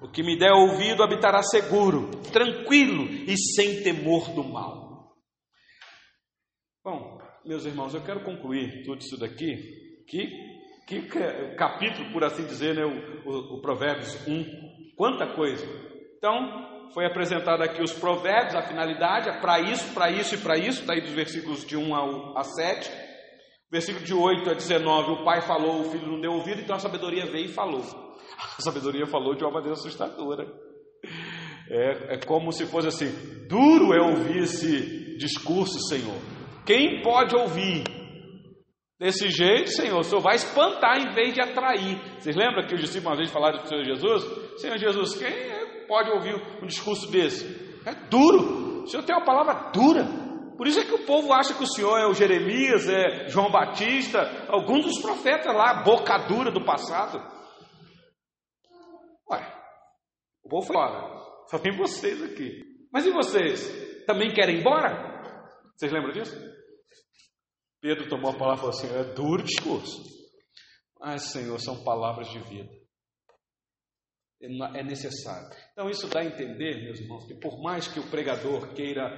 O 0.00 0.08
que 0.08 0.22
me 0.22 0.38
der 0.38 0.52
ouvido 0.52 1.02
habitará 1.02 1.42
seguro, 1.42 2.10
tranquilo 2.30 3.04
e 3.26 3.36
sem 3.36 3.82
temor 3.82 4.30
do 4.34 4.44
mal. 4.44 5.14
Bom, 6.84 7.18
meus 7.44 7.64
irmãos, 7.64 7.94
eu 7.94 8.04
quero 8.04 8.22
concluir 8.22 8.84
tudo 8.84 9.00
isso 9.00 9.18
daqui. 9.18 9.56
Que, 10.06 10.26
que 10.86 11.08
capítulo, 11.56 12.12
por 12.12 12.22
assim 12.22 12.44
dizer, 12.44 12.74
né, 12.74 12.84
o, 12.84 13.30
o, 13.30 13.56
o 13.56 13.60
Provérbios 13.62 14.14
1. 14.28 14.63
Quanta 14.96 15.26
coisa. 15.34 15.66
Então, 16.16 16.88
foi 16.94 17.04
apresentado 17.04 17.62
aqui 17.62 17.82
os 17.82 17.92
provérbios, 17.92 18.54
a 18.54 18.62
finalidade 18.62 19.28
é 19.28 19.40
para 19.40 19.60
isso, 19.60 19.92
para 19.92 20.10
isso 20.10 20.34
e 20.36 20.38
para 20.38 20.56
isso, 20.56 20.86
daí 20.86 21.00
dos 21.00 21.12
versículos 21.12 21.66
de 21.66 21.76
1 21.76 21.94
ao, 21.94 22.38
a 22.38 22.44
7. 22.44 22.90
Versículo 23.70 24.04
de 24.04 24.14
8 24.14 24.50
a 24.50 24.54
19, 24.54 25.10
o 25.10 25.24
pai 25.24 25.40
falou, 25.42 25.80
o 25.80 25.84
filho 25.90 26.06
não 26.06 26.20
deu 26.20 26.32
ouvido, 26.32 26.60
então 26.60 26.76
a 26.76 26.78
sabedoria 26.78 27.26
veio 27.26 27.46
e 27.46 27.52
falou. 27.52 27.82
A 28.56 28.62
sabedoria 28.62 29.06
falou 29.06 29.34
de 29.34 29.44
uma 29.44 29.52
maneira 29.52 29.74
assustadora. 29.74 30.46
É, 31.68 32.14
é 32.14 32.18
como 32.24 32.52
se 32.52 32.66
fosse 32.66 32.88
assim: 32.88 33.10
duro 33.48 33.92
é 33.92 34.00
ouvir 34.00 34.42
esse 34.42 35.16
discurso, 35.16 35.78
Senhor. 35.88 36.16
Quem 36.64 37.02
pode 37.02 37.34
ouvir? 37.36 37.84
Desse 38.98 39.28
jeito, 39.28 39.70
Senhor, 39.70 39.98
o 39.98 40.04
Senhor 40.04 40.20
vai 40.20 40.36
espantar 40.36 40.98
em 40.98 41.12
vez 41.12 41.34
de 41.34 41.40
atrair. 41.40 42.00
Vocês 42.18 42.36
lembram 42.36 42.66
que 42.66 42.74
os 42.74 42.80
discípulos 42.80 43.12
uma 43.12 43.16
vez 43.16 43.30
falaram 43.30 43.58
para 43.58 43.66
o 43.66 43.68
Senhor 43.68 43.84
Jesus? 43.84 44.60
Senhor 44.60 44.78
Jesus, 44.78 45.14
quem 45.16 45.28
é 45.28 45.64
pode 45.86 46.10
ouvir 46.10 46.34
um 46.62 46.66
discurso 46.66 47.10
desse? 47.10 47.44
É 47.86 47.94
duro. 48.08 48.82
O 48.82 48.86
senhor 48.86 49.02
tem 49.04 49.14
uma 49.14 49.24
palavra 49.24 49.70
dura. 49.70 50.04
Por 50.56 50.66
isso 50.66 50.80
é 50.80 50.84
que 50.84 50.94
o 50.94 51.04
povo 51.04 51.32
acha 51.32 51.54
que 51.54 51.62
o 51.62 51.66
senhor 51.66 51.98
é 51.98 52.06
o 52.06 52.14
Jeremias, 52.14 52.88
é 52.88 53.28
João 53.28 53.50
Batista, 53.50 54.46
alguns 54.48 54.84
dos 54.84 55.02
profetas 55.02 55.54
lá, 55.54 55.82
boca 55.82 56.16
dura 56.28 56.50
do 56.50 56.64
passado. 56.64 57.18
Ué, 59.30 59.54
o 60.44 60.48
povo 60.48 60.70
embora. 60.70 61.14
Só 61.48 61.58
tem 61.58 61.76
vocês 61.76 62.22
aqui. 62.22 62.62
Mas 62.92 63.04
e 63.06 63.10
vocês? 63.10 64.04
Também 64.06 64.32
querem 64.32 64.56
ir 64.56 64.60
embora? 64.60 65.12
Vocês 65.76 65.90
lembram 65.90 66.12
disso? 66.12 66.36
Pedro 67.84 68.08
tomou 68.08 68.30
a 68.30 68.34
palavra 68.34 68.54
e 68.54 68.60
falou 68.60 68.70
assim: 68.70 69.10
é 69.10 69.12
duro 69.12 69.42
discurso. 69.42 70.02
Mas, 70.98 71.24
Senhor, 71.24 71.60
são 71.60 71.84
palavras 71.84 72.30
de 72.30 72.38
vida 72.38 72.70
é 74.74 74.82
necessário. 74.82 75.48
Então, 75.72 75.88
isso 75.88 76.06
dá 76.08 76.20
a 76.20 76.24
entender, 76.24 76.84
meus 76.84 77.00
irmãos, 77.00 77.24
que 77.26 77.34
por 77.34 77.62
mais 77.62 77.88
que 77.88 77.98
o 77.98 78.10
pregador 78.10 78.74
queira 78.74 79.10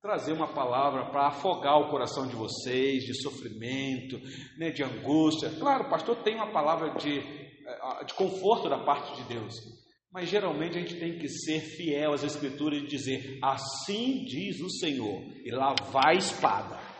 trazer 0.00 0.32
uma 0.32 0.54
palavra 0.54 1.10
para 1.10 1.28
afogar 1.28 1.78
o 1.78 1.90
coração 1.90 2.26
de 2.26 2.34
vocês, 2.34 3.04
de 3.04 3.22
sofrimento, 3.22 4.18
né, 4.56 4.70
de 4.70 4.82
angústia, 4.82 5.50
claro, 5.58 5.84
o 5.84 5.90
pastor 5.90 6.22
tem 6.22 6.36
uma 6.36 6.50
palavra 6.50 6.94
de, 6.94 7.20
de 7.20 8.14
conforto 8.14 8.68
da 8.68 8.82
parte 8.82 9.14
de 9.22 9.28
Deus. 9.28 9.54
Mas 10.10 10.30
geralmente 10.30 10.78
a 10.78 10.80
gente 10.80 10.98
tem 10.98 11.18
que 11.18 11.28
ser 11.28 11.60
fiel 11.60 12.14
às 12.14 12.24
Escrituras 12.24 12.82
e 12.82 12.86
dizer: 12.86 13.38
Assim 13.42 14.24
diz 14.24 14.58
o 14.60 14.70
Senhor, 14.70 15.22
e 15.44 15.50
lá 15.50 15.74
vai 15.90 16.14
a 16.14 16.18
espada. 16.18 16.91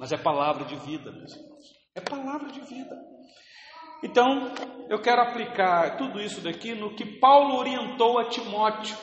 Mas 0.00 0.12
é 0.12 0.16
palavra 0.16 0.64
de 0.64 0.76
vida, 0.76 1.12
meus 1.12 1.36
irmãos. 1.36 1.62
É 1.94 2.00
palavra 2.00 2.50
de 2.50 2.60
vida. 2.60 2.96
Então, 4.02 4.50
eu 4.88 4.98
quero 5.02 5.20
aplicar 5.20 5.98
tudo 5.98 6.18
isso 6.22 6.40
daqui 6.40 6.74
no 6.74 6.94
que 6.94 7.04
Paulo 7.18 7.56
orientou 7.56 8.18
a 8.18 8.30
Timóteo. 8.30 8.96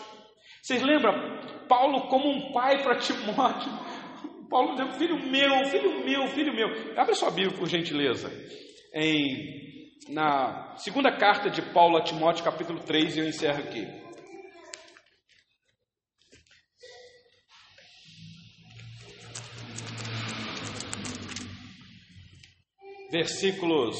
Vocês 0.60 0.82
lembram? 0.82 1.14
Paulo, 1.68 2.08
como 2.08 2.28
um 2.28 2.52
pai 2.52 2.82
para 2.82 2.98
Timóteo, 2.98 3.72
Paulo 4.50 4.72
dizendo: 4.72 4.94
Filho 4.94 5.20
meu, 5.20 5.66
filho 5.66 6.04
meu, 6.04 6.28
filho 6.30 6.56
meu. 6.56 7.00
Abre 7.00 7.14
sua 7.14 7.30
Bíblia, 7.30 7.56
por 7.56 7.68
gentileza. 7.68 8.32
Em, 8.92 9.92
na 10.10 10.74
segunda 10.78 11.16
carta 11.16 11.48
de 11.48 11.62
Paulo 11.62 11.98
a 11.98 12.02
Timóteo, 12.02 12.44
capítulo 12.44 12.80
3, 12.80 13.18
e 13.18 13.20
eu 13.20 13.28
encerro 13.28 13.60
aqui. 13.60 14.07
Versículos 23.10 23.98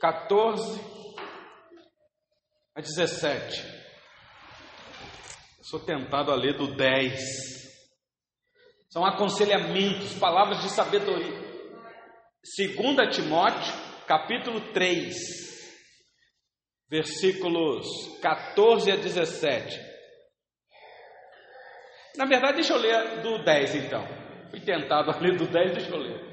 14 0.00 0.80
a 2.74 2.80
17. 2.80 3.62
Eu 5.58 5.64
sou 5.64 5.78
tentado 5.78 6.32
a 6.32 6.34
ler 6.34 6.56
do 6.56 6.74
10. 6.74 7.20
São 8.88 9.04
aconselhamentos, 9.04 10.18
palavras 10.18 10.62
de 10.62 10.70
sabedoria. 10.70 11.38
2 12.42 13.14
Timóteo, 13.14 13.72
capítulo 14.06 14.72
3, 14.72 15.14
versículos 16.88 17.86
14 18.20 18.90
a 18.90 18.96
17. 18.96 19.78
Na 22.16 22.24
verdade, 22.24 22.54
deixa 22.54 22.72
eu 22.72 22.78
ler 22.78 23.22
do 23.22 23.44
10 23.44 23.74
então. 23.76 24.29
Fui 24.50 24.60
tentado 24.60 25.10
a 25.12 25.18
ler 25.18 25.36
do 25.36 25.46
10, 25.46 25.72
deixa 25.72 25.90
eu 25.90 25.98
ler. 25.98 26.30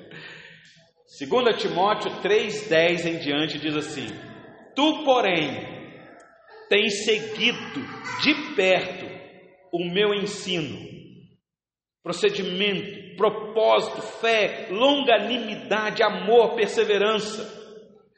2 1.19 1.61
Timóteo 1.61 2.11
3,10 2.21 3.05
em 3.05 3.17
diante 3.17 3.57
diz 3.57 3.75
assim: 3.75 4.07
Tu, 4.75 5.03
porém, 5.03 5.77
tens 6.69 7.05
seguido 7.05 7.81
de 8.21 8.55
perto 8.55 9.05
o 9.71 9.83
meu 9.85 10.13
ensino, 10.13 10.77
procedimento, 12.03 13.15
propósito, 13.15 14.01
fé, 14.01 14.67
longanimidade, 14.69 16.03
amor, 16.03 16.55
perseverança, 16.55 17.55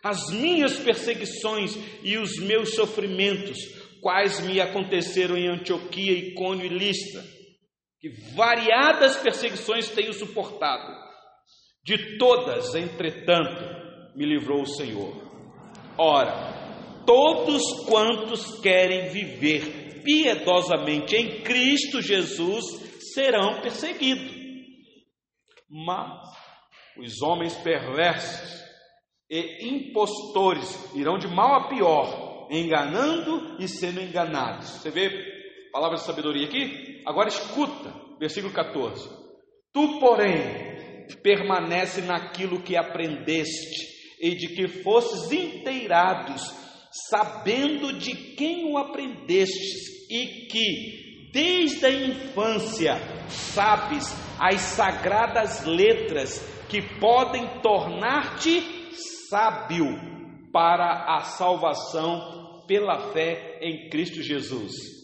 as 0.04 0.32
minhas 0.32 0.78
perseguições 0.80 1.78
e 2.04 2.18
os 2.18 2.38
meus 2.40 2.76
sofrimentos, 2.76 3.58
quais 4.02 4.40
me 4.46 4.60
aconteceram 4.60 5.38
em 5.38 5.48
Antioquia, 5.48 6.14
Icônio 6.14 6.66
e 6.66 6.70
Lista, 6.70 7.39
que 8.00 8.10
variadas 8.36 9.18
perseguições 9.18 9.90
tenho 9.90 10.14
suportado 10.14 11.10
de 11.84 12.18
todas, 12.18 12.76
entretanto, 12.76 13.64
me 14.16 14.26
livrou 14.26 14.62
o 14.62 14.68
Senhor. 14.68 15.14
Ora, 15.98 17.04
todos 17.06 17.62
quantos 17.88 18.60
querem 18.62 19.10
viver 19.10 20.02
piedosamente 20.04 21.16
em 21.16 21.42
Cristo 21.42 22.02
Jesus 22.02 22.64
serão 23.14 23.62
perseguidos. 23.62 24.38
Mas 25.70 26.20
os 26.98 27.22
homens 27.22 27.56
perversos 27.58 28.64
e 29.30 29.68
impostores 29.68 30.94
irão 30.96 31.18
de 31.18 31.28
mal 31.28 31.56
a 31.56 31.70
pior, 31.70 32.48
enganando 32.52 33.58
e 33.60 33.68
sendo 33.68 34.02
enganados. 34.02 34.70
Você 34.70 34.90
vê 34.90 35.10
palavra 35.72 35.98
de 35.98 36.04
sabedoria 36.04 36.48
aqui? 36.48 36.89
Agora 37.10 37.28
escuta, 37.28 37.92
versículo 38.20 38.54
14. 38.54 39.10
Tu, 39.74 40.00
porém, 40.00 41.08
permanece 41.24 42.02
naquilo 42.02 42.62
que 42.62 42.78
aprendeste 42.78 43.88
e 44.22 44.36
de 44.36 44.50
que 44.50 44.68
fosses 44.84 45.32
inteirados, 45.32 46.54
sabendo 47.10 47.94
de 47.94 48.16
quem 48.36 48.72
o 48.72 48.78
aprendestes 48.78 50.08
e 50.08 50.46
que 50.52 51.32
desde 51.34 51.84
a 51.88 51.90
infância 51.90 52.96
sabes 53.28 54.16
as 54.40 54.62
sagradas 54.62 55.66
letras 55.66 56.40
que 56.70 56.80
podem 57.00 57.60
tornar-te 57.62 58.62
sábio 59.28 59.88
para 60.54 61.16
a 61.18 61.22
salvação 61.22 62.66
pela 62.68 63.12
fé 63.14 63.58
em 63.64 63.90
Cristo 63.90 64.22
Jesus. 64.22 64.99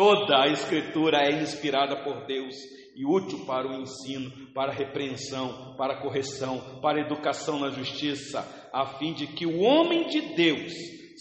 Toda 0.00 0.44
a 0.44 0.48
Escritura 0.48 1.18
é 1.18 1.42
inspirada 1.42 2.02
por 2.02 2.24
Deus 2.24 2.56
e 2.96 3.04
útil 3.04 3.44
para 3.44 3.68
o 3.68 3.82
ensino, 3.82 4.50
para 4.54 4.72
a 4.72 4.74
repreensão, 4.74 5.76
para 5.76 5.92
a 5.92 6.00
correção, 6.00 6.80
para 6.80 6.96
a 6.96 7.02
educação 7.02 7.58
na 7.58 7.68
justiça, 7.68 8.40
a 8.72 8.96
fim 8.96 9.12
de 9.12 9.26
que 9.26 9.44
o 9.44 9.60
homem 9.60 10.06
de 10.06 10.34
Deus 10.34 10.72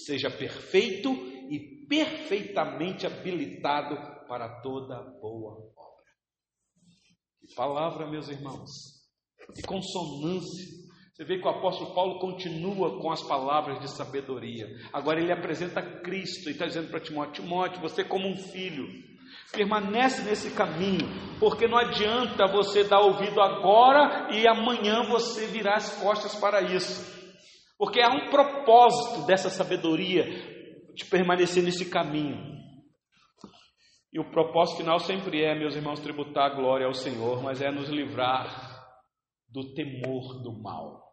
seja 0.06 0.32
perfeito 0.32 1.12
e 1.12 1.86
perfeitamente 1.90 3.06
habilitado 3.06 3.98
para 4.30 4.62
toda 4.62 4.96
boa 5.20 5.56
obra. 5.56 6.14
Que 7.42 7.54
palavra, 7.56 8.10
meus 8.10 8.30
irmãos, 8.30 8.72
que 9.56 9.62
consonância. 9.64 10.89
Você 11.20 11.26
vê 11.26 11.38
que 11.38 11.46
o 11.46 11.50
apóstolo 11.50 11.94
Paulo 11.94 12.18
continua 12.18 12.98
com 13.02 13.12
as 13.12 13.22
palavras 13.22 13.82
de 13.82 13.92
sabedoria. 13.92 14.66
Agora 14.94 15.20
ele 15.20 15.34
apresenta 15.34 15.82
Cristo 16.00 16.48
e 16.48 16.54
está 16.54 16.66
dizendo 16.66 16.90
para 16.90 17.02
Timóteo: 17.02 17.44
Timóteo, 17.44 17.82
você, 17.82 18.06
como 18.06 18.26
um 18.26 18.38
filho, 18.38 18.88
Permanece 19.52 20.22
nesse 20.24 20.52
caminho, 20.52 21.06
porque 21.42 21.68
não 21.68 21.78
adianta 21.78 22.48
você 22.48 22.86
dar 22.86 23.02
ouvido 23.02 23.42
agora 23.42 24.30
e 24.32 24.48
amanhã 24.48 25.04
você 25.10 25.46
virar 25.48 25.76
as 25.76 26.02
costas 26.02 26.36
para 26.36 26.62
isso. 26.62 27.20
Porque 27.78 28.00
há 28.00 28.10
um 28.10 28.30
propósito 28.30 29.26
dessa 29.26 29.50
sabedoria 29.50 30.24
de 30.96 31.04
permanecer 31.04 31.64
nesse 31.64 31.90
caminho. 31.90 32.38
E 34.14 34.20
o 34.22 34.32
propósito 34.32 34.78
final 34.78 35.00
sempre 35.00 35.44
é, 35.44 35.54
meus 35.54 35.76
irmãos, 35.76 36.00
tributar 36.00 36.52
a 36.52 36.56
glória 36.56 36.88
ao 36.88 36.94
Senhor, 36.94 37.44
mas 37.44 37.62
é 37.62 37.70
nos 37.70 37.90
livrar 37.90 38.88
do 39.50 39.74
temor 39.74 40.42
do 40.42 40.54
mal. 40.54 41.09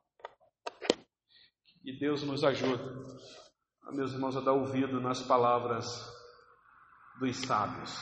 E 1.86 1.96
Deus 1.96 2.24
nos 2.24 2.42
ajuda, 2.42 2.82
meus 3.92 4.12
irmãos, 4.12 4.36
a 4.36 4.40
dar 4.40 4.54
ouvido 4.54 5.00
nas 5.00 5.22
palavras 5.22 5.86
dos 7.20 7.36
sábios. 7.36 7.96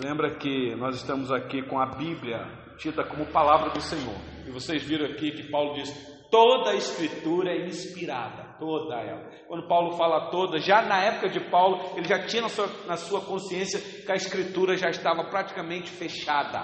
Lembra 0.00 0.36
que 0.36 0.72
nós 0.76 0.94
estamos 0.94 1.32
aqui 1.32 1.64
com 1.64 1.80
a 1.80 1.86
Bíblia 1.96 2.46
tida 2.78 3.02
como 3.02 3.26
palavra 3.32 3.70
do 3.70 3.80
Senhor. 3.80 4.14
E 4.46 4.52
vocês 4.52 4.84
viram 4.84 5.06
aqui 5.06 5.32
que 5.32 5.50
Paulo 5.50 5.74
diz: 5.74 5.90
toda 6.30 6.70
a 6.70 6.76
escritura 6.76 7.50
é 7.50 7.66
inspirada, 7.66 8.56
toda 8.60 9.00
ela. 9.00 9.28
Quando 9.48 9.66
Paulo 9.66 9.96
fala 9.96 10.30
toda, 10.30 10.60
já 10.60 10.80
na 10.82 11.02
época 11.02 11.30
de 11.30 11.40
Paulo, 11.50 11.96
ele 11.96 12.06
já 12.06 12.24
tinha 12.24 12.42
na 12.42 12.48
sua, 12.48 12.68
na 12.86 12.96
sua 12.96 13.20
consciência 13.20 13.80
que 13.80 14.12
a 14.12 14.14
escritura 14.14 14.76
já 14.76 14.90
estava 14.90 15.24
praticamente 15.24 15.90
fechada. 15.90 16.62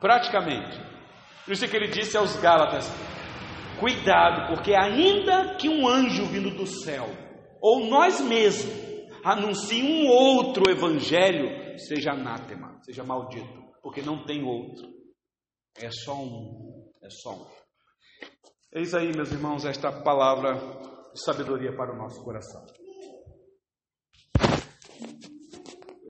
Praticamente. 0.00 0.78
Por 1.44 1.50
isso 1.50 1.66
que 1.66 1.76
ele 1.76 1.88
disse 1.88 2.16
aos 2.16 2.36
Gálatas: 2.36 2.88
cuidado, 3.80 4.54
porque 4.54 4.74
ainda 4.74 5.56
que 5.56 5.68
um 5.68 5.88
anjo 5.88 6.26
vindo 6.26 6.50
do 6.50 6.66
céu, 6.66 7.06
ou 7.60 7.86
nós 7.86 8.20
mesmos, 8.20 8.72
anuncie 9.24 9.82
um 9.82 10.06
outro 10.06 10.70
evangelho, 10.70 11.78
seja 11.78 12.12
anátema, 12.12 12.78
seja 12.82 13.02
maldito, 13.02 13.60
porque 13.82 14.02
não 14.02 14.24
tem 14.24 14.44
outro. 14.44 14.86
É 15.78 15.90
só 15.90 16.14
um, 16.14 16.90
é 17.02 17.08
só 17.10 17.32
um. 17.32 17.46
Eis 18.72 18.94
aí, 18.94 19.12
meus 19.12 19.32
irmãos, 19.32 19.64
esta 19.64 19.90
palavra 19.90 20.54
de 21.12 21.24
sabedoria 21.24 21.74
para 21.74 21.92
o 21.92 21.96
nosso 21.96 22.22
coração. 22.22 22.64